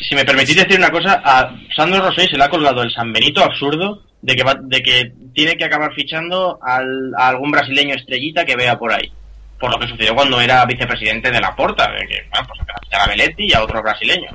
si 0.07 0.13
me 0.13 0.23
permitís 0.23 0.55
decir 0.55 0.77
una 0.77 0.91
cosa, 0.91 1.19
a 1.25 1.51
Sandro 1.75 1.99
Rosell 2.07 2.29
se 2.29 2.37
le 2.37 2.43
ha 2.43 2.49
colgado 2.49 2.83
el 2.83 2.91
San 2.91 3.11
Benito 3.11 3.43
absurdo 3.43 4.03
de 4.21 4.35
que, 4.35 4.43
va- 4.43 4.57
de 4.59 4.81
que 4.83 5.11
tiene 5.33 5.55
que 5.57 5.65
acabar 5.65 5.93
fichando 5.93 6.59
al- 6.61 7.13
a 7.17 7.29
algún 7.29 7.51
brasileño 7.51 7.95
estrellita 7.95 8.45
que 8.45 8.55
vea 8.55 8.77
por 8.77 8.91
ahí. 8.93 9.11
Por 9.59 9.71
lo 9.71 9.79
que 9.79 9.87
sucedió 9.87 10.15
cuando 10.15 10.39
era 10.41 10.65
vicepresidente 10.65 11.31
de 11.31 11.41
la 11.41 11.55
Porta, 11.55 11.89
de 11.91 12.05
que, 12.07 12.21
bueno, 12.29 12.47
pues 12.47 12.59
que 12.65 12.71
la 12.71 12.79
fichara 12.81 13.03
a 13.03 13.07
Belletti 13.07 13.45
y 13.47 13.53
a 13.53 13.63
otros 13.63 13.81
brasileños. 13.83 14.33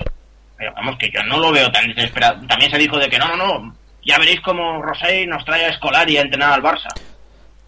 Pero 0.57 0.73
vamos, 0.75 0.97
que 0.99 1.11
yo 1.11 1.23
no 1.25 1.38
lo 1.38 1.51
veo 1.53 1.70
tan 1.73 1.87
desesperado. 1.94 2.47
También 2.47 2.70
se 2.70 2.79
dijo 2.79 2.99
de 2.99 3.09
que 3.09 3.18
no, 3.18 3.29
no, 3.29 3.37
no, 3.37 3.77
ya 4.05 4.18
veréis 4.18 4.40
cómo 4.42 4.83
Rosell 4.83 5.29
nos 5.29 5.44
trae 5.44 5.64
a 5.64 5.68
Escolari 5.70 6.16
a 6.18 6.23
entrenar 6.23 6.53
al 6.53 6.62
Barça. 6.62 6.88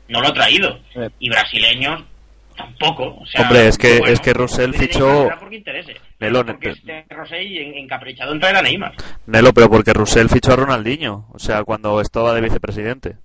No 0.08 0.20
lo 0.20 0.28
ha 0.28 0.34
traído. 0.34 0.78
Y 1.18 1.28
brasileños 1.30 2.02
tampoco. 2.56 3.18
O 3.20 3.26
sea, 3.26 3.42
Hombre, 3.42 3.68
es 3.68 3.78
que- 3.78 3.98
bueno, 3.98 4.12
es 4.12 4.20
que 4.20 4.32
Neymar 4.32 4.72
fichó- 4.72 5.28
porque 5.38 5.56
interese. 5.56 5.96
Nelo, 6.18 6.44
Porque 6.46 6.70
este 6.70 7.04
Rosell 7.10 7.56
en- 7.58 7.74
encaprichado 7.74 8.32
en 8.32 8.40
traer 8.40 8.56
a 8.56 8.62
Neymar. 8.62 8.94
Nelo, 9.26 9.52
pero 9.52 9.68
porque 9.70 9.92
Russell 9.92 10.28
fichó 10.28 10.52
a 10.52 10.56
Ronaldinho, 10.56 11.28
o 11.32 11.38
sea, 11.38 11.62
cuando 11.64 12.00
estaba 12.00 12.34
de 12.34 12.40
vicepresidente. 12.40 13.16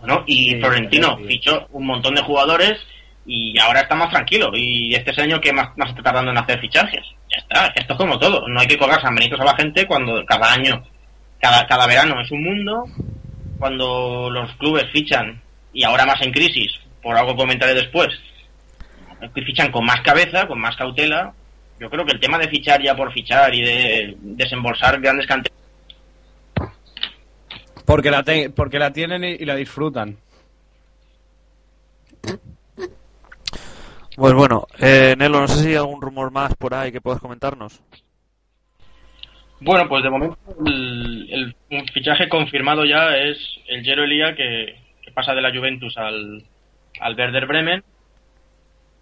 Bueno, 0.00 0.24
y 0.26 0.50
Sí, 0.50 0.56
Florentino 0.60 1.16
sí. 1.18 1.24
fichó 1.28 1.66
un 1.70 1.86
montón 1.86 2.14
de 2.14 2.22
jugadores 2.22 2.76
y 3.24 3.56
ahora 3.58 3.80
está 3.82 3.94
más 3.94 4.10
tranquilo. 4.10 4.50
Y 4.54 4.94
este 4.94 5.12
es 5.12 5.18
el 5.18 5.24
año 5.24 5.40
que 5.40 5.52
más, 5.52 5.68
más 5.76 5.90
está 5.90 6.02
tardando 6.02 6.30
en 6.32 6.38
hacer 6.38 6.60
fichajes. 6.60 7.04
Ya 7.30 7.38
está, 7.38 7.66
esto 7.76 7.92
es 7.94 7.98
como 7.98 8.18
todo. 8.18 8.46
No 8.48 8.60
hay 8.60 8.66
que 8.66 8.76
colgar 8.76 9.00
San 9.00 9.14
Benitos 9.14 9.40
a 9.40 9.44
la 9.44 9.54
gente 9.56 9.86
cuando 9.86 10.24
cada 10.26 10.52
año, 10.52 10.82
cada, 11.40 11.66
cada 11.66 11.86
verano 11.86 12.20
es 12.20 12.30
un 12.32 12.42
mundo. 12.44 12.84
Cuando 13.58 14.28
los 14.28 14.52
clubes 14.56 14.84
fichan, 14.92 15.40
y 15.72 15.84
ahora 15.84 16.04
más 16.04 16.20
en 16.22 16.32
crisis, 16.32 16.72
por 17.00 17.16
algo 17.16 17.32
que 17.32 17.38
comentaré 17.42 17.74
después, 17.74 18.08
fichan 19.34 19.70
con 19.72 19.84
más 19.84 20.00
cabeza, 20.02 20.46
con 20.46 20.60
más 20.60 20.76
cautela. 20.76 21.32
Yo 21.80 21.90
creo 21.90 22.04
que 22.04 22.12
el 22.12 22.20
tema 22.20 22.38
de 22.38 22.48
fichar 22.48 22.82
ya 22.82 22.94
por 22.94 23.12
fichar 23.12 23.54
y 23.54 23.62
de 23.62 24.16
desembolsar 24.20 25.00
grandes 25.00 25.26
cantidades 25.26 25.60
Porque 27.84 28.10
la, 28.10 28.22
te- 28.22 28.50
porque 28.50 28.78
la 28.78 28.92
tienen 28.92 29.24
y, 29.24 29.28
y 29.32 29.44
la 29.44 29.56
disfrutan. 29.56 30.16
Pues 34.16 34.34
bueno, 34.34 34.66
eh, 34.78 35.14
Nelo, 35.16 35.40
no 35.40 35.48
sé 35.48 35.62
si 35.62 35.68
hay 35.70 35.76
algún 35.76 36.02
rumor 36.02 36.30
más 36.30 36.54
por 36.54 36.74
ahí 36.74 36.92
que 36.92 37.00
puedas 37.00 37.20
comentarnos. 37.20 37.80
Bueno, 39.60 39.88
pues 39.88 40.02
de 40.02 40.10
momento 40.10 40.36
el, 40.66 41.54
fichaje 41.94 42.28
confirmado 42.28 42.84
ya 42.84 43.16
es 43.16 43.38
el 43.68 43.82
Jero 43.84 44.04
Elía 44.04 44.34
que, 44.34 44.76
que 45.00 45.12
pasa 45.12 45.34
de 45.34 45.40
la 45.40 45.50
Juventus 45.54 45.96
al, 45.96 46.44
al 47.00 47.16
Werder 47.16 47.46
Bremen. 47.46 47.82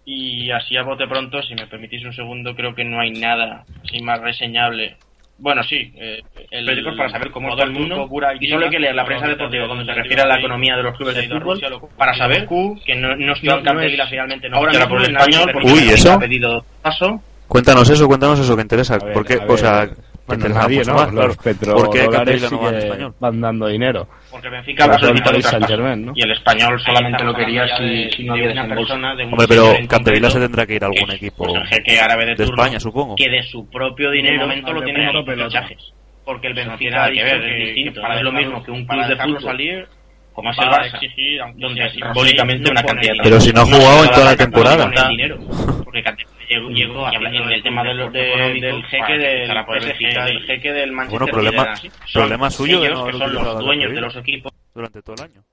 Y 0.05 0.49
así 0.51 0.75
a 0.77 0.83
bote 0.83 1.07
pronto, 1.07 1.41
si 1.43 1.53
me 1.53 1.67
permitís 1.67 2.03
un 2.03 2.13
segundo, 2.13 2.55
creo 2.55 2.73
que 2.73 2.83
no 2.83 2.99
hay 2.99 3.11
nada 3.11 3.65
así 3.83 4.01
más 4.01 4.19
reseñable. 4.19 4.97
Bueno, 5.37 5.63
sí, 5.63 5.91
eh, 5.95 6.21
el 6.51 6.65
periódico 6.65 6.95
para 6.95 7.09
saber 7.09 7.31
cómo 7.31 7.49
está 7.49 7.63
el 7.63 7.71
mundo. 7.71 8.07
Y 8.39 8.47
solo 8.47 8.65
hay 8.65 8.71
que 8.71 8.79
leer 8.79 8.93
la 8.93 9.05
prensa 9.05 9.27
deportiva 9.27 9.65
cuando 9.65 9.85
se 9.85 9.93
refiere 9.93 10.21
a 10.21 10.27
la 10.27 10.37
economía 10.37 10.75
de 10.75 10.83
los 10.83 10.95
clubes 10.95 11.15
de 11.15 11.27
fútbol 11.27 11.59
para 11.97 12.13
saber 12.15 12.47
que 12.85 12.95
no, 12.95 13.15
no, 13.15 13.33
no, 13.41 13.63
Capdevila 13.63 14.07
finalmente 14.07 14.49
no 14.49 14.57
ahora 14.57 14.87
por 14.87 15.01
el 15.01 15.15
español 15.15 15.49
porque 15.51 15.71
Uy, 15.71 15.89
¿eso? 15.89 16.13
ha 16.13 16.19
pedido 16.19 16.63
paso. 16.83 17.21
Cuéntanos 17.47 17.89
eso, 17.89 18.07
cuéntanos 18.07 18.39
eso 18.39 18.55
que 18.55 18.61
interesa. 18.61 18.95
A 18.95 18.99
ver, 18.99 19.13
¿Por 19.13 19.25
qué? 19.25 19.33
a 19.33 19.45
O 19.51 19.57
sea, 19.57 19.89
Bueno, 20.27 20.47
nadie, 20.49 20.77
mucho 20.79 20.91
¿no? 20.91 20.97
más, 20.97 21.07
claro. 21.11 21.27
Los 21.27 21.35
¿Por 21.37 21.43
qué 21.43 21.53
petrodólares 21.59 22.09
Capdevila 22.09 22.49
no 22.49 22.61
va 22.61 22.69
en 22.69 22.75
español? 22.77 23.15
van 23.19 23.41
dando 23.41 23.67
dinero. 23.67 24.07
Porque 24.29 24.49
Benfica 24.49 24.85
traspaso. 24.85 25.41
Saint-Germain, 25.41 26.05
¿no? 26.05 26.13
Y 26.15 26.21
el 26.23 26.31
español 26.31 26.79
solamente 26.79 27.23
lo 27.23 27.33
quería 27.35 27.67
si, 27.77 28.09
si 28.11 28.23
no 28.23 28.33
había 28.33 28.45
una 28.51 28.53
desembolso. 28.61 28.93
persona 28.93 29.15
de 29.15 29.25
un 29.25 29.33
Hombre, 29.33 29.47
pero 29.49 29.71
en 29.75 29.87
Capdevila 29.87 30.29
se 30.29 30.39
tendrá 30.39 30.65
que 30.65 30.75
ir 30.75 30.83
a 30.83 30.87
algún 30.87 31.09
que, 31.09 31.15
equipo 31.15 31.43
pues, 31.45 31.69
de, 31.69 32.25
de 32.25 32.35
turno, 32.35 32.63
España, 32.63 32.79
supongo. 32.79 33.15
que 33.15 33.29
de 33.29 33.43
su 33.43 33.69
propio 33.69 34.11
dinero 34.11 34.39
De 34.41 34.47
momento 34.47 34.73
lo 34.73 34.83
tiene 34.83 35.11
la 35.11 35.23
pelota. 35.25 35.49
fichajes. 35.63 35.93
Porque 36.23 36.47
el 36.47 36.53
Benfica 36.53 37.07
tiene 37.07 37.07
que 37.07 37.11
dicho 37.13 37.25
ver, 37.25 37.41
que, 37.41 37.57
es 37.69 37.75
distinto. 37.75 38.01
es 38.13 38.21
lo 38.23 38.31
mismo 38.31 38.63
que 38.63 38.71
un 38.71 38.85
club 38.85 39.05
de 39.07 39.15
fútbol 39.17 39.41
salir, 39.41 39.87
como 40.33 40.51
es 40.51 40.57
el 40.59 40.65
va 40.67 40.71
a 40.75 40.79
Barça, 40.79 40.93
exigir, 40.95 41.41
donde 41.55 41.81
sea 41.81 41.89
simbólicamente 41.91 42.61
Rosell 42.69 42.71
una 42.71 42.81
no 42.81 42.87
cantidad 42.87 43.13
pone 43.13 43.23
Pero 43.23 43.41
si 43.41 43.53
no 43.53 43.61
ha 43.61 43.65
jugado 43.65 44.03
en 44.03 44.09
a 44.09 44.13
toda 44.13 44.25
la 44.25 44.37
temporada. 44.37 44.83
el 44.85 45.07
dinero, 45.09 45.37
porque 45.83 46.03
llegó, 46.49 46.69
llegó 46.69 47.11
y, 47.11 47.15
habla- 47.15 47.29
en 47.29 47.51
el 47.51 47.63
tema 47.63 47.83
del, 47.83 48.11
de- 48.11 48.59
del 48.61 48.83
jeque 48.85 49.13
del, 49.17 49.49
PSG, 49.51 50.23
del 50.25 50.43
jeque 50.45 50.71
del 50.73 50.91
Manchester 50.91 51.19
Bueno, 51.33 51.33
problema- 51.33 51.73
problema 52.13 52.49
suyo 52.49 52.79
de 52.81 52.87
ellos 52.87 52.99
no 52.99 53.05
que 53.05 53.11
son 53.17 53.33
los 53.33 53.47
a 53.47 53.53
dueños 53.59 53.91
de 53.93 54.01
los 54.01 54.15
equipos. 54.15 54.51
durante 54.73 55.01
todo 55.01 55.15
el 55.15 55.21
año. 55.31 55.43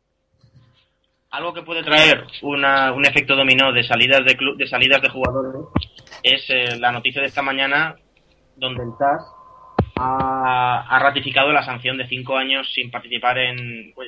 algo 1.30 1.52
que 1.52 1.62
puede 1.62 1.82
traer 1.82 2.24
una, 2.42 2.92
un 2.92 3.04
efecto 3.04 3.36
dominó 3.36 3.72
de 3.72 3.82
salidas 3.84 4.24
de 4.24 4.36
club, 4.36 4.56
de 4.56 4.66
salidas 4.66 5.02
de 5.02 5.08
jugadores 5.10 5.52
es 6.22 6.44
eh, 6.48 6.78
la 6.78 6.90
noticia 6.92 7.20
de 7.20 7.26
esta 7.28 7.42
mañana 7.42 7.96
donde 8.56 8.82
el 8.82 8.90
TAS 8.98 9.22
ha, 9.98 10.86
ha 10.88 10.98
ratificado 10.98 11.52
la 11.52 11.64
sanción 11.64 11.98
de 11.98 12.06
cinco 12.06 12.36
años 12.36 12.70
sin 12.72 12.90
participar 12.90 13.38
en, 13.38 13.58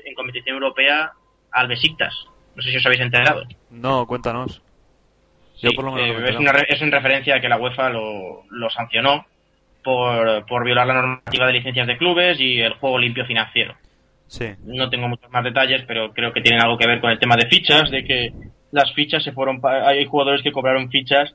en 0.04 0.14
competición 0.14 0.54
europea 0.54 1.12
al 1.52 1.68
Besiktas 1.68 2.14
No 2.54 2.62
sé 2.62 2.70
si 2.70 2.76
os 2.76 2.86
habéis 2.86 3.02
enterado. 3.02 3.42
No, 3.70 4.06
cuéntanos. 4.06 4.62
Sí, 5.56 5.68
Yo 5.68 5.72
por 5.74 5.84
lo 5.84 5.92
menos 5.92 6.22
eh, 6.22 6.30
es, 6.30 6.36
una 6.36 6.52
es 6.52 6.80
en 6.80 6.92
referencia 6.92 7.36
a 7.36 7.40
que 7.40 7.48
la 7.48 7.58
UEFA 7.58 7.90
lo, 7.90 8.44
lo 8.50 8.70
sancionó 8.70 9.26
por, 9.82 10.46
por 10.46 10.64
violar 10.64 10.86
la 10.86 10.94
normativa 10.94 11.46
de 11.46 11.52
licencias 11.52 11.86
de 11.86 11.98
clubes 11.98 12.40
y 12.40 12.60
el 12.60 12.74
juego 12.74 12.98
limpio 12.98 13.26
financiero. 13.26 13.74
Sí. 14.26 14.46
No 14.64 14.88
tengo 14.88 15.08
muchos 15.08 15.30
más 15.30 15.42
detalles, 15.42 15.82
pero 15.86 16.12
creo 16.12 16.32
que 16.32 16.40
tienen 16.40 16.62
algo 16.62 16.78
que 16.78 16.86
ver 16.86 17.00
con 17.00 17.10
el 17.10 17.18
tema 17.18 17.36
de 17.36 17.48
fichas, 17.48 17.90
de 17.90 18.04
que 18.04 18.32
las 18.70 18.92
fichas 18.94 19.24
se 19.24 19.32
fueron, 19.32 19.60
hay 19.64 20.04
jugadores 20.06 20.42
que 20.42 20.52
cobraron 20.52 20.90
fichas, 20.90 21.34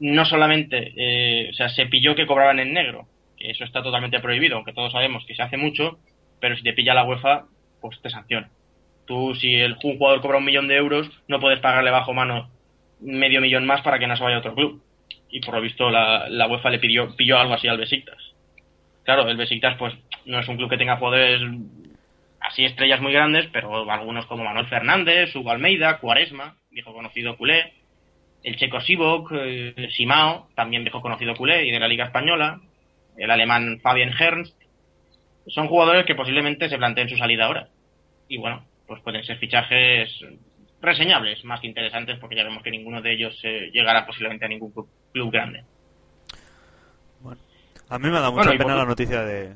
no 0.00 0.24
solamente, 0.24 0.92
eh, 0.96 1.48
o 1.50 1.54
sea, 1.54 1.68
se 1.70 1.86
pilló 1.86 2.14
que 2.14 2.26
cobraban 2.26 2.58
en 2.58 2.74
negro, 2.74 3.06
eso 3.50 3.64
está 3.64 3.82
totalmente 3.82 4.20
prohibido, 4.20 4.56
aunque 4.56 4.72
todos 4.72 4.92
sabemos 4.92 5.24
que 5.26 5.34
se 5.34 5.42
hace 5.42 5.56
mucho, 5.56 5.98
pero 6.40 6.56
si 6.56 6.62
te 6.62 6.72
pilla 6.72 6.94
la 6.94 7.04
UEFA, 7.04 7.44
pues 7.80 8.00
te 8.00 8.10
sanciona. 8.10 8.50
Tú, 9.06 9.34
si 9.34 9.54
el, 9.54 9.76
un 9.82 9.98
jugador 9.98 10.20
cobra 10.20 10.38
un 10.38 10.44
millón 10.44 10.68
de 10.68 10.76
euros, 10.76 11.10
no 11.28 11.40
puedes 11.40 11.60
pagarle 11.60 11.90
bajo 11.90 12.14
mano 12.14 12.50
medio 13.00 13.40
millón 13.40 13.66
más 13.66 13.82
para 13.82 13.98
que 13.98 14.06
no 14.06 14.16
se 14.16 14.24
vaya 14.24 14.36
a 14.36 14.40
otro 14.40 14.54
club. 14.54 14.82
Y 15.30 15.40
por 15.40 15.54
lo 15.54 15.60
visto 15.60 15.90
la, 15.90 16.28
la 16.28 16.46
UEFA 16.46 16.70
le 16.70 16.78
pidió, 16.78 17.14
pilló 17.16 17.38
algo 17.38 17.54
así 17.54 17.68
al 17.68 17.78
Besiktas. 17.78 18.18
Claro, 19.02 19.28
el 19.28 19.36
Besiktas 19.36 19.76
pues 19.76 19.94
no 20.24 20.38
es 20.38 20.48
un 20.48 20.56
club 20.56 20.70
que 20.70 20.78
tenga 20.78 20.96
jugadores 20.96 21.42
así 22.40 22.64
estrellas 22.64 23.00
muy 23.00 23.12
grandes, 23.12 23.48
pero 23.52 23.90
algunos 23.90 24.26
como 24.26 24.44
Manuel 24.44 24.66
Fernández, 24.66 25.34
Hugo 25.34 25.50
Almeida, 25.50 25.98
Cuaresma, 25.98 26.56
viejo 26.70 26.92
conocido 26.92 27.36
culé, 27.36 27.72
el 28.42 28.56
checo 28.56 28.80
Sivok, 28.80 29.32
eh, 29.34 29.88
Simao, 29.90 30.48
también 30.54 30.84
viejo 30.84 31.00
conocido 31.00 31.34
culé 31.34 31.66
y 31.66 31.70
de 31.70 31.80
la 31.80 31.88
Liga 31.88 32.04
Española, 32.04 32.60
el 33.16 33.30
alemán 33.30 33.80
Fabian 33.82 34.12
Ernst, 34.18 34.54
son 35.46 35.68
jugadores 35.68 36.06
que 36.06 36.14
posiblemente 36.14 36.68
se 36.68 36.78
planteen 36.78 37.08
su 37.08 37.16
salida 37.16 37.44
ahora. 37.46 37.68
Y 38.28 38.38
bueno, 38.38 38.64
pues 38.86 39.02
pueden 39.02 39.24
ser 39.24 39.38
fichajes 39.38 40.10
reseñables, 40.80 41.44
más 41.44 41.60
que 41.60 41.66
interesantes, 41.66 42.18
porque 42.18 42.36
ya 42.36 42.44
vemos 42.44 42.62
que 42.62 42.70
ninguno 42.70 43.00
de 43.02 43.12
ellos 43.12 43.38
eh, 43.42 43.70
llegará 43.72 44.06
posiblemente 44.06 44.44
a 44.44 44.48
ningún 44.48 44.70
club, 44.72 44.88
club 45.12 45.30
grande. 45.32 45.64
A 47.88 47.98
mí 47.98 48.08
me 48.08 48.20
da 48.20 48.30
mucha 48.30 48.44
Bueno, 48.46 48.58
pena 48.58 48.64
por- 48.74 48.76
la 48.82 48.84
noticia 48.86 49.22
de, 49.22 49.54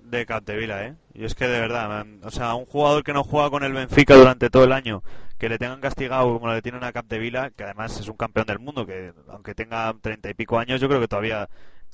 de 0.00 0.26
Capdevila, 0.26 0.86
¿eh? 0.86 0.94
Y 1.14 1.24
es 1.24 1.34
que 1.34 1.46
de 1.48 1.60
verdad, 1.60 1.88
man, 1.88 2.20
o 2.22 2.30
sea, 2.30 2.54
un 2.54 2.64
jugador 2.66 3.02
que 3.02 3.12
no 3.12 3.24
juega 3.24 3.50
con 3.50 3.64
el 3.64 3.72
Benfica 3.72 4.14
durante 4.14 4.50
todo 4.50 4.64
el 4.64 4.72
año, 4.72 5.02
que 5.38 5.48
le 5.48 5.58
tengan 5.58 5.80
castigado 5.80 6.32
como 6.38 6.52
le 6.52 6.62
tienen 6.62 6.84
a 6.84 6.92
Capdevila, 6.92 7.50
que 7.50 7.64
además 7.64 7.98
es 7.98 8.08
un 8.08 8.16
campeón 8.16 8.46
del 8.46 8.58
mundo, 8.60 8.86
que 8.86 9.12
aunque 9.28 9.54
tenga 9.54 9.92
treinta 10.00 10.30
y 10.30 10.34
pico 10.34 10.58
años, 10.58 10.80
yo 10.80 10.88
creo 10.88 11.00
que 11.00 11.08
todavía 11.08 11.48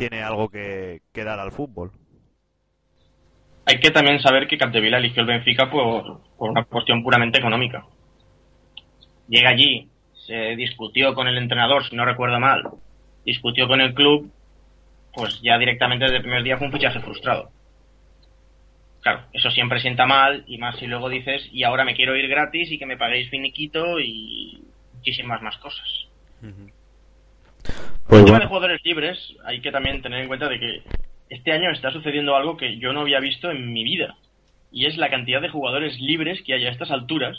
tiene 0.08 0.24
algo 0.24 0.48
que, 0.48 1.02
que 1.12 1.22
dar 1.22 1.38
al 1.38 1.52
fútbol. 1.52 1.92
Hay 3.66 3.78
que 3.78 3.92
también 3.92 4.18
saber 4.18 4.48
que 4.48 4.58
Capdevila 4.58 4.98
eligió 4.98 5.20
el 5.20 5.28
Benfica 5.28 5.70
por, 5.70 6.22
por 6.36 6.50
una 6.50 6.64
cuestión 6.64 7.04
puramente 7.04 7.38
económica. 7.38 7.86
Llega 9.28 9.50
allí, 9.50 9.88
se 10.26 10.56
discutió 10.56 11.14
con 11.14 11.28
el 11.28 11.38
entrenador, 11.38 11.88
si 11.88 11.94
no 11.94 12.04
recuerdo 12.04 12.40
mal, 12.40 12.64
discutió 13.24 13.68
con 13.68 13.80
el 13.80 13.94
club, 13.94 14.28
pues 15.14 15.40
ya 15.40 15.56
directamente 15.56 16.06
desde 16.06 16.16
el 16.16 16.22
primer 16.22 16.42
día 16.42 16.58
fue 16.58 16.66
un 16.66 16.72
fichaje 16.72 16.98
frustrado. 16.98 17.50
Claro, 19.02 19.20
eso 19.32 19.52
siempre 19.52 19.80
sienta 19.80 20.04
mal, 20.04 20.42
y 20.48 20.58
más 20.58 20.78
si 20.80 20.88
luego 20.88 21.08
dices, 21.08 21.48
y 21.52 21.62
ahora 21.62 21.84
me 21.84 21.94
quiero 21.94 22.16
ir 22.16 22.26
gratis 22.28 22.72
y 22.72 22.78
que 22.78 22.86
me 22.86 22.96
paguéis 22.96 23.30
finiquito 23.30 24.00
y 24.00 24.64
muchísimas 24.94 25.40
más 25.42 25.56
cosas. 25.58 26.08
Pues 27.62 28.20
el 28.20 28.26
tema 28.26 28.38
de 28.38 28.46
bueno, 28.46 28.48
jugadores 28.48 28.80
libres, 28.84 29.34
hay 29.44 29.60
que 29.60 29.70
también 29.70 30.02
tener 30.02 30.20
en 30.20 30.28
cuenta 30.28 30.48
de 30.48 30.58
que 30.58 30.82
este 31.30 31.52
año 31.52 31.70
está 31.70 31.90
sucediendo 31.90 32.36
algo 32.36 32.56
que 32.56 32.78
yo 32.78 32.92
no 32.92 33.00
había 33.00 33.20
visto 33.20 33.50
en 33.50 33.72
mi 33.72 33.84
vida. 33.84 34.16
Y 34.70 34.86
es 34.86 34.96
la 34.96 35.10
cantidad 35.10 35.40
de 35.40 35.48
jugadores 35.48 35.98
libres 36.00 36.42
que 36.42 36.54
hay 36.54 36.66
a 36.66 36.70
estas 36.70 36.90
alturas, 36.90 37.36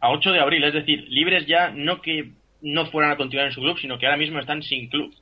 a 0.00 0.10
8 0.10 0.32
de 0.32 0.40
abril, 0.40 0.64
es 0.64 0.74
decir, 0.74 1.06
libres 1.08 1.46
ya 1.46 1.70
no 1.70 2.00
que 2.00 2.32
no 2.60 2.86
fueran 2.86 3.12
a 3.12 3.16
continuar 3.16 3.46
en 3.46 3.52
su 3.52 3.60
club, 3.60 3.78
sino 3.78 3.98
que 3.98 4.06
ahora 4.06 4.18
mismo 4.18 4.38
están 4.38 4.62
sin 4.62 4.88
club. 4.88 5.14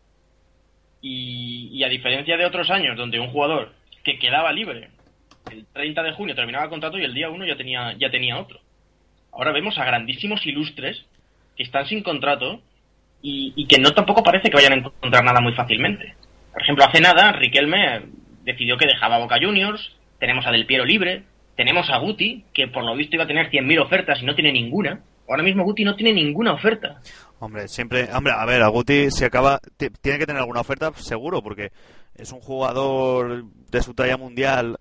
Y, 1.03 1.68
y 1.72 1.84
a 1.84 1.88
diferencia 1.88 2.36
de 2.36 2.44
otros 2.44 2.70
años, 2.70 2.96
donde 2.96 3.20
un 3.20 3.28
jugador 3.28 3.72
que 4.05 4.18
quedaba 4.18 4.53
libre 4.53 4.88
el 5.51 5.66
30 5.66 6.03
de 6.03 6.12
junio 6.12 6.34
terminaba 6.34 6.64
el 6.64 6.70
contrato 6.70 6.98
y 6.98 7.05
el 7.05 7.14
día 7.14 7.30
1 7.30 7.44
ya 7.46 7.57
tenía, 7.57 7.94
ya 7.98 8.11
tenía 8.11 8.38
otro. 8.38 8.61
Ahora 9.32 9.53
vemos 9.53 9.78
a 9.78 9.84
grandísimos 9.84 10.44
ilustres 10.46 11.07
que 11.57 11.62
están 11.62 11.86
sin 11.86 12.03
contrato 12.03 12.61
y, 13.22 13.52
y 13.56 13.66
que 13.66 13.78
no 13.78 13.90
tampoco 13.92 14.22
parece 14.22 14.48
que 14.50 14.56
vayan 14.56 14.72
a 14.72 14.76
encontrar 14.76 15.24
nada 15.24 15.40
muy 15.40 15.52
fácilmente. 15.54 16.14
Por 16.52 16.62
ejemplo, 16.62 16.84
hace 16.84 17.00
nada 17.00 17.32
Riquelme 17.32 18.02
decidió 18.44 18.76
que 18.76 18.86
dejaba 18.86 19.16
a 19.16 19.20
Boca 19.20 19.36
Juniors, 19.40 19.94
tenemos 20.18 20.46
a 20.46 20.50
Del 20.50 20.66
Piero 20.66 20.84
libre, 20.84 21.24
tenemos 21.56 21.88
a 21.90 21.98
Guti, 21.98 22.44
que 22.54 22.68
por 22.68 22.84
lo 22.84 22.94
visto 22.96 23.16
iba 23.16 23.24
a 23.24 23.28
tener 23.28 23.50
100.000 23.50 23.80
ofertas 23.82 24.22
y 24.22 24.24
no 24.26 24.34
tiene 24.34 24.52
ninguna. 24.52 25.00
Ahora 25.28 25.42
mismo 25.42 25.62
Guti 25.64 25.84
no 25.84 25.94
tiene 25.94 26.12
ninguna 26.12 26.52
oferta. 26.54 27.00
hombre, 27.38 27.68
siempre, 27.68 28.08
hombre, 28.12 28.32
a 28.36 28.44
ver, 28.46 28.62
a 28.62 28.68
Guti 28.68 29.10
se 29.10 29.26
acaba, 29.26 29.60
ti- 29.76 29.90
tiene 30.00 30.18
que 30.18 30.26
tener 30.26 30.40
alguna 30.40 30.60
oferta 30.60 30.90
seguro, 30.94 31.42
porque 31.42 31.70
es 32.16 32.32
un 32.32 32.40
jugador 32.40 33.44
de 33.70 33.82
su 33.82 33.94
talla 33.94 34.16
mundial, 34.16 34.78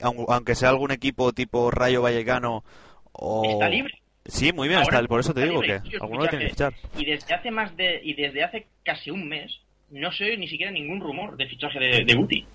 aun- 0.00 0.26
aunque 0.28 0.54
sea 0.54 0.68
algún 0.68 0.90
equipo 0.90 1.32
tipo 1.32 1.70
Rayo 1.70 2.02
Vallecano 2.02 2.64
o... 3.12 3.42
Está 3.44 3.68
libre. 3.68 3.94
Sí, 4.24 4.52
muy 4.52 4.68
bien, 4.68 4.80
Ahora 4.80 4.98
está, 4.98 5.08
por 5.08 5.20
eso 5.20 5.34
te 5.34 5.42
digo 5.44 5.60
libre, 5.62 5.80
que 5.88 5.96
alguno 5.96 6.20
lo 6.22 6.28
tiene 6.28 6.44
que 6.44 6.50
fichar. 6.50 6.72
Y 6.96 7.04
desde 7.04 7.34
hace 7.34 7.50
más 7.50 7.76
de 7.76 8.00
y 8.04 8.14
desde 8.14 8.44
hace 8.44 8.66
casi 8.84 9.10
un 9.10 9.28
mes 9.28 9.50
no 9.90 10.10
se 10.12 10.24
oye 10.24 10.36
ni 10.36 10.48
siquiera 10.48 10.70
ningún 10.72 11.00
rumor 11.00 11.36
de 11.36 11.46
fichaje 11.46 11.78
de, 11.78 12.04
de 12.04 12.14
Guti. 12.14 12.46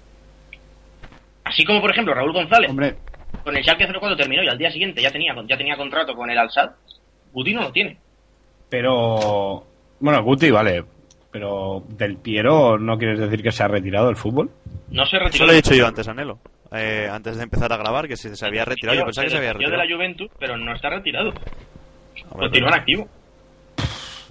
Así 1.44 1.64
como 1.66 1.82
por 1.82 1.92
ejemplo 1.92 2.14
Raúl 2.14 2.34
González 2.34 2.70
Hombre, 2.70 2.96
con 3.44 3.56
el 3.56 3.64
Schalke 3.64 3.88
04 3.88 4.16
terminó 4.18 4.44
y 4.44 4.48
al 4.48 4.58
día 4.58 4.72
siguiente 4.72 5.02
ya 5.02 5.12
tenía 5.12 5.34
ya 5.48 5.58
tenía 5.58 5.76
contrato 5.78 6.14
con 6.16 6.30
el 6.30 6.38
Al-Sadd. 6.38 6.72
Guti 7.34 7.54
no 7.54 7.62
lo 7.64 7.72
tiene. 7.72 7.98
pero. 8.70 9.66
Bueno, 10.00 10.24
Guti, 10.24 10.52
vale. 10.52 10.84
Pero 11.32 11.84
Del 11.90 12.18
Piero, 12.18 12.78
¿no 12.80 12.98
quieres 12.98 13.20
decir 13.20 13.42
que 13.44 13.52
se 13.52 13.64
ha 13.64 13.68
retirado 13.68 14.08
del 14.08 14.16
fútbol? 14.16 14.50
No 14.90 15.06
se 15.06 15.18
Eso 15.18 15.26
retiró. 15.26 15.46
lo 15.48 15.52
he 15.52 15.56
dicho 15.58 15.74
yo 15.76 15.88
antes 15.88 16.08
a 16.08 16.14
Nelo, 16.14 16.40
eh, 16.72 17.10
antes 17.12 17.38
de 17.38 17.44
empezar 17.44 17.72
a 17.72 17.78
grabar, 17.78 18.08
que 18.08 18.18
si 18.18 18.36
se 18.36 18.46
había 18.46 18.66
retirado, 18.66 18.98
yo 18.98 19.06
pensaba 19.06 19.26
que 19.26 19.32
se 19.32 19.38
había 19.38 19.54
retiró 19.54 19.72
de 19.72 19.78
retirado. 19.78 19.90
la 19.90 19.96
Juventus, 20.08 20.32
pero 20.40 20.58
no 20.58 20.74
está 20.74 20.90
retirado. 20.90 21.34
Continúa 22.30 22.46
en 22.46 22.52
pero- 22.52 22.76
activo. 22.76 23.08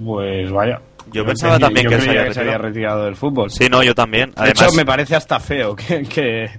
Pues 0.05 0.51
vaya. 0.51 0.81
Yo 1.13 1.25
pensaba 1.25 1.59
también 1.59 1.85
yo 1.85 1.91
que 1.91 2.01
se 2.01 2.11
había 2.11 2.33
se 2.33 2.41
había 2.41 2.59
retirado. 2.59 2.63
retirado 2.63 3.05
del 3.05 3.17
fútbol. 3.17 3.51
Sí, 3.51 3.69
no, 3.71 3.83
yo 3.83 3.95
también. 3.95 4.31
De 4.33 4.51
hecho, 4.51 4.65
Además, 4.65 4.75
me 4.77 4.85
parece 4.85 5.15
hasta 5.17 5.39
feo 5.41 5.75
que, 5.77 6.03
que, 6.03 6.51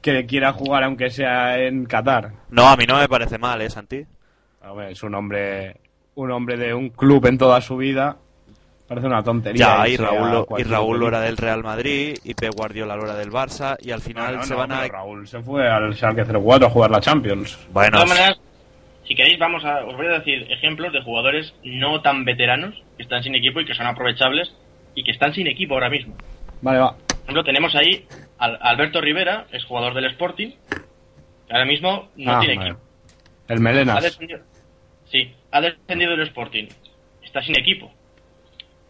que 0.00 0.26
quiera 0.26 0.52
jugar 0.52 0.84
aunque 0.84 1.10
sea 1.10 1.58
en 1.58 1.84
Qatar. 1.86 2.30
no, 2.50 2.68
a 2.68 2.76
mí 2.76 2.84
no 2.86 2.98
me 2.98 3.08
parece 3.08 3.36
mal, 3.38 3.60
¿eh, 3.62 3.68
Santi? 3.70 4.04
Es 4.88 5.02
un 5.02 5.14
hombre 5.14 5.76
un 6.14 6.30
hombre 6.30 6.56
de 6.56 6.72
un 6.72 6.88
club 6.88 7.26
en 7.26 7.36
toda 7.36 7.60
su 7.60 7.76
vida. 7.76 8.16
Parece 8.88 9.06
una 9.08 9.22
tontería. 9.22 9.66
Ya, 9.84 9.88
y 9.88 9.94
a 9.96 9.98
Raúl, 9.98 10.30
lo- 10.30 10.58
y 10.58 10.62
Raúl 10.62 10.98
lo 11.00 11.08
era 11.08 11.20
del 11.20 11.36
Real 11.36 11.62
Madrid, 11.64 12.16
y 12.22 12.34
Pep 12.34 12.52
Guardiola 12.54 12.94
lo 12.96 13.04
era 13.04 13.16
del 13.16 13.30
Barça, 13.32 13.76
y 13.80 13.90
al 13.90 14.00
final 14.00 14.34
No, 14.34 14.38
no, 14.38 14.44
se 14.44 14.52
no, 14.54 14.58
van 14.60 14.72
a... 14.72 14.86
Raúl 14.86 15.26
se 15.26 15.42
fue 15.42 15.68
al 15.68 15.92
Schalke 15.94 16.24
04 16.24 16.66
a 16.66 16.70
jugar 16.70 16.90
la 16.92 17.00
Champions. 17.00 17.58
De 17.66 17.72
Bueno, 17.72 17.90
todas 17.98 18.08
maneras, 18.08 18.40
si 19.04 19.14
queréis, 19.16 19.38
vamos 19.40 19.64
a, 19.64 19.84
os 19.84 19.96
voy 19.96 20.06
a 20.06 20.18
decir 20.18 20.46
ejemplos 20.52 20.92
de 20.92 21.02
jugadores 21.02 21.52
no 21.64 22.00
tan 22.02 22.24
veteranos 22.24 22.74
que 22.96 23.02
están 23.02 23.22
sin 23.24 23.34
equipo 23.34 23.60
y 23.60 23.66
que 23.66 23.74
son 23.74 23.86
aprovechables 23.86 24.54
y 24.94 25.02
que 25.02 25.10
están 25.10 25.32
sin 25.34 25.48
equipo 25.48 25.74
ahora 25.74 25.90
mismo. 25.90 26.14
Vale, 26.62 26.78
va. 26.78 26.92
Por 26.96 27.22
ejemplo, 27.24 27.44
tenemos 27.44 27.74
ahí 27.74 28.06
al 28.38 28.56
Alberto 28.62 29.00
Rivera, 29.00 29.46
es 29.50 29.64
jugador 29.64 29.94
del 29.94 30.04
Sporting, 30.12 30.50
que 31.48 31.52
ahora 31.52 31.64
mismo 31.66 32.08
no 32.16 32.36
Ah, 32.36 32.40
tiene 32.40 32.56
vale. 32.56 32.70
equipo. 32.70 32.84
El 33.48 33.56
Ha 33.58 33.60
Melenas. 33.60 34.02
descendido, 34.02 34.40
sí, 35.10 35.32
ha 35.50 35.60
descendido 35.60 36.12
del 36.12 36.28
Sporting, 36.28 36.66
está 37.24 37.42
sin 37.42 37.58
equipo. 37.58 37.90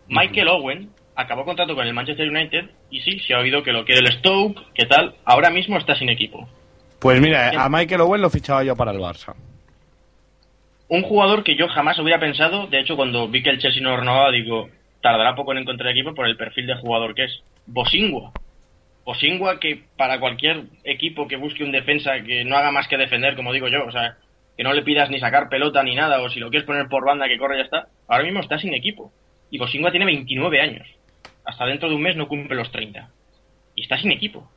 Michael 0.08 0.48
Owen 0.48 0.90
acabó 1.14 1.44
contrato 1.44 1.74
con 1.74 1.86
el 1.86 1.94
Manchester 1.94 2.28
United 2.28 2.70
y 2.90 3.00
sí, 3.00 3.18
se 3.20 3.34
ha 3.34 3.38
oído 3.38 3.62
que 3.62 3.72
lo 3.72 3.84
quiere 3.84 4.00
el 4.00 4.12
Stoke, 4.18 4.60
que 4.74 4.86
tal, 4.86 5.14
ahora 5.24 5.50
mismo 5.50 5.78
está 5.78 5.96
sin 5.96 6.08
equipo. 6.08 6.48
Pues 7.00 7.20
mira, 7.20 7.50
a 7.50 7.68
Michael 7.68 8.02
Owen 8.02 8.20
lo 8.20 8.30
fichaba 8.30 8.64
yo 8.64 8.76
para 8.76 8.92
el 8.92 8.98
Barça. 8.98 9.34
Un 10.88 11.02
jugador 11.02 11.42
que 11.42 11.56
yo 11.56 11.68
jamás 11.68 11.98
hubiera 11.98 12.20
pensado, 12.20 12.68
de 12.68 12.80
hecho 12.80 12.96
cuando 12.96 13.28
vi 13.28 13.42
que 13.42 13.50
el 13.50 13.58
Chelsea 13.58 13.82
no 13.82 13.96
renovaba, 13.96 14.30
digo, 14.30 14.68
tardará 15.02 15.34
poco 15.34 15.52
en 15.52 15.58
encontrar 15.58 15.90
equipo 15.90 16.14
por 16.14 16.26
el 16.26 16.36
perfil 16.36 16.66
de 16.66 16.76
jugador 16.76 17.14
que 17.14 17.24
es. 17.24 17.42
Bosingua. 17.66 18.32
Bosingua 19.04 19.58
que 19.58 19.84
para 19.96 20.20
cualquier 20.20 20.64
equipo 20.84 21.26
que 21.26 21.36
busque 21.36 21.64
un 21.64 21.72
defensa 21.72 22.20
que 22.24 22.44
no 22.44 22.56
haga 22.56 22.70
más 22.70 22.86
que 22.88 22.96
defender, 22.96 23.34
como 23.34 23.52
digo 23.52 23.68
yo, 23.68 23.84
o 23.84 23.92
sea, 23.92 24.16
que 24.56 24.64
no 24.64 24.72
le 24.72 24.82
pidas 24.82 25.10
ni 25.10 25.18
sacar 25.18 25.48
pelota 25.48 25.82
ni 25.82 25.94
nada, 25.94 26.20
o 26.22 26.28
si 26.28 26.40
lo 26.40 26.50
quieres 26.50 26.66
poner 26.66 26.88
por 26.88 27.04
banda 27.04 27.28
que 27.28 27.38
corre 27.38 27.58
ya 27.58 27.64
está, 27.64 27.88
ahora 28.08 28.24
mismo 28.24 28.40
está 28.40 28.58
sin 28.58 28.74
equipo. 28.74 29.12
Y 29.50 29.58
Bosingua 29.58 29.90
tiene 29.90 30.06
29 30.06 30.60
años. 30.60 30.88
Hasta 31.44 31.66
dentro 31.66 31.88
de 31.88 31.94
un 31.94 32.02
mes 32.02 32.16
no 32.16 32.28
cumple 32.28 32.56
los 32.56 32.70
30. 32.72 33.08
Y 33.74 33.82
está 33.82 33.98
sin 33.98 34.12
equipo. 34.12 34.50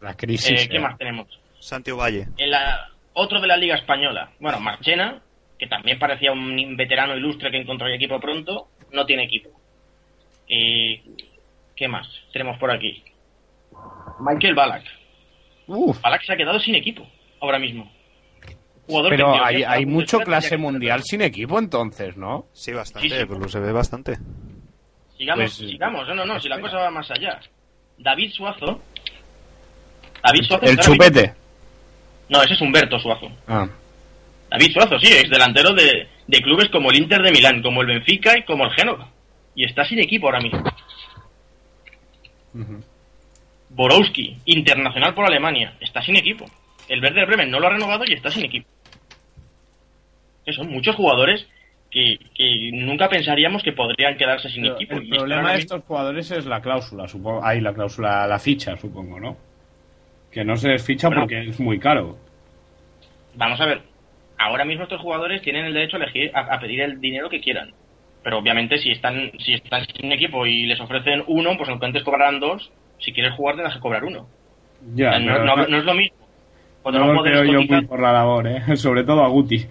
La 0.00 0.14
crisis. 0.14 0.62
Eh, 0.62 0.68
¿Qué 0.68 0.76
eh. 0.76 0.80
más 0.80 0.98
tenemos? 0.98 1.28
Santi 1.58 1.90
Valle. 1.90 2.28
En 2.36 2.50
la, 2.50 2.90
otro 3.14 3.40
de 3.40 3.46
la 3.46 3.56
Liga 3.56 3.76
Española, 3.76 4.30
bueno, 4.38 4.60
Marchena, 4.60 5.22
que 5.58 5.66
también 5.66 5.98
parecía 5.98 6.32
un 6.32 6.76
veterano 6.76 7.16
ilustre 7.16 7.50
que 7.50 7.58
encontraría 7.58 7.96
equipo 7.96 8.20
pronto, 8.20 8.68
no 8.92 9.06
tiene 9.06 9.24
equipo. 9.24 9.50
Y, 10.46 11.00
¿Qué 11.76 11.88
más 11.88 12.06
tenemos 12.32 12.58
por 12.58 12.70
aquí? 12.70 13.02
Michael 14.20 14.54
Ballack. 14.54 14.84
Uf, 15.66 16.00
Ballack 16.00 16.22
se 16.24 16.32
ha 16.32 16.36
quedado 16.36 16.60
sin 16.60 16.74
equipo 16.74 17.06
ahora 17.40 17.58
mismo. 17.58 17.90
Jugador 18.86 19.10
que, 19.10 19.16
Pero 19.16 19.32
tío, 19.32 19.44
hay, 19.44 19.62
hay 19.62 19.86
mucho 19.86 20.18
clase 20.20 20.56
mundial 20.56 21.02
sin 21.04 21.22
equipo 21.22 21.58
entonces, 21.58 22.16
¿no? 22.16 22.46
Sí, 22.52 22.72
bastante, 22.72 23.08
Sí, 23.08 23.14
sí. 23.14 23.24
pero 23.28 23.48
se 23.48 23.60
ve 23.60 23.72
bastante. 23.72 24.18
Sigamos, 25.16 25.56
Pues, 25.56 25.70
sigamos. 25.70 26.08
No, 26.08 26.14
no, 26.14 26.24
no, 26.26 26.40
si 26.40 26.48
la 26.48 26.60
cosa 26.60 26.76
va 26.78 26.90
más 26.90 27.10
allá. 27.10 27.40
David 27.98 28.30
Suazo. 28.32 28.80
David 30.22 30.42
Suazo. 30.42 30.64
El 30.66 30.78
chupete. 30.78 31.34
No, 32.28 32.42
ese 32.42 32.54
es 32.54 32.60
Humberto 32.60 32.98
Suazo. 32.98 33.30
Ah. 33.46 33.68
David 34.50 34.72
Suazo, 34.72 34.98
sí, 34.98 35.12
ex 35.12 35.28
delantero 35.30 35.72
de, 35.72 36.08
de 36.26 36.40
clubes 36.42 36.68
como 36.70 36.90
el 36.90 36.96
Inter 36.96 37.22
de 37.22 37.30
Milán, 37.32 37.62
como 37.62 37.80
el 37.82 37.86
Benfica 37.88 38.36
y 38.38 38.44
como 38.44 38.64
el 38.64 38.72
Génova. 38.72 39.08
Y 39.54 39.64
está 39.66 39.84
sin 39.84 39.98
equipo 40.00 40.26
ahora 40.26 40.40
mismo. 40.40 40.62
Borowski, 43.70 44.36
internacional 44.44 45.14
por 45.14 45.24
Alemania, 45.26 45.76
está 45.80 46.02
sin 46.02 46.16
equipo. 46.16 46.44
El 46.88 47.02
Werder 47.02 47.26
Bremen 47.26 47.50
no 47.50 47.60
lo 47.60 47.66
ha 47.66 47.70
renovado 47.70 48.04
y 48.06 48.12
está 48.14 48.30
sin 48.30 48.44
equipo. 48.44 48.68
Que 50.44 50.52
son 50.52 50.70
muchos 50.70 50.94
jugadores 50.96 51.48
que, 51.90 52.18
que 52.34 52.70
nunca 52.72 53.08
pensaríamos 53.08 53.62
que 53.62 53.72
podrían 53.72 54.16
quedarse 54.16 54.48
sin 54.50 54.62
Pero 54.62 54.74
equipo. 54.74 54.94
el 54.96 55.08
problema 55.08 55.52
de 55.52 55.58
estos 55.60 55.82
jugadores 55.84 56.30
es 56.30 56.44
la 56.46 56.60
cláusula, 56.60 57.08
supongo. 57.08 57.44
Ahí 57.44 57.60
la 57.60 57.72
cláusula, 57.72 58.26
la 58.26 58.38
ficha, 58.38 58.76
supongo, 58.76 59.18
¿no? 59.20 59.36
Que 60.30 60.44
no 60.44 60.56
se 60.56 60.68
les 60.68 60.84
ficha 60.84 61.08
Bueno. 61.08 61.22
porque 61.22 61.48
es 61.48 61.60
muy 61.60 61.78
caro. 61.78 62.18
Vamos 63.36 63.60
a 63.60 63.66
ver, 63.66 63.82
ahora 64.38 64.64
mismo 64.64 64.82
estos 64.84 65.00
jugadores 65.00 65.40
tienen 65.42 65.64
el 65.66 65.74
derecho 65.74 65.96
a 65.96 66.00
elegir, 66.02 66.30
a, 66.34 66.40
a 66.54 66.60
pedir 66.60 66.80
el 66.82 67.00
dinero 67.00 67.28
que 67.30 67.40
quieran. 67.40 67.72
Pero 68.22 68.38
obviamente 68.38 68.78
si 68.78 68.90
están, 68.90 69.30
si 69.38 69.54
están 69.54 69.86
sin 69.86 70.10
equipo 70.12 70.46
y 70.46 70.66
les 70.66 70.80
ofrecen 70.80 71.22
uno, 71.26 71.56
pues 71.56 71.68
aunque 71.68 71.86
antes 71.86 72.02
cobrarán 72.02 72.40
dos, 72.40 72.70
si 72.98 73.12
quieres 73.12 73.34
jugar 73.34 73.54
tendrás 73.56 73.74
que 73.76 73.80
cobrar 73.80 74.04
uno. 74.04 74.26
Ya, 74.94 75.08
O 75.08 75.10
sea, 75.12 75.18
no, 75.20 75.32
pero 75.32 75.44
no- 75.56 75.66
no 75.68 75.78
es 75.78 75.84
lo 75.84 75.94
mismo. 75.94 76.16
Cuando 76.84 77.00
no 77.00 77.06
no 77.06 77.12
lo 77.14 77.18
puedes 77.20 77.40
creo 77.40 77.52
yo 77.52 77.58
cotizar- 77.58 77.78
muy 77.80 77.86
por 77.86 78.00
la 78.00 78.12
labor, 78.12 78.46
¿eh? 78.46 78.62
Sobre 78.76 79.02
todo 79.02 79.24
a 79.24 79.28
Guti. 79.28 79.66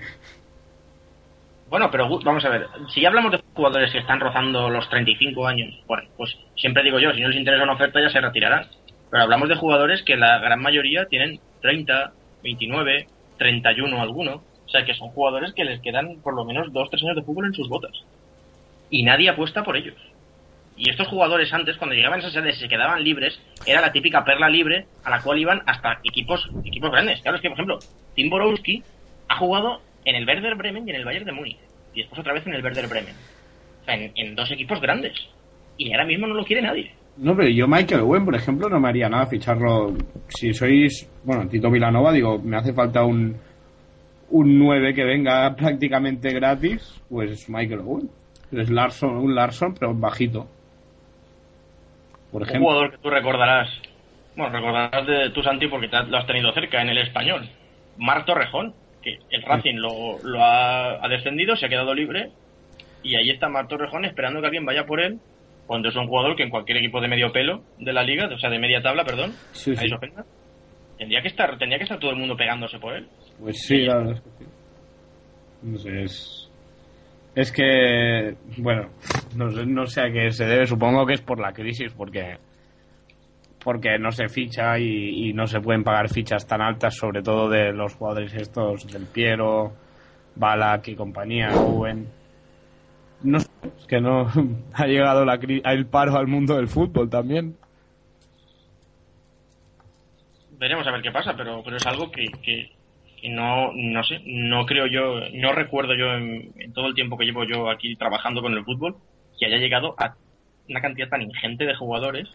Bueno, 1.70 1.90
pero 1.90 2.08
vamos 2.20 2.46
a 2.46 2.50
ver, 2.50 2.68
si 2.94 3.02
ya 3.02 3.08
hablamos 3.08 3.32
de 3.32 3.42
jugadores 3.56 3.92
que 3.92 3.98
están 4.00 4.20
rozando 4.20 4.70
los 4.70 4.88
35 4.90 5.48
años, 5.48 5.74
bueno, 5.88 6.04
pues 6.18 6.38
siempre 6.56 6.84
digo 6.84 7.00
yo, 7.00 7.14
si 7.14 7.22
no 7.22 7.30
les 7.30 7.38
interesa 7.38 7.64
una 7.64 7.74
oferta 7.74 8.00
ya 8.02 8.10
se 8.10 8.22
retirarán. 8.22 8.68
Pero 9.10 9.24
hablamos 9.24 9.50
de 9.50 9.56
jugadores 9.56 10.04
que 10.04 10.16
la 10.18 10.38
gran 10.40 10.62
mayoría 10.62 11.06
tienen 11.06 11.40
30, 11.62 12.12
29, 12.44 13.08
31 13.38 14.02
alguno. 14.02 14.42
O 14.66 14.70
sea, 14.70 14.86
que 14.86 14.94
son 14.96 15.10
jugadores 15.10 15.54
que 15.54 15.66
les 15.66 15.80
quedan 15.82 16.18
por 16.24 16.36
lo 16.36 16.46
menos 16.46 16.72
2-3 16.74 17.04
años 17.04 17.16
de 17.16 17.22
fútbol 17.24 17.46
en 17.46 17.54
sus 17.54 17.70
botas. 17.70 17.92
Y 18.90 19.04
nadie 19.04 19.30
apuesta 19.30 19.64
por 19.64 19.78
ellos. 19.78 19.96
Y 20.76 20.90
estos 20.90 21.08
jugadores 21.08 21.54
antes, 21.54 21.78
cuando 21.78 21.96
llegaban 21.96 22.20
a 22.20 22.24
esas 22.24 22.36
edades 22.36 22.58
y 22.58 22.62
se 22.62 22.68
quedaban 22.68 23.04
libres, 23.04 23.40
era 23.66 23.82
la 23.82 23.92
típica 23.92 24.24
perla 24.24 24.50
libre 24.50 24.88
a 25.04 25.10
la 25.10 25.22
cual 25.22 25.40
iban 25.40 25.62
hasta 25.66 26.00
equipos 26.04 26.50
equipos 26.66 26.92
grandes. 26.92 27.22
Claro, 27.22 27.38
es 27.38 27.42
que, 27.42 27.50
por 27.50 27.58
ejemplo, 27.58 27.80
Tim 28.16 28.30
Borowski 28.30 28.84
ha 29.30 29.38
jugado 29.38 29.82
en 30.06 30.16
el 30.16 30.28
Werder 30.28 30.56
Bremen 30.56 30.88
y 30.88 30.92
en 30.92 30.98
el 30.98 31.06
Bayern 31.06 31.26
de 31.26 31.32
Múnich. 31.32 31.60
Y 31.94 32.00
después 32.00 32.20
otra 32.20 32.34
vez 32.34 32.46
en 32.48 32.54
el 32.54 32.64
Werder 32.64 32.88
Bremen. 32.88 33.16
O 33.82 33.86
sea, 33.86 33.96
en, 33.96 34.12
en 34.16 34.36
dos 34.36 34.50
equipos 34.52 34.82
grandes. 34.82 35.14
Y 35.78 35.92
ahora 35.92 36.06
mismo 36.06 36.28
no 36.28 36.34
lo 36.34 36.44
quiere 36.44 36.62
nadie. 36.62 36.92
No, 37.18 37.36
pero 37.36 37.50
yo 37.50 37.68
Michael 37.68 38.02
Owen, 38.02 38.26
por 38.26 38.36
ejemplo, 38.36 38.68
no 38.70 38.80
me 38.80 38.90
haría 38.90 39.08
nada 39.08 39.28
ficharlo. 39.28 39.96
Si 40.28 40.54
sois, 40.54 41.08
bueno, 41.24 41.48
Tito 41.48 41.70
Vilanova, 41.70 42.12
digo, 42.12 42.40
me 42.40 42.58
hace 42.58 42.74
falta 42.74 43.04
un 43.06 43.38
un 44.34 44.58
9 44.58 44.96
que 44.96 45.04
venga 45.04 45.56
prácticamente 45.56 46.34
gratis, 46.34 47.02
pues 47.08 47.48
Michael 47.50 47.82
Owen. 47.82 48.10
Es 48.52 48.70
Larson, 48.70 49.16
un 49.16 49.36
Larson, 49.36 49.76
pero 49.80 49.94
bajito. 49.94 50.48
Por 52.34 52.42
Un 52.42 52.60
jugador 52.60 52.92
que 52.92 52.98
tú 52.98 53.10
recordarás. 53.10 53.70
Bueno, 54.36 54.52
recordarás 54.52 55.06
de 55.08 55.30
tu 55.30 55.42
Santi 55.44 55.68
porque 55.68 55.88
te- 55.88 56.04
lo 56.08 56.18
has 56.18 56.28
tenido 56.28 56.52
cerca 56.54 56.82
en 56.82 56.90
el 56.90 56.98
español. 56.98 57.48
Marc 57.98 58.26
Torrejón, 58.26 58.74
que 59.02 59.20
el 59.30 59.44
Racing 59.44 59.76
lo, 59.76 60.18
lo 60.24 60.44
ha, 60.44 61.06
ha 61.06 61.08
descendido, 61.08 61.56
se 61.56 61.68
ha 61.68 61.70
quedado 61.70 61.94
libre. 61.94 62.32
Y 63.04 63.16
ahí 63.16 63.30
está 63.30 63.48
Marc 63.50 63.70
Torrejón 63.70 64.04
esperando 64.06 64.40
que 64.42 64.48
alguien 64.48 64.66
vaya 64.66 64.86
por 64.86 65.00
él. 65.00 65.20
Cuando 65.68 65.88
es 65.90 65.96
un 65.96 66.08
jugador 66.08 66.36
que 66.36 66.44
en 66.44 66.50
cualquier 66.50 66.80
equipo 66.80 67.00
de 67.00 67.08
medio 67.08 67.32
pelo 67.32 67.62
de 67.78 67.94
la 67.94 68.04
liga, 68.04 68.28
o 68.34 68.38
sea, 68.40 68.50
de 68.50 68.60
media 68.60 68.82
tabla, 68.82 69.06
perdón, 69.06 69.32
Sí, 69.54 69.72
ahí 69.72 69.78
sí. 69.78 69.88
se 69.90 69.96
ofenda, 69.96 70.26
tendría 70.98 71.22
que 71.22 71.28
estar, 71.30 71.58
tendría 71.58 71.78
que 71.78 71.84
estar 71.84 72.00
todo 72.00 72.12
el 72.12 72.18
mundo 72.18 72.36
pegándose 72.36 72.80
por 72.80 72.94
él. 72.96 73.08
Pues 73.40 73.62
sí, 73.66 73.78
la 73.86 73.96
verdad 73.98 74.14
es 74.16 74.22
que 74.22 74.30
sí. 74.44 74.52
No 75.62 75.78
sé, 75.78 76.04
es. 76.04 76.43
Es 77.36 77.52
que. 77.52 78.36
Bueno, 78.58 78.90
no 79.36 79.50
sé, 79.52 79.66
no 79.66 79.86
sé 79.88 80.02
a 80.02 80.12
qué 80.12 80.32
se 80.32 80.46
debe. 80.46 80.68
Supongo 80.68 81.06
que 81.06 81.14
es 81.14 81.22
por 81.22 81.40
la 81.40 81.52
crisis, 81.52 81.92
porque. 81.94 82.38
Porque 83.64 83.98
no 83.98 84.12
se 84.12 84.28
ficha 84.28 84.78
y, 84.78 85.32
no 85.34 85.48
se 85.48 85.62
pueden 85.62 85.84
pagar 85.84 86.10
fichas 86.10 86.46
tan 86.46 86.62
altas, 86.62 86.96
sobre 86.96 87.22
todo 87.22 87.50
de 87.50 87.72
los 87.72 87.96
jugadores 87.96 88.34
estos, 88.34 88.86
del 88.92 89.06
Piero, 89.06 89.72
Balak 90.36 90.90
y 90.90 90.96
compañía, 90.96 91.48
Owen. 91.56 92.10
No 93.24 93.40
sé, 93.40 93.50
es 93.78 93.88
que 93.88 94.02
no. 94.02 94.28
Ha 94.74 94.86
llegado 94.86 95.24
la 95.24 95.36
el 95.36 95.86
paro 95.86 96.18
al 96.18 96.28
mundo 96.28 96.56
del 96.56 96.68
fútbol 96.68 97.10
también. 97.10 97.56
Veremos 100.60 100.86
a 100.86 100.92
ver 100.92 101.02
qué 101.02 101.12
pasa, 101.12 101.34
pero, 101.36 101.62
pero 101.64 101.78
es 101.78 101.88
algo 101.88 102.12
que, 102.12 102.26
que 102.42 102.70
no, 103.30 103.72
no 103.74 104.04
sé, 104.04 104.22
no 104.26 104.66
creo 104.66 104.88
yo, 104.88 105.20
no 105.34 105.54
recuerdo 105.54 105.96
yo 105.96 106.14
en, 106.14 106.74
todo 106.74 106.88
el 106.88 106.96
tiempo 106.96 107.18
que 107.18 107.26
llevo 107.26 107.44
yo 107.46 107.70
aquí 107.70 107.96
trabajando 107.96 108.42
con 108.42 108.54
el 108.54 108.66
fútbol 108.66 108.98
que 109.40 109.46
haya 109.46 109.58
llegado 109.58 109.96
a 109.98 110.16
una 110.70 110.82
cantidad 110.82 111.10
tan 111.10 111.22
ingente 111.22 111.66
de 111.66 111.76
jugadores 111.76 112.30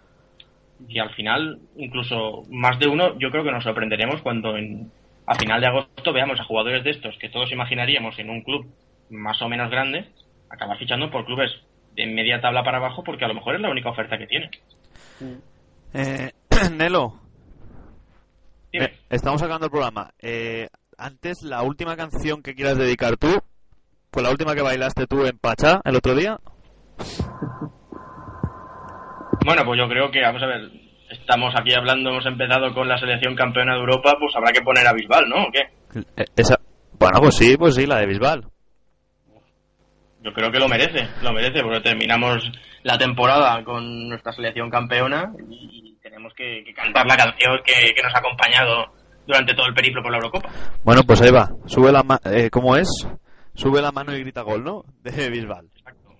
que 0.88 1.00
al 1.00 1.10
final, 1.14 1.58
incluso 1.76 2.44
más 2.50 2.78
de 2.78 2.88
uno, 2.88 3.18
yo 3.18 3.30
creo 3.30 3.44
que 3.44 3.50
nos 3.50 3.64
sorprenderemos 3.64 4.22
cuando 4.22 4.56
en, 4.56 4.90
a 5.26 5.34
final 5.34 5.60
de 5.60 5.66
agosto 5.66 6.12
veamos 6.12 6.40
a 6.40 6.44
jugadores 6.44 6.84
de 6.84 6.90
estos 6.90 7.16
que 7.18 7.28
todos 7.28 7.50
imaginaríamos 7.52 8.18
en 8.18 8.30
un 8.30 8.42
club 8.42 8.66
más 9.10 9.40
o 9.42 9.48
menos 9.48 9.70
grande, 9.70 10.06
acabar 10.48 10.78
fichando 10.78 11.10
por 11.10 11.24
clubes 11.24 11.50
de 11.94 12.06
media 12.06 12.40
tabla 12.40 12.62
para 12.62 12.78
abajo 12.78 13.02
porque 13.02 13.24
a 13.24 13.28
lo 13.28 13.34
mejor 13.34 13.56
es 13.56 13.60
la 13.60 13.70
única 13.70 13.90
oferta 13.90 14.18
que 14.18 14.26
tiene. 14.26 14.50
Eh, 15.94 16.30
Nelo, 16.72 17.14
Dime. 18.72 18.92
estamos 19.10 19.40
sacando 19.40 19.66
el 19.66 19.70
programa. 19.70 20.10
Eh, 20.18 20.68
antes, 20.96 21.42
la 21.42 21.62
última 21.62 21.96
canción 21.96 22.42
que 22.42 22.54
quieras 22.54 22.76
dedicar 22.76 23.16
tú, 23.16 23.40
fue 24.12 24.22
la 24.22 24.30
última 24.30 24.54
que 24.54 24.62
bailaste 24.62 25.06
tú 25.06 25.24
en 25.24 25.38
Pachá 25.38 25.80
el 25.84 25.96
otro 25.96 26.14
día. 26.14 26.38
Bueno, 29.44 29.64
pues 29.64 29.78
yo 29.78 29.88
creo 29.88 30.10
que, 30.10 30.20
vamos 30.20 30.42
a 30.42 30.46
ver, 30.46 30.70
estamos 31.10 31.54
aquí 31.58 31.72
hablando, 31.74 32.10
hemos 32.10 32.26
empezado 32.26 32.74
con 32.74 32.88
la 32.88 32.98
selección 32.98 33.34
campeona 33.34 33.74
de 33.74 33.80
Europa, 33.80 34.16
pues 34.18 34.34
habrá 34.36 34.52
que 34.52 34.62
poner 34.62 34.86
a 34.86 34.92
Bisbal, 34.92 35.28
¿no? 35.28 35.44
¿O 35.44 35.52
qué? 35.52 36.00
Eh, 36.16 36.24
esa... 36.36 36.58
Bueno, 36.98 37.20
pues 37.20 37.36
sí, 37.36 37.56
pues 37.56 37.76
sí, 37.76 37.86
la 37.86 37.98
de 37.98 38.06
Bisbal. 38.06 38.44
Yo 40.28 40.34
creo 40.34 40.50
que 40.52 40.58
lo 40.58 40.68
merece, 40.68 41.08
lo 41.22 41.32
merece, 41.32 41.62
porque 41.62 41.80
terminamos 41.80 42.50
la 42.82 42.98
temporada 42.98 43.64
con 43.64 44.08
nuestra 44.10 44.32
selección 44.32 44.68
campeona 44.68 45.32
y 45.48 45.96
tenemos 46.02 46.34
que, 46.34 46.62
que 46.66 46.74
cantar 46.74 47.06
la 47.06 47.16
canción 47.16 47.58
que, 47.64 47.94
que 47.94 48.02
nos 48.02 48.14
ha 48.14 48.18
acompañado 48.18 48.92
durante 49.26 49.54
todo 49.54 49.66
el 49.66 49.74
periplo 49.74 50.02
por 50.02 50.10
la 50.10 50.18
Eurocopa. 50.18 50.50
Bueno, 50.84 51.02
pues 51.06 51.22
ahí 51.22 51.30
va. 51.30 51.48
Sube 51.66 51.90
la 51.92 52.02
ma- 52.02 52.20
eh, 52.26 52.50
¿Cómo 52.50 52.76
es? 52.76 52.88
Sube 53.54 53.80
la 53.80 53.90
mano 53.90 54.14
y 54.14 54.20
grita 54.20 54.42
gol, 54.42 54.62
¿no? 54.62 54.84
De 55.02 55.30
Bisbal. 55.30 55.66
Exacto. 55.76 56.10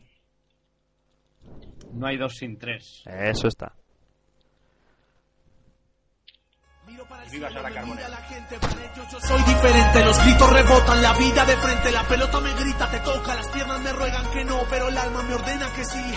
No 1.92 2.06
hay 2.06 2.16
dos 2.16 2.34
sin 2.36 2.58
tres. 2.58 3.02
Eso 3.06 3.46
está. 3.48 3.72
Viva 7.30 7.50
Sara 7.50 7.70
Carbonell. 7.70 8.06
Yo 9.10 9.20
soy 9.20 9.42
diferente, 9.42 10.04
los 10.04 10.18
gritos 10.24 10.52
rebotan, 10.52 11.02
la 11.02 11.12
vida 11.14 11.44
de 11.44 11.56
frente, 11.56 11.92
la 11.92 12.02
pelota 12.04 12.40
me 12.40 12.54
grita, 12.54 12.90
te 12.90 13.00
toca, 13.00 13.34
las 13.34 13.48
piernas 13.48 13.80
me 13.80 13.92
ruegan 13.92 14.30
que 14.30 14.44
no, 14.44 14.62
pero 14.70 14.88
el 14.88 14.98
alma 14.98 15.22
me 15.22 15.34
ordena 15.34 15.72
que 15.74 15.84
sí. 15.84 16.14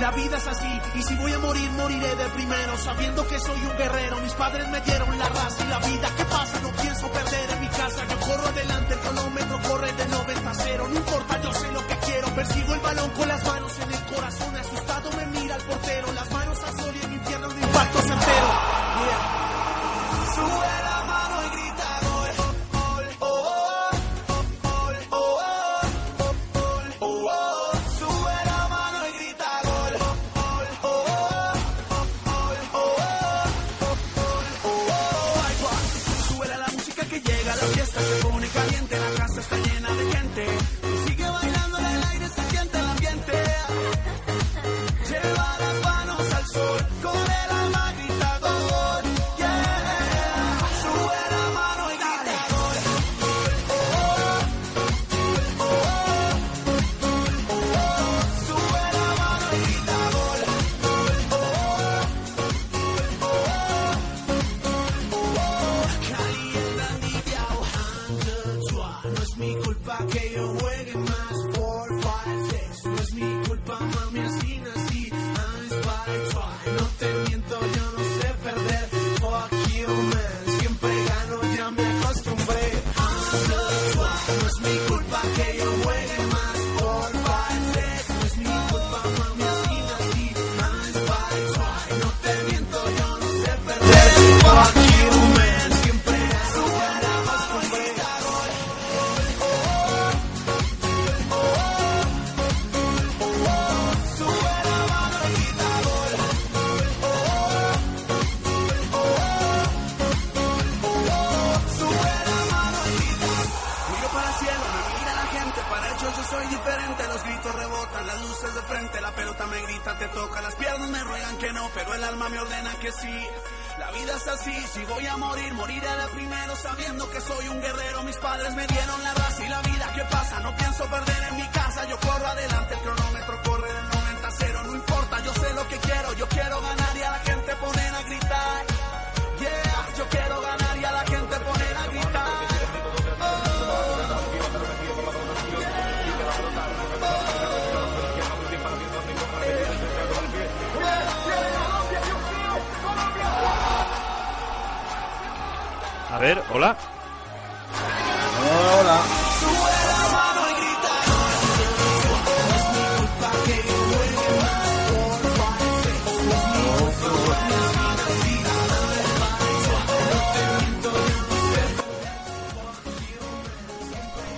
La 0.00 0.10
vida 0.10 0.38
es 0.38 0.46
así, 0.46 0.80
y 0.96 1.02
si 1.02 1.14
voy 1.14 1.32
a 1.32 1.38
morir, 1.38 1.70
moriré 1.70 2.16
de 2.16 2.24
primero, 2.30 2.76
sabiendo 2.78 3.26
que 3.28 3.38
soy 3.38 3.60
un 3.60 3.76
guerrero. 3.76 4.18
Mis 4.20 4.32
padres 4.32 4.68
me 4.68 4.80
dieron 4.80 5.18
la 5.18 5.28
raza 5.28 5.64
y 5.64 5.68
la 5.68 5.78
vida. 5.78 6.10
¿Qué 6.16 6.24
pasa? 6.24 6.60
No 6.60 6.70
pienso 6.70 7.08
perder 7.12 7.50
en 7.50 7.60
mi 7.60 7.68
casa. 7.68 8.04
Yo 8.08 8.18
corro 8.18 8.48
adelante, 8.48 8.94
el 8.94 9.00
cronómetro 9.00 9.60
corre 9.68 9.92
de 9.92 10.06
90 10.06 10.50
a 10.50 10.54
0. 10.54 10.88
No 10.90 10.96
importa, 10.96 11.40
yo 11.42 11.52
sé 11.52 11.70
lo 11.70 11.86
que 11.86 11.96
quiero. 11.98 12.26
Persigo 12.34 12.74
el 12.74 12.80
balón 12.80 13.10
con 13.10 13.28
las 13.28 13.43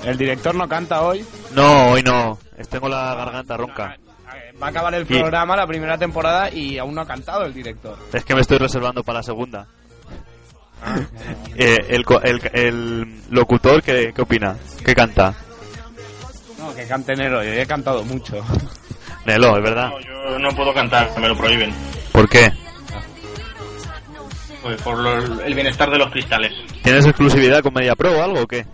El 0.06 0.16
director 0.16 0.54
no 0.54 0.68
canta 0.68 1.02
hoy. 1.02 1.24
No, 1.54 1.90
hoy 1.90 2.02
no. 2.02 2.38
Tengo 2.70 2.88
la 2.88 3.14
garganta 3.14 3.56
ronca. 3.56 3.96
Va 4.62 4.68
a 4.68 4.70
acabar 4.70 4.94
el 4.94 5.02
Y- 5.02 5.18
programa, 5.18 5.56
la 5.56 5.66
primera 5.66 5.98
temporada, 5.98 6.50
y 6.50 6.78
aún 6.78 6.94
no 6.94 7.02
ha 7.02 7.06
cantado 7.06 7.44
el 7.44 7.52
director. 7.52 7.98
Es 8.12 8.24
que 8.24 8.34
me 8.34 8.40
estoy 8.40 8.58
reservando 8.58 9.02
para 9.02 9.18
la 9.18 9.22
segunda. 9.22 9.66
Eh, 11.56 11.86
el, 11.88 12.04
co- 12.04 12.20
el, 12.22 12.38
el 12.52 13.20
locutor, 13.30 13.82
¿qué, 13.82 14.12
¿qué 14.14 14.22
opina? 14.22 14.56
¿Qué 14.84 14.94
canta? 14.94 15.34
No, 16.58 16.74
que 16.74 16.86
cante 16.86 17.16
Nero, 17.16 17.42
yo 17.42 17.50
he 17.50 17.66
cantado 17.66 18.04
mucho. 18.04 18.36
Nelo, 19.24 19.56
es 19.56 19.62
verdad. 19.62 19.88
No, 19.88 20.00
yo 20.00 20.38
no 20.38 20.50
puedo 20.54 20.72
cantar, 20.74 21.10
me 21.18 21.28
lo 21.28 21.36
prohíben. 21.36 21.72
¿Por 22.12 22.28
qué? 22.28 22.52
Pues 24.62 24.80
por 24.82 24.98
lo- 24.98 25.42
el 25.42 25.54
bienestar 25.54 25.90
de 25.90 25.98
los 25.98 26.10
cristales. 26.10 26.52
¿Tienes 26.82 27.06
exclusividad 27.06 27.62
con 27.62 27.72
Media 27.74 27.94
Pro 27.96 28.18
o 28.18 28.22
algo 28.22 28.42
o 28.42 28.46
qué? 28.46 28.66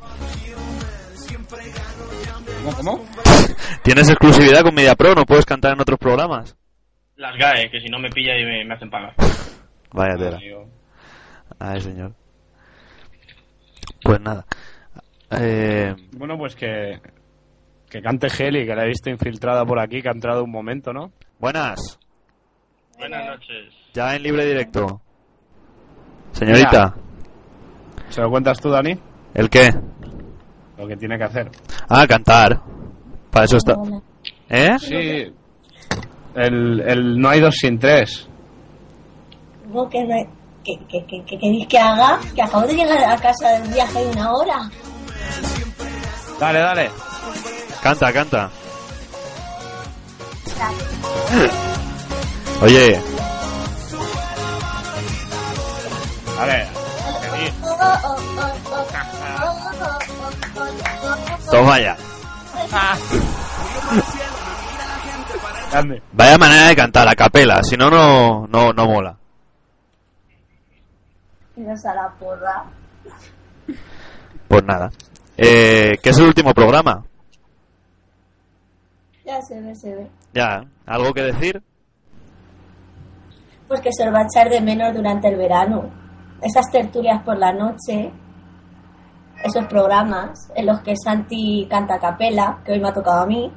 ¿Cómo, 2.64 2.76
cómo? 2.76 3.04
¿Tienes 3.82 4.08
exclusividad 4.08 4.62
con 4.62 4.74
Media 4.74 4.94
Pro? 4.94 5.14
¿No 5.14 5.24
puedes 5.24 5.44
cantar 5.44 5.72
en 5.72 5.80
otros 5.80 5.98
programas? 5.98 6.56
Las 7.16 7.36
GAE, 7.36 7.70
que 7.70 7.80
si 7.80 7.88
no 7.88 7.98
me 7.98 8.10
pilla 8.10 8.36
y 8.38 8.44
me, 8.44 8.64
me 8.64 8.74
hacen 8.74 8.90
pagar. 8.90 9.14
Vaya 9.92 10.16
tela. 10.16 10.38
Ay, 11.58 11.80
señor. 11.80 12.14
Pues 14.02 14.20
nada. 14.20 14.44
Eh, 15.30 15.94
Bueno, 16.12 16.36
pues 16.38 16.54
que, 16.56 17.00
que 17.90 18.02
cante 18.02 18.28
Heli, 18.28 18.66
que 18.66 18.74
la 18.74 18.84
he 18.84 18.88
visto 18.88 19.10
infiltrada 19.10 19.64
por 19.64 19.78
aquí, 19.80 20.02
que 20.02 20.08
ha 20.08 20.12
entrado 20.12 20.44
un 20.44 20.50
momento, 20.50 20.92
¿no? 20.92 21.12
buenas. 21.38 21.98
Buenas 22.98 23.26
noches. 23.26 23.74
Ya 23.94 24.14
en 24.14 24.22
libre 24.22 24.44
directo. 24.46 25.00
Señorita, 26.32 26.94
¿Se 28.08 28.20
lo 28.20 28.30
cuentas 28.30 28.60
tú, 28.60 28.70
Dani? 28.70 28.96
¿el 29.34 29.50
qué? 29.50 29.70
Lo 30.78 30.86
que 30.86 30.96
tiene 30.96 31.18
que 31.18 31.24
hacer. 31.24 31.50
Ah, 31.88 32.06
cantar. 32.06 32.60
Para 33.30 33.44
eso 33.44 33.56
está. 33.56 33.74
¿Eh? 34.48 34.76
Sí. 34.78 35.34
El, 36.34 36.80
el 36.80 37.18
no 37.20 37.28
hay 37.28 37.40
dos 37.40 37.54
sin 37.56 37.78
tres. 37.78 38.28
No, 39.72 39.88
que, 39.88 40.02
no- 40.04 40.30
que, 40.64 40.78
que, 40.88 41.04
que, 41.06 41.24
que 41.24 41.38
queréis 41.38 41.66
que 41.66 41.78
haga, 41.78 42.18
que 42.34 42.42
acabo 42.42 42.66
de 42.66 42.74
llegar 42.74 43.02
a 43.04 43.16
casa 43.16 43.48
del 43.58 43.72
viaje 43.72 43.98
de 44.04 44.10
una 44.10 44.32
hora. 44.32 44.70
Dale, 46.38 46.58
dale. 46.58 46.90
Canta, 47.82 48.12
canta. 48.12 48.50
Oye, 52.62 53.00
Dale. 56.38 56.68
Toma 61.52 61.78
ya. 61.78 61.94
Grande. 65.70 66.02
Vaya 66.12 66.38
manera 66.38 66.68
de 66.68 66.76
cantar 66.76 67.06
a 67.08 67.14
capela, 67.14 67.62
si 67.62 67.76
no, 67.76 67.90
no, 67.90 68.46
no, 68.46 68.72
no 68.72 68.86
mola. 68.86 69.16
A 71.56 71.94
la 71.94 72.08
porra. 72.18 72.64
Pues 74.48 74.64
nada. 74.64 74.90
Eh, 75.36 75.92
¿Qué 76.02 76.10
es 76.10 76.18
el 76.18 76.26
último 76.26 76.52
programa? 76.54 77.04
Ya 79.24 79.40
se 79.42 79.60
ve, 79.60 79.74
se 79.74 79.94
ve. 79.94 80.10
Ya, 80.34 80.64
¿algo 80.86 81.12
que 81.12 81.22
decir? 81.22 81.62
Pues 83.68 83.80
que 83.80 83.90
se 83.92 84.08
os 84.08 84.14
va 84.14 84.20
a 84.20 84.26
echar 84.26 84.50
de 84.50 84.60
menos 84.60 84.94
durante 84.94 85.28
el 85.28 85.36
verano. 85.36 85.90
Esas 86.42 86.70
tertulias 86.70 87.22
por 87.22 87.38
la 87.38 87.52
noche, 87.52 88.10
esos 89.44 89.66
programas 89.66 90.50
en 90.54 90.66
los 90.66 90.80
que 90.80 90.94
Santi 90.96 91.66
canta 91.68 91.94
a 91.94 91.98
capela, 92.00 92.60
que 92.64 92.72
hoy 92.72 92.80
me 92.80 92.88
ha 92.88 92.92
tocado 92.92 93.22
a 93.22 93.26
mí. 93.26 93.50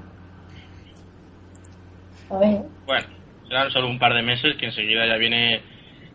A 2.29 2.37
ver, 2.37 2.63
Bueno, 2.87 3.07
serán 3.47 3.69
solo 3.71 3.87
un 3.89 3.99
par 3.99 4.13
de 4.13 4.23
meses 4.23 4.55
que 4.59 4.65
enseguida 4.65 5.05
ya 5.07 5.17
viene 5.17 5.61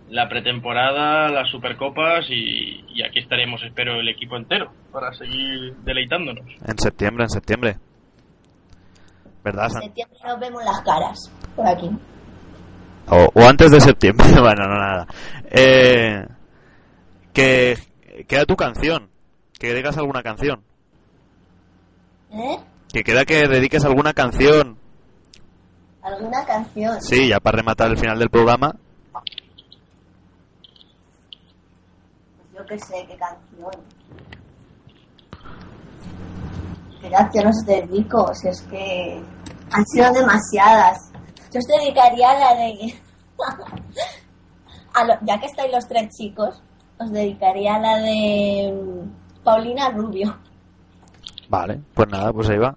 la 0.08 0.28
pretemporada, 0.28 1.28
las 1.28 1.48
supercopas 1.50 2.26
y, 2.30 2.84
y 2.88 3.02
aquí 3.04 3.20
estaremos, 3.20 3.62
espero, 3.62 4.00
el 4.00 4.08
equipo 4.08 4.36
entero 4.36 4.72
para 4.92 5.12
seguir 5.12 5.76
deleitándonos. 5.84 6.44
En 6.66 6.78
septiembre, 6.78 7.24
en 7.24 7.30
septiembre. 7.30 7.76
¿Verdad, 9.44 9.66
en 9.66 9.70
San? 9.70 9.82
septiembre 9.82 10.18
nos 10.26 10.40
vemos 10.40 10.64
las 10.64 10.80
caras 10.82 11.32
por 11.54 11.66
aquí. 11.68 11.90
O, 13.08 13.28
o 13.34 13.48
antes 13.48 13.70
de 13.70 13.80
septiembre, 13.80 14.26
bueno, 14.40 14.66
no 14.66 14.74
nada. 14.78 15.06
Eh, 15.50 16.26
que 17.32 17.76
queda 18.26 18.44
tu 18.44 18.56
canción. 18.56 19.09
Que 19.60 19.72
digas 19.74 19.96
alguna 19.98 20.22
canción. 20.22 20.64
¿Eh? 22.32 22.56
Que 22.92 23.04
queda 23.04 23.24
que 23.26 23.46
dediques 23.46 23.84
alguna 23.84 24.12
canción. 24.14 24.78
¿Alguna 26.02 26.44
canción? 26.46 27.00
Sí, 27.02 27.28
ya 27.28 27.38
para 27.40 27.58
rematar 27.58 27.90
el 27.90 27.98
final 27.98 28.18
del 28.18 28.30
programa. 28.30 28.74
Pues 29.12 29.24
yo 32.56 32.64
qué 32.66 32.78
sé, 32.78 33.06
qué 33.06 33.16
canción. 33.18 33.70
¿Qué 37.02 37.10
canción 37.10 37.46
os 37.48 37.66
dedico? 37.66 38.34
Si 38.34 38.48
es 38.48 38.62
que 38.62 39.22
han 39.72 39.86
sido 39.86 40.10
demasiadas. 40.12 41.10
Yo 41.52 41.58
os 41.58 41.66
dedicaría 41.66 42.32
la 42.38 42.54
de... 42.54 42.94
a 44.94 45.04
lo- 45.04 45.18
ya 45.26 45.38
que 45.38 45.46
estáis 45.46 45.70
los 45.72 45.86
tres 45.86 46.08
chicos, 46.16 46.62
os 46.98 47.10
dedicaría 47.12 47.78
la 47.78 47.98
de 47.98 49.04
Paulina 49.44 49.90
Rubio. 49.90 50.36
Vale, 51.48 51.80
pues 51.94 52.08
nada, 52.08 52.32
pues 52.32 52.48
ahí 52.48 52.58
va. 52.58 52.76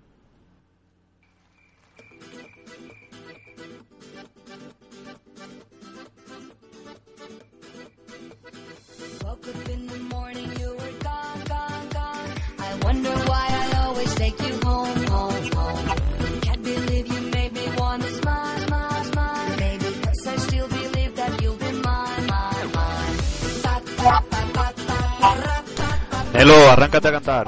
Nelo, 26.34 26.70
arráncate 26.72 27.08
a 27.08 27.12
cantar. 27.12 27.46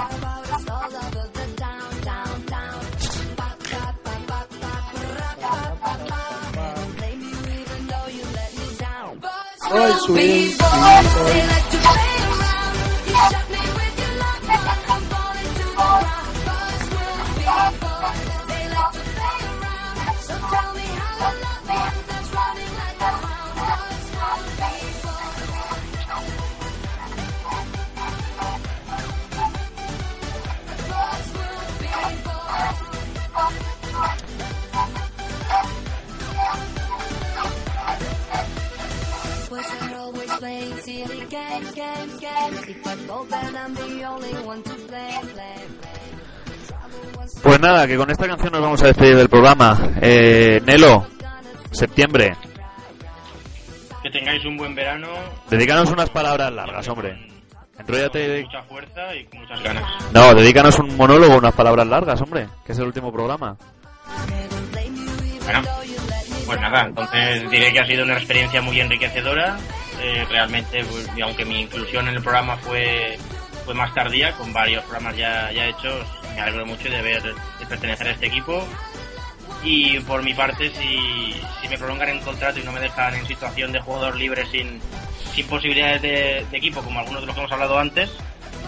Pues 47.44 47.60
nada, 47.60 47.88
que 47.88 47.98
con 47.98 48.10
esta 48.10 48.28
canción 48.28 48.52
nos 48.54 48.62
vamos 48.62 48.84
a 48.84 48.88
despedir 48.88 49.16
del 49.16 49.30
programa. 49.30 49.78
Eh, 50.02 50.62
Nelo, 50.66 51.08
septiembre, 51.72 52.36
Que 54.02 54.10
tengáis 54.10 54.46
un 54.46 54.58
buen 54.58 54.74
verano, 54.76 55.08
dedícanos 55.50 55.92
unas 55.92 56.10
palabras 56.10 56.52
largas, 56.52 56.88
hombre. 56.88 57.28
Enróllate. 57.78 58.42
con 58.44 58.46
mucha 58.46 58.64
fuerza 58.64 59.16
y 59.16 59.26
con 59.26 59.40
muchas 59.42 59.62
ganas. 59.64 59.84
No, 60.14 60.34
dedícanos 60.34 60.80
un 60.80 60.96
monólogo, 60.96 61.38
unas 61.38 61.54
palabras 61.54 61.88
largas, 61.88 62.22
hombre, 62.22 62.48
que 62.66 62.72
es 62.72 62.80
el 62.80 62.86
último 62.86 63.12
programa. 63.12 63.58
Bueno, 65.46 65.62
pues 66.46 66.62
nada, 66.62 66.86
entonces 66.86 67.50
diré 67.50 67.74
que 67.74 67.80
ha 67.80 67.86
sido 67.86 68.04
una 68.04 68.18
experiencia 68.18 68.62
muy 68.62 68.80
enriquecedora. 68.80 69.58
Eh, 70.02 70.26
realmente, 70.30 70.84
pues, 70.86 71.10
y 71.16 71.22
aunque 71.22 71.46
mi 71.46 71.62
inclusión 71.62 72.08
en 72.08 72.16
el 72.16 72.22
programa 72.22 72.58
fue, 72.58 73.18
fue 73.64 73.74
más 73.74 73.93
tardía, 73.93 74.34
con 74.34 74.52
varios 74.54 74.84
programas 74.84 75.16
ya, 75.16 75.52
ya 75.52 75.68
hechos, 75.68 76.06
me 76.34 76.41
alegro 76.41 76.66
mucho 76.66 76.89
de, 76.89 77.02
ver, 77.02 77.24
de 77.24 77.66
pertenecer 77.68 78.08
a 78.08 78.12
este 78.12 78.28
equipo. 78.28 78.66
Y 79.64 80.00
por 80.02 80.22
mi 80.22 80.34
parte, 80.34 80.70
si, 80.72 81.36
si 81.62 81.68
me 81.68 81.78
prolongan 81.78 82.10
el 82.10 82.20
contrato 82.22 82.60
y 82.60 82.64
no 82.64 82.72
me 82.72 82.80
dejan 82.80 83.16
en 83.16 83.26
situación 83.26 83.72
de 83.72 83.80
jugador 83.80 84.16
libre 84.16 84.46
sin, 84.48 84.80
sin 85.34 85.48
posibilidades 85.48 86.02
de, 86.02 86.46
de 86.52 86.58
equipo, 86.58 86.82
como 86.82 87.00
algunos 87.00 87.22
de 87.22 87.28
los 87.28 87.36
que 87.36 87.41
hemos 87.41 87.52
hablado 87.52 87.80
antes, 87.80 88.12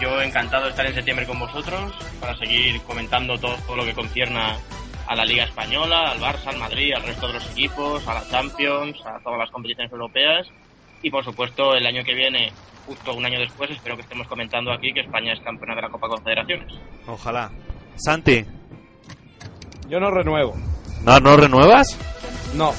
yo 0.00 0.20
encantado 0.22 0.64
de 0.64 0.70
estar 0.70 0.86
en 0.86 0.94
septiembre 0.94 1.26
con 1.26 1.38
vosotros 1.38 1.92
para 2.20 2.36
seguir 2.36 2.80
comentando 2.82 3.38
todo, 3.38 3.56
todo 3.66 3.76
lo 3.76 3.84
que 3.84 3.94
concierna 3.94 4.56
a 5.06 5.14
la 5.14 5.24
Liga 5.24 5.44
Española, 5.44 6.10
al 6.10 6.20
Barça, 6.20 6.48
al 6.48 6.58
Madrid, 6.58 6.94
al 6.94 7.02
resto 7.02 7.28
de 7.28 7.34
los 7.34 7.50
equipos, 7.50 8.06
a 8.06 8.14
la 8.14 8.28
Champions, 8.28 8.98
a 9.06 9.18
todas 9.20 9.38
las 9.38 9.50
competiciones 9.50 9.92
europeas 9.92 10.48
y 11.02 11.10
por 11.10 11.24
supuesto 11.24 11.74
el 11.74 11.86
año 11.86 12.02
que 12.04 12.14
viene, 12.14 12.52
justo 12.86 13.14
un 13.14 13.24
año 13.24 13.38
después, 13.38 13.70
espero 13.70 13.96
que 13.96 14.02
estemos 14.02 14.26
comentando 14.26 14.72
aquí 14.72 14.92
que 14.92 15.00
España 15.00 15.32
es 15.32 15.40
campeona 15.40 15.74
de 15.74 15.82
la 15.82 15.88
Copa 15.88 16.08
Confederaciones. 16.08 16.72
Ojalá. 17.06 17.50
Santi, 17.96 18.44
Yo 19.88 19.98
no 20.00 20.10
renuevo. 20.10 20.54
¿no, 21.04 21.18
no 21.20 21.36
renuevas? 21.36 21.98
No. 22.54 22.72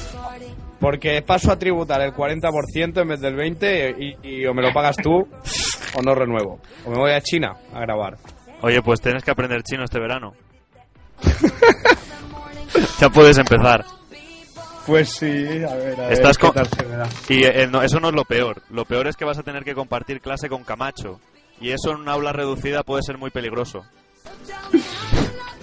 Porque 0.80 1.20
paso 1.22 1.52
a 1.52 1.58
tributar 1.58 2.00
el 2.00 2.12
40% 2.12 3.02
en 3.02 3.08
vez 3.08 3.20
del 3.20 3.36
20% 3.36 3.96
y, 3.98 4.16
y 4.28 4.46
o 4.46 4.54
me 4.54 4.62
lo 4.62 4.72
pagas 4.72 4.96
tú 4.96 5.28
o 5.94 6.02
no 6.02 6.14
renuevo. 6.14 6.58
O 6.86 6.90
me 6.90 6.96
voy 6.96 7.12
a 7.12 7.20
China 7.20 7.56
a 7.74 7.80
grabar. 7.80 8.16
Oye, 8.62 8.80
pues 8.82 9.00
tienes 9.00 9.22
que 9.24 9.30
aprender 9.30 9.62
chino 9.62 9.84
este 9.84 9.98
verano. 10.00 10.32
ya 13.00 13.08
puedes 13.10 13.36
empezar. 13.38 13.84
Pues 14.90 15.10
sí, 15.10 15.26
a 15.26 15.74
ver, 15.76 16.00
a 16.00 16.02
ver 16.08 16.12
Estás 16.12 16.36
qué 16.36 16.46
con- 16.46 16.54
tal 16.54 16.66
se 16.68 16.84
me 16.84 16.96
da. 16.96 17.08
Y 17.28 17.44
eh, 17.44 17.66
no, 17.70 17.80
eso 17.82 18.00
no 18.00 18.08
es 18.08 18.14
lo 18.14 18.24
peor. 18.24 18.60
Lo 18.70 18.84
peor 18.84 19.06
es 19.06 19.16
que 19.16 19.24
vas 19.24 19.38
a 19.38 19.42
tener 19.44 19.62
que 19.64 19.74
compartir 19.74 20.20
clase 20.20 20.48
con 20.48 20.64
Camacho. 20.64 21.20
Y 21.60 21.70
eso 21.70 21.90
en 21.92 21.98
una 21.98 22.12
aula 22.12 22.32
reducida 22.32 22.82
puede 22.82 23.02
ser 23.04 23.16
muy 23.18 23.30
peligroso. 23.30 23.84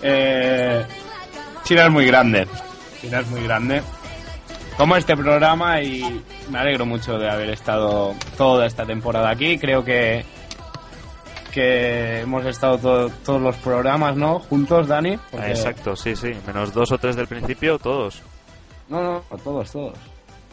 Eh, 0.01 0.85
China 1.63 1.85
es 1.87 1.91
muy 1.91 2.05
grande. 2.05 2.47
China 3.01 3.19
es 3.19 3.27
muy 3.27 3.43
grande. 3.43 3.81
Como 4.77 4.95
este 4.95 5.17
programa 5.17 5.81
y 5.81 6.23
me 6.51 6.59
alegro 6.59 6.85
mucho 6.85 7.17
de 7.17 7.29
haber 7.29 7.49
estado 7.49 8.13
toda 8.37 8.65
esta 8.67 8.85
temporada 8.85 9.29
aquí. 9.29 9.57
Creo 9.57 9.83
que 9.83 10.23
que 11.51 12.19
hemos 12.21 12.45
estado 12.45 12.77
to- 12.77 13.09
todos 13.25 13.41
los 13.41 13.55
programas, 13.57 14.15
¿no? 14.15 14.39
Juntos, 14.39 14.87
Dani. 14.87 15.17
Porque- 15.31 15.49
Exacto, 15.49 15.95
sí, 15.95 16.15
sí. 16.15 16.31
Menos 16.45 16.71
dos 16.71 16.91
o 16.91 16.97
tres 16.99 17.15
del 17.15 17.27
principio, 17.27 17.79
todos. 17.79 18.21
No, 18.89 19.01
no, 19.01 19.37
todos, 19.43 19.71
todos. 19.71 19.97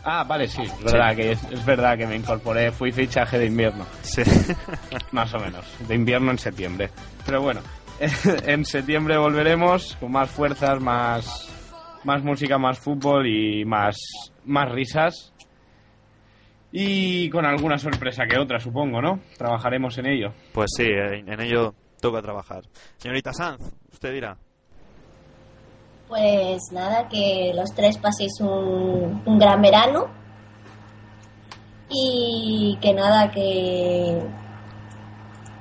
Ah, 0.06 0.22
vale, 0.24 0.46
sí, 0.48 0.62
es 0.62 0.84
verdad, 0.84 1.16
que 1.16 1.32
es, 1.32 1.42
es 1.44 1.64
verdad 1.64 1.96
que 1.96 2.06
me 2.06 2.16
incorporé, 2.16 2.70
fui 2.70 2.92
fichaje 2.92 3.38
de 3.38 3.46
invierno. 3.46 3.86
Sí. 4.02 4.22
Más 5.12 5.32
o 5.32 5.38
menos, 5.38 5.64
de 5.88 5.94
invierno 5.94 6.30
en 6.30 6.38
septiembre. 6.38 6.90
Pero 7.24 7.40
bueno, 7.40 7.60
en 8.46 8.64
septiembre 8.66 9.16
volveremos 9.16 9.96
con 9.98 10.12
más 10.12 10.30
fuerzas, 10.30 10.80
más, 10.80 11.48
más 12.04 12.22
música, 12.22 12.58
más 12.58 12.78
fútbol 12.78 13.26
y 13.26 13.64
más, 13.64 13.96
más 14.44 14.70
risas. 14.70 15.32
Y 16.70 17.30
con 17.30 17.46
alguna 17.46 17.78
sorpresa 17.78 18.24
que 18.28 18.36
otra, 18.38 18.58
supongo, 18.58 19.00
¿no? 19.00 19.20
Trabajaremos 19.38 19.96
en 19.98 20.06
ello. 20.06 20.34
Pues 20.52 20.70
sí, 20.76 20.84
en, 20.84 21.32
en 21.32 21.40
ello 21.40 21.72
toca 22.00 22.20
trabajar. 22.20 22.62
Señorita 22.98 23.32
Sanz, 23.32 23.62
usted 23.90 24.12
dirá. 24.12 24.36
Pues 26.08 26.60
nada, 26.72 27.08
que 27.08 27.52
los 27.54 27.70
tres 27.74 27.98
paséis 27.98 28.32
un, 28.40 29.38
gran 29.38 29.60
verano. 29.62 30.06
Y 31.88 32.78
que 32.80 32.92
nada, 32.92 33.30
que, 33.30 34.22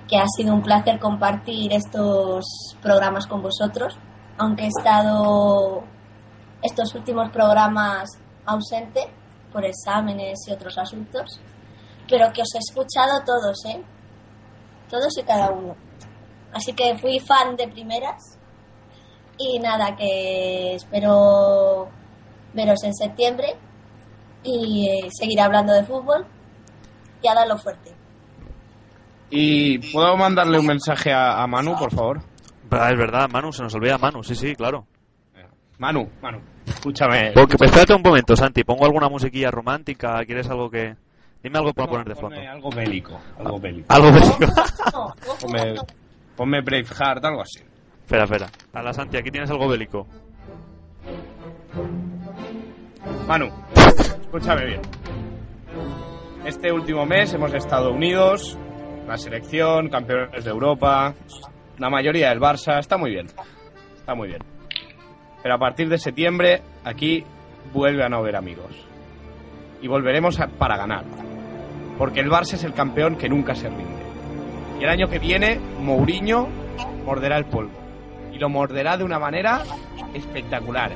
que 0.07 0.17
ha 0.17 0.25
sido 0.35 0.53
un 0.53 0.61
placer 0.61 0.99
compartir 0.99 1.73
estos 1.73 2.45
programas 2.81 3.27
con 3.27 3.41
vosotros. 3.41 3.97
Aunque 4.37 4.65
he 4.65 4.67
estado 4.67 5.83
estos 6.61 6.95
últimos 6.95 7.29
programas 7.29 8.09
ausente 8.45 9.07
por 9.51 9.63
exámenes 9.65 10.39
y 10.47 10.51
otros 10.51 10.77
asuntos. 10.77 11.39
Pero 12.09 12.33
que 12.33 12.41
os 12.41 12.53
he 12.55 12.59
escuchado 12.59 13.23
todos, 13.25 13.65
¿eh? 13.65 13.81
Todos 14.89 15.17
y 15.17 15.23
cada 15.23 15.51
uno. 15.51 15.75
Así 16.53 16.73
que 16.73 16.97
fui 16.97 17.19
fan 17.19 17.55
de 17.55 17.67
primeras. 17.67 18.37
Y 19.37 19.59
nada, 19.59 19.95
que 19.95 20.75
espero 20.75 21.89
veros 22.53 22.83
en 22.83 22.93
septiembre 22.93 23.55
y 24.43 24.87
eh, 24.89 25.09
seguir 25.11 25.39
hablando 25.41 25.73
de 25.73 25.83
fútbol 25.83 26.25
y 27.21 27.27
a 27.27 27.33
darlo 27.33 27.57
fuerte. 27.57 27.91
¿Y 29.29 29.79
puedo 29.91 30.15
mandarle 30.15 30.59
un 30.59 30.67
mensaje 30.67 31.11
a, 31.11 31.41
a 31.41 31.47
Manu, 31.47 31.75
por 31.77 31.91
favor? 31.91 32.21
Ah, 32.69 32.91
es 32.91 32.97
verdad, 32.97 33.29
Manu, 33.29 33.51
se 33.51 33.63
nos 33.63 33.73
olvida 33.75 33.97
Manu, 33.97 34.23
sí, 34.23 34.35
sí, 34.35 34.55
claro. 34.55 34.85
Manu, 35.79 36.07
Manu, 36.21 36.39
escúchame. 36.65 37.31
Porque, 37.33 37.55
espérate 37.59 37.93
un 37.93 38.01
momento, 38.01 38.35
Santi, 38.35 38.63
pongo 38.63 38.85
alguna 38.85 39.09
musiquilla 39.09 39.51
romántica, 39.51 40.23
¿quieres 40.25 40.49
algo 40.49 40.69
que...? 40.69 40.95
Dime 41.41 41.57
algo 41.57 41.73
para 41.73 41.89
poner 41.89 42.07
de 42.07 42.15
fondo. 42.15 42.39
Algo 42.39 42.69
bélico, 42.69 43.19
algo 43.37 43.59
bélico. 43.59 43.93
Algo 43.93 44.11
bélico. 44.13 44.37
Ponme, 45.41 45.75
ponme 46.37 46.61
Braveheart, 46.61 47.25
algo 47.25 47.41
así. 47.41 47.59
Espera, 48.03 48.23
espera. 48.23 48.47
A 48.73 48.81
la 48.81 48.93
Santi, 48.93 49.17
aquí 49.17 49.31
tienes 49.31 49.49
algo 49.49 49.67
bélico. 49.67 50.07
Manu, 53.27 53.49
escúchame 53.75 54.65
bien. 54.65 54.81
Este 56.45 56.71
último 56.71 57.05
mes 57.05 57.33
hemos 57.33 57.53
estado 57.53 57.91
unidos, 57.91 58.57
la 59.07 59.17
selección, 59.17 59.89
campeones 59.89 60.43
de 60.43 60.51
Europa, 60.51 61.13
la 61.77 61.89
mayoría 61.89 62.29
del 62.29 62.39
Barça, 62.39 62.79
está 62.79 62.97
muy 62.97 63.11
bien, 63.11 63.27
está 63.95 64.13
muy 64.13 64.27
bien. 64.27 64.41
Pero 65.41 65.55
a 65.55 65.57
partir 65.57 65.89
de 65.89 65.97
septiembre, 65.97 66.61
aquí 66.83 67.23
vuelve 67.73 68.03
a 68.03 68.09
no 68.09 68.17
haber 68.17 68.35
amigos. 68.35 68.87
Y 69.81 69.87
volveremos 69.87 70.37
para 70.57 70.77
ganar. 70.77 71.03
Porque 71.97 72.19
el 72.19 72.29
Barça 72.29 72.53
es 72.53 72.63
el 72.63 72.73
campeón 72.73 73.17
que 73.17 73.29
nunca 73.29 73.55
se 73.55 73.69
rinde. 73.69 74.03
Y 74.79 74.83
el 74.83 74.89
año 74.89 75.07
que 75.07 75.19
viene, 75.19 75.59
Mourinho 75.79 76.47
morderá 77.05 77.37
el 77.37 77.45
polvo. 77.45 77.82
Y 78.33 78.39
lo 78.39 78.49
morderá 78.49 78.97
de 78.97 79.03
una 79.03 79.19
manera 79.19 79.63
espectacular. 80.13 80.91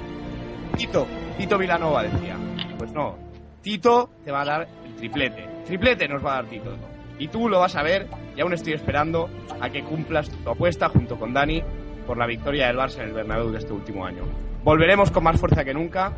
Tito, 0.75 1.07
Tito 1.37 1.57
Vilanova 1.57 2.03
decía. 2.03 2.35
Pues 2.77 2.91
no, 2.91 3.17
Tito 3.61 4.09
te 4.23 4.31
va 4.31 4.41
a 4.41 4.45
dar 4.45 4.67
el 4.85 4.95
triplete. 4.95 5.47
Triplete 5.65 6.07
nos 6.07 6.25
va 6.25 6.33
a 6.33 6.35
dar 6.41 6.45
Tito. 6.45 6.75
Y 7.19 7.27
tú 7.29 7.49
lo 7.49 7.59
vas 7.59 7.75
a 7.75 7.83
ver 7.83 8.07
y 8.35 8.41
aún 8.41 8.53
estoy 8.53 8.73
esperando 8.73 9.29
a 9.59 9.69
que 9.69 9.83
cumplas 9.83 10.29
tu 10.29 10.49
apuesta 10.49 10.89
junto 10.89 11.17
con 11.17 11.33
Dani 11.33 11.63
por 12.05 12.17
la 12.17 12.27
victoria 12.27 12.67
del 12.67 12.77
Barça 12.77 12.99
en 12.99 13.09
el 13.09 13.13
Bernabéu 13.13 13.49
de 13.51 13.57
este 13.57 13.73
último 13.73 14.05
año. 14.05 14.23
Volveremos 14.63 15.11
con 15.11 15.23
más 15.23 15.39
fuerza 15.39 15.63
que 15.63 15.73
nunca 15.73 16.13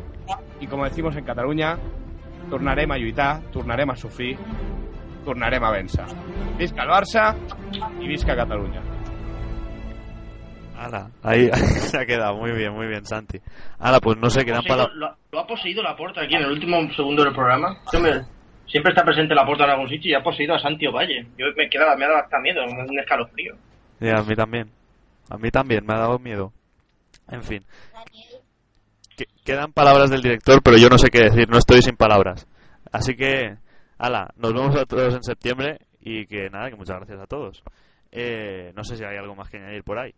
y 0.60 0.66
como 0.66 0.84
decimos 0.84 1.16
en 1.16 1.24
Cataluña, 1.24 1.78
tornarem 2.50 2.90
a 2.92 2.98
lluitar, 2.98 3.40
tornarem 3.50 3.90
a 3.90 3.96
sufrir, 3.96 4.36
tornarem 5.24 5.64
a 5.64 5.70
vèncer. 5.70 6.04
Visca 6.58 6.82
el 6.82 6.90
Barça 6.90 7.34
y 8.00 8.06
visca 8.06 8.36
Cataluña. 8.36 8.89
Ala, 10.80 11.10
ahí 11.22 11.50
se 11.52 11.98
ha 11.98 12.06
quedado, 12.06 12.36
muy 12.36 12.52
bien, 12.52 12.72
muy 12.72 12.86
bien, 12.86 13.04
Santi. 13.04 13.38
Ala, 13.78 14.00
pues 14.00 14.16
no 14.16 14.30
sé, 14.30 14.44
quedan 14.46 14.64
palabras... 14.64 14.96
lo, 14.96 15.14
lo 15.30 15.40
ha 15.40 15.46
poseído 15.46 15.82
la 15.82 15.94
porta 15.94 16.22
aquí 16.22 16.34
en 16.34 16.42
el 16.42 16.52
último 16.52 16.76
segundo 16.94 17.22
del 17.22 17.34
programa. 17.34 17.76
Hombre 17.92 18.22
siempre 18.66 18.92
está 18.92 19.04
presente 19.04 19.34
la 19.34 19.44
porta 19.44 19.64
en 19.64 19.70
algún 19.70 19.88
sitio 19.88 20.10
y 20.10 20.14
ha 20.14 20.22
poseído 20.22 20.54
a 20.54 20.58
Santi 20.58 20.86
Valle. 20.86 21.26
Yo 21.36 21.46
me, 21.56 21.68
quedaba, 21.68 21.96
me 21.96 22.04
ha 22.04 22.08
dado 22.08 22.20
hasta 22.20 22.38
miedo, 22.40 22.62
un 22.64 22.98
escalofrío. 22.98 23.54
Ya, 24.00 24.18
a 24.18 24.22
mí 24.22 24.34
también. 24.34 24.70
A 25.28 25.36
mí 25.36 25.50
también, 25.50 25.84
me 25.84 25.92
ha 25.94 25.98
dado 25.98 26.18
miedo. 26.18 26.52
En 27.28 27.42
fin. 27.42 27.64
Que- 29.16 29.26
quedan 29.44 29.72
palabras 29.72 30.08
del 30.10 30.22
director, 30.22 30.62
pero 30.62 30.78
yo 30.78 30.88
no 30.88 30.98
sé 30.98 31.10
qué 31.10 31.24
decir, 31.24 31.48
no 31.48 31.58
estoy 31.58 31.82
sin 31.82 31.96
palabras. 31.96 32.46
Así 32.90 33.14
que, 33.16 33.56
ala, 33.98 34.30
nos 34.36 34.54
vemos 34.54 34.74
a 34.76 34.86
todos 34.86 35.14
en 35.14 35.22
septiembre 35.22 35.78
y 36.00 36.26
que 36.26 36.48
nada, 36.48 36.70
que 36.70 36.76
muchas 36.76 36.96
gracias 36.96 37.20
a 37.20 37.26
todos. 37.26 37.62
Eh, 38.12 38.72
no 38.74 38.82
sé 38.82 38.96
si 38.96 39.04
hay 39.04 39.16
algo 39.16 39.34
más 39.34 39.50
que 39.50 39.58
añadir 39.58 39.84
por 39.84 39.98
ahí. 39.98 40.14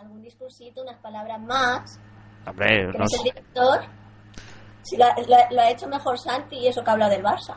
Algún 0.00 0.22
discursito, 0.22 0.82
unas 0.82 0.96
palabras 0.98 1.40
más. 1.40 2.00
Hombre, 2.46 2.90
Que 2.90 2.98
no 2.98 3.04
es 3.04 3.12
el 3.12 3.18
sé. 3.18 3.22
director. 3.24 3.80
Si 4.82 4.96
lo, 4.96 5.04
lo- 5.28 5.54
lo 5.56 5.60
ha 5.60 5.70
hecho 5.70 5.86
mejor 5.88 6.18
Santi 6.18 6.56
y 6.56 6.68
eso 6.68 6.82
que 6.82 6.90
habla 6.90 7.08
del 7.08 7.22
Barça. 7.22 7.56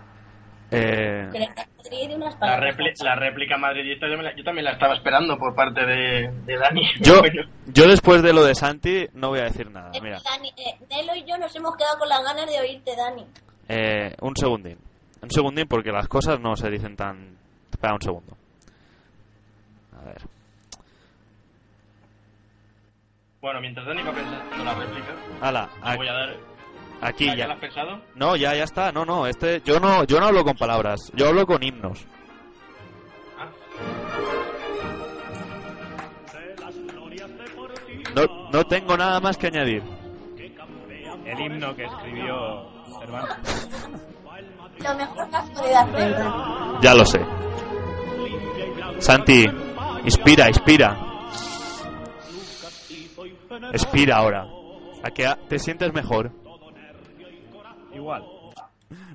Eh, 0.71 1.27
Madrid 1.31 2.09
y 2.09 2.13
unas 2.15 2.33
La, 2.33 2.39
palabras. 2.39 2.75
repli- 2.75 3.03
la 3.03 3.15
réplica 3.15 3.57
madridista 3.57 4.07
yo, 4.09 4.17
me 4.17 4.23
la- 4.23 4.35
yo 4.35 4.43
también 4.43 4.65
la 4.65 4.71
estaba 4.71 4.95
esperando 4.95 5.37
por 5.37 5.53
parte 5.55 5.85
de, 5.85 6.31
de 6.45 6.57
Dani. 6.57 6.81
yo, 7.01 7.21
yo 7.67 7.87
después 7.87 8.21
de 8.23 8.33
lo 8.33 8.43
de 8.43 8.55
Santi 8.55 9.07
no 9.13 9.29
voy 9.29 9.39
a 9.39 9.43
decir 9.43 9.69
nada. 9.71 9.91
Eh, 9.93 9.99
Mira, 10.01 10.19
Dani, 10.29 10.49
eh, 10.49 10.77
Nelo 10.89 11.15
y 11.15 11.23
yo 11.25 11.37
nos 11.37 11.55
hemos 11.55 11.75
quedado 11.77 11.97
con 11.99 12.09
las 12.09 12.23
ganas 12.23 12.47
de 12.49 12.59
oírte, 12.59 12.91
Dani. 12.95 13.25
eh, 13.69 14.15
un 14.21 14.35
segundín. 14.35 14.77
Un 15.21 15.29
segundín 15.31 15.67
porque 15.67 15.91
las 15.91 16.07
cosas 16.07 16.39
no 16.39 16.55
se 16.57 16.69
dicen 16.69 16.95
tan... 16.97 17.37
Espera 17.71 17.93
un 17.93 18.01
segundo. 18.01 18.35
A 19.97 20.05
ver. 20.05 20.21
Bueno, 23.43 23.59
mientras 23.61 23.85
Dani 23.85 24.01
va 24.03 24.11
pensando 24.13 24.63
la 24.63 24.73
réplica, 24.73 25.13
Hala, 25.41 25.67
te 25.83 25.89
a- 25.89 25.95
voy 25.97 26.07
a 26.07 26.13
dar... 26.13 26.29
aquí 27.01 27.25
¿Ya, 27.27 27.35
ya. 27.35 27.47
la 27.47 27.53
has 27.55 27.59
pensado? 27.59 28.01
No, 28.15 28.35
ya, 28.37 28.55
ya 28.55 28.63
está. 28.63 28.91
No, 28.93 29.03
no, 29.05 29.27
este, 29.27 29.61
yo 29.65 29.79
no, 29.81 30.05
yo 30.05 30.19
no 30.21 30.27
hablo 30.27 30.45
con 30.45 30.55
palabras. 30.55 31.11
Yo 31.13 31.27
hablo 31.27 31.45
con 31.45 31.61
himnos. 31.61 32.05
Ah, 33.37 33.49
No, 38.15 38.49
no 38.51 38.63
tengo 38.65 38.95
nada 38.95 39.19
más 39.19 39.37
que 39.37 39.47
añadir. 39.47 39.83
El 41.25 41.39
himno 41.39 41.75
que 41.75 41.83
escribió 41.85 42.65
Cervantes. 42.99 43.69
Lo 44.79 44.95
mejor 44.95 45.29
que 45.29 45.35
has 45.35 45.49
podido 45.49 45.77
hacer. 45.79 46.25
Ya 46.81 46.93
lo 46.95 47.05
sé. 47.05 47.19
Santi, 48.99 49.45
inspira, 50.05 50.47
inspira. 50.49 51.12
Expira 53.71 54.17
ahora. 54.17 54.47
A 55.03 55.11
que 55.11 55.27
te 55.47 55.59
sientes 55.59 55.93
mejor. 55.93 56.31
Igual. 57.93 58.23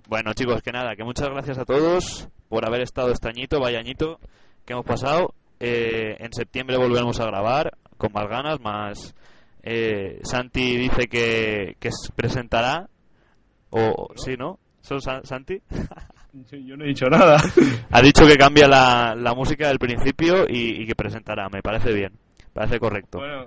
Bueno, 0.08 0.32
chicos, 0.34 0.62
que 0.62 0.72
nada, 0.72 0.94
que 0.96 1.04
muchas 1.04 1.28
gracias 1.28 1.58
a 1.58 1.64
todos 1.64 2.28
por 2.48 2.64
haber 2.66 2.80
estado 2.80 3.10
este 3.12 3.28
añito, 3.28 3.60
vaya 3.60 3.78
añito 3.78 4.18
que 4.64 4.72
hemos 4.72 4.84
pasado. 4.86 5.34
Eh, 5.60 6.16
en 6.20 6.32
septiembre 6.32 6.76
volveremos 6.78 7.18
a 7.20 7.26
grabar 7.26 7.76
con 7.96 8.12
más 8.12 8.28
ganas, 8.28 8.60
más. 8.60 9.14
eh, 9.62 10.20
Santi 10.22 10.76
dice 10.76 11.08
que, 11.08 11.76
que 11.80 11.90
se 11.90 12.12
presentará. 12.12 12.88
O, 13.70 14.08
sí, 14.16 14.34
¿no? 14.38 14.58
¿Son 14.80 15.00
Sa- 15.02 15.22
Santi? 15.24 15.60
Yo 16.64 16.76
no 16.76 16.84
he 16.84 16.88
dicho 16.88 17.06
nada. 17.06 17.38
Ha 17.90 18.00
dicho 18.02 18.26
que 18.26 18.36
cambia 18.36 18.68
la, 18.68 19.14
la 19.16 19.34
música 19.34 19.68
del 19.68 19.78
principio 19.78 20.44
y, 20.48 20.82
y 20.82 20.86
que 20.86 20.94
presentará. 20.94 21.48
Me 21.48 21.62
parece 21.62 21.92
bien. 21.92 22.12
Parece 22.52 22.78
correcto. 22.78 23.18
Bueno, 23.18 23.46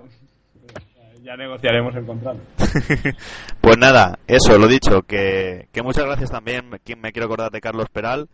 ya 1.22 1.36
negociaremos 1.36 1.94
el 1.96 2.06
contrato. 2.06 2.40
pues 3.60 3.78
nada, 3.78 4.18
eso, 4.26 4.58
lo 4.58 4.66
dicho, 4.68 5.02
que, 5.02 5.68
que 5.72 5.82
muchas 5.82 6.04
gracias 6.04 6.30
también, 6.30 6.68
me 6.70 6.80
quiero 7.12 7.26
acordar 7.26 7.50
de 7.50 7.60
Carlos 7.60 7.86
Peral, 7.92 8.28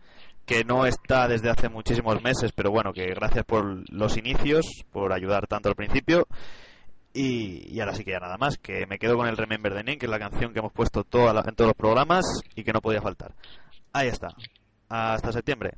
que 0.45 0.63
no 0.63 0.85
está 0.85 1.27
desde 1.27 1.49
hace 1.49 1.69
muchísimos 1.69 2.21
meses, 2.23 2.51
pero 2.53 2.71
bueno, 2.71 2.91
que 2.93 3.05
gracias 3.07 3.45
por 3.45 3.83
los 3.91 4.17
inicios, 4.17 4.65
por 4.91 5.13
ayudar 5.13 5.47
tanto 5.47 5.69
al 5.69 5.75
principio. 5.75 6.27
Y, 7.13 7.73
y 7.75 7.79
ahora 7.79 7.93
sí 7.95 8.03
que 8.03 8.11
ya 8.11 8.19
nada 8.19 8.37
más, 8.37 8.57
que 8.57 8.85
me 8.87 8.99
quedo 8.99 9.17
con 9.17 9.27
el 9.27 9.35
Remember 9.37 9.71
the 9.73 9.83
Name, 9.83 9.97
que 9.97 10.05
es 10.05 10.11
la 10.11 10.19
canción 10.19 10.53
que 10.53 10.59
hemos 10.59 10.71
puesto 10.73 11.03
toda 11.03 11.33
la- 11.33 11.43
en 11.47 11.55
todos 11.55 11.69
los 11.69 11.75
programas 11.77 12.23
y 12.55 12.63
que 12.63 12.71
no 12.71 12.81
podía 12.81 13.01
faltar. 13.01 13.33
Ahí 13.93 14.07
está. 14.07 14.29
Hasta 14.89 15.31
septiembre. 15.31 15.71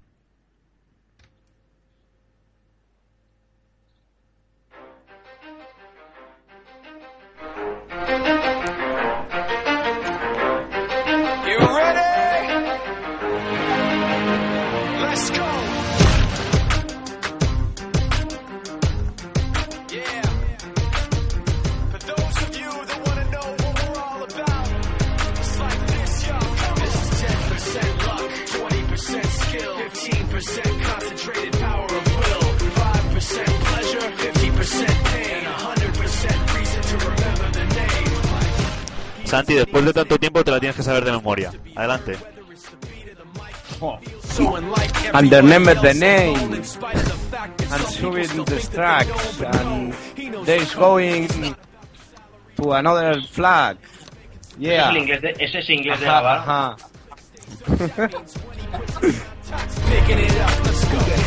Santi, 39.32 39.54
después 39.54 39.86
de 39.86 39.94
tanto 39.94 40.18
tiempo 40.18 40.44
te 40.44 40.52
la 40.52 40.60
tienes 40.60 40.76
que 40.76 40.84
saber 40.84 41.06
de 41.06 41.12
memoria. 41.14 41.54
Adelante. 41.74 42.18
Unlike 43.80 45.12
And 45.14 45.30
the 45.30 45.42
name. 45.42 45.74
the 45.74 45.78
that 45.80 45.96
And 47.72 47.82
still 47.88 48.44
the 48.44 48.60
tracks. 48.74 49.42
And 49.42 49.94
how 50.46 50.76
going 50.76 51.30
to 52.58 52.74
another 52.74 53.22
flag. 53.22 53.78
Yeah. 54.60 54.90
Ese 54.90 54.98
es 54.98 54.98
inglés 54.98 55.22
de, 55.22 55.30
ese 55.40 55.60
es 55.60 55.70
inglés 55.70 56.00
de 56.02 56.10
Ajá, 56.10 56.36
ajá. 56.36 56.76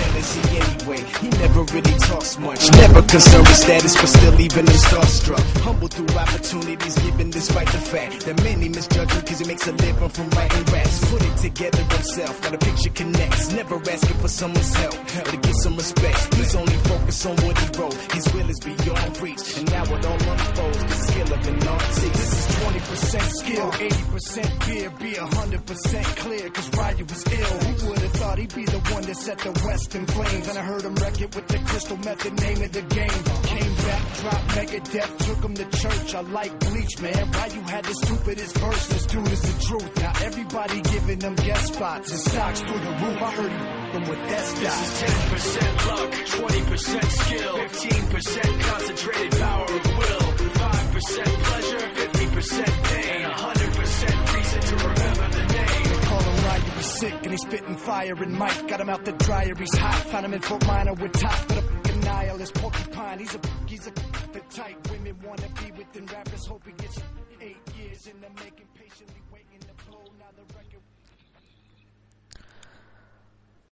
is 0.93 1.16
he? 1.18 1.28
Never 1.28 1.62
really 1.62 1.99
talks 2.01 2.39
much. 2.39 2.70
Never 2.72 3.03
concerned 3.03 3.47
with 3.49 3.57
status, 3.57 3.97
but 3.97 4.07
still 4.07 4.41
even 4.41 4.66
him 4.66 4.80
starstruck. 4.89 5.45
Humble 5.61 5.89
through 5.89 6.16
opportunities, 6.16 6.95
given 6.99 7.30
despite 7.30 7.68
the 7.68 7.78
fact 7.78 8.26
that 8.26 8.43
many 8.43 8.68
misjudge 8.68 9.12
him 9.12 9.20
because 9.20 9.41
he 9.41 9.47
makes 9.47 9.66
a 9.66 9.72
living 9.72 10.09
from 10.09 10.30
writing 10.30 10.64
raps. 10.72 11.11
Put 11.11 11.22
it 11.22 11.37
together 11.39 11.82
himself, 11.95 12.43
got 12.43 12.55
a 12.55 12.59
picture 12.59 12.91
connects. 12.91 13.53
Never 13.53 13.76
asking 13.76 14.18
for 14.18 14.28
someone's 14.28 14.74
help 14.74 14.95
or 14.95 15.30
to 15.30 15.37
get 15.37 15.55
some 15.57 15.76
respect. 15.76 16.35
He's 16.35 16.55
only 16.55 16.76
focused 16.91 17.26
on 17.26 17.37
what 17.37 17.59
he 17.59 17.66
wrote. 17.78 17.95
His 18.12 18.35
will 18.35 18.51
is 18.51 18.61
beyond 18.61 19.20
reach, 19.22 19.59
and 19.59 19.70
now 19.70 19.85
it 19.85 20.07
all 20.07 20.22
unfolds. 20.32 20.85
The 20.85 20.97
skill 21.09 21.32
of 21.32 21.49
an 21.49 21.68
artist. 21.68 22.12
This 22.12 22.32
is 22.39 22.55
20% 22.57 23.22
skill, 23.41 23.70
80% 23.72 24.62
fear, 24.64 24.91
be 24.91 25.12
100% 25.12 26.16
clear. 26.16 26.51
Cause 26.51 26.68
Ryu 26.76 27.05
was 27.05 27.24
ill. 27.32 27.59
Who 27.59 27.89
would 27.91 27.99
have 27.99 28.12
thought 28.12 28.39
he'd 28.39 28.55
be 28.55 28.64
the 28.64 28.78
one 28.95 29.03
that 29.03 29.16
set 29.16 29.39
the 29.39 29.53
West 29.64 29.95
in 29.95 30.07
flames? 30.07 30.49
And 30.49 30.59
I 30.59 30.62
heard 30.62 30.74
him 30.83 30.95
wreck 30.97 31.20
it 31.20 31.35
with 31.35 31.47
the 31.49 31.59
crystal 31.59 31.97
method, 31.99 32.41
name 32.41 32.62
of 32.62 32.72
the 32.72 32.83
game. 32.83 33.22
Came 33.45 33.75
back, 33.75 34.14
dropped 34.20 34.49
Megadeth, 34.57 35.18
took 35.27 35.45
him 35.45 35.55
to 35.55 35.79
church. 35.79 36.14
I 36.14 36.20
like 36.20 36.59
Bleach, 36.61 37.01
man. 37.01 37.29
Why 37.33 37.47
you 37.47 37.61
had 37.62 37.85
the 37.85 37.95
stupidest 37.95 38.59
verse. 38.59 38.87
This 38.89 39.07
dude 39.07 39.29
is 39.29 39.43
the 39.43 39.62
truth. 39.66 39.97
Now 39.97 40.12
everybody 40.25 40.81
giving 40.81 41.18
them 41.18 41.35
guest 41.37 41.75
spots 41.75 42.11
and 42.11 42.20
stocks 42.20 42.61
through 42.61 42.81
the 42.81 42.91
roof. 42.91 43.22
I 43.22 43.31
heard 43.31 43.53
he 43.53 43.85
them 43.95 44.09
with 44.09 44.29
that 44.29 44.45
stock. 44.45 44.85
10% 45.31 45.87
luck, 45.87 46.11
20% 46.12 47.05
skill, 47.22 47.55
15% 47.55 48.61
concentrated 48.61 49.41
power 49.41 49.64
of 49.64 49.87
will, 49.99 50.25
5% 50.55 51.25
pleasure, 51.45 51.79
50% 51.79 52.85
pain, 52.85 53.22
and 53.22 53.33
100% 53.33 53.64
he's 56.85 57.01
sick 57.01 57.14
and 57.22 57.30
he's 57.30 57.41
spitting 57.41 57.76
fire 57.76 58.14
and 58.14 58.32
Mike 58.32 58.68
got 58.68 58.80
him 58.80 58.89
out 58.89 59.05
the 59.05 59.12
dryer, 59.12 59.55
he's 59.57 59.76
hot. 59.76 59.95
Found 60.11 60.26
him 60.26 60.35
in 60.35 60.41
Fort 60.41 60.66
Minor 60.66 60.95
with 60.95 61.12
top, 61.12 61.49
but 61.49 61.59
a 61.59 61.97
nihilist 61.99 62.55
porcupine. 62.55 63.18
He's 63.18 63.35
a 63.35 63.41
he's 63.66 63.87
a 63.87 63.93
the 64.32 64.41
type 64.51 64.91
women 64.91 65.16
wanna 65.24 65.49
be 65.61 65.70
within 65.72 66.07
rappers. 66.07 66.47
Hope 66.47 66.62
he 66.66 66.72
gets 66.72 66.99
eight 67.41 67.57
years 67.78 68.07
in 68.07 68.20
the 68.20 68.28
making, 68.43 68.66
patiently 68.74 69.22
waiting 69.32 69.61
to 69.61 69.91
blow. 69.91 70.05
Now 70.18 70.26
the 70.37 70.43
record. 70.55 70.74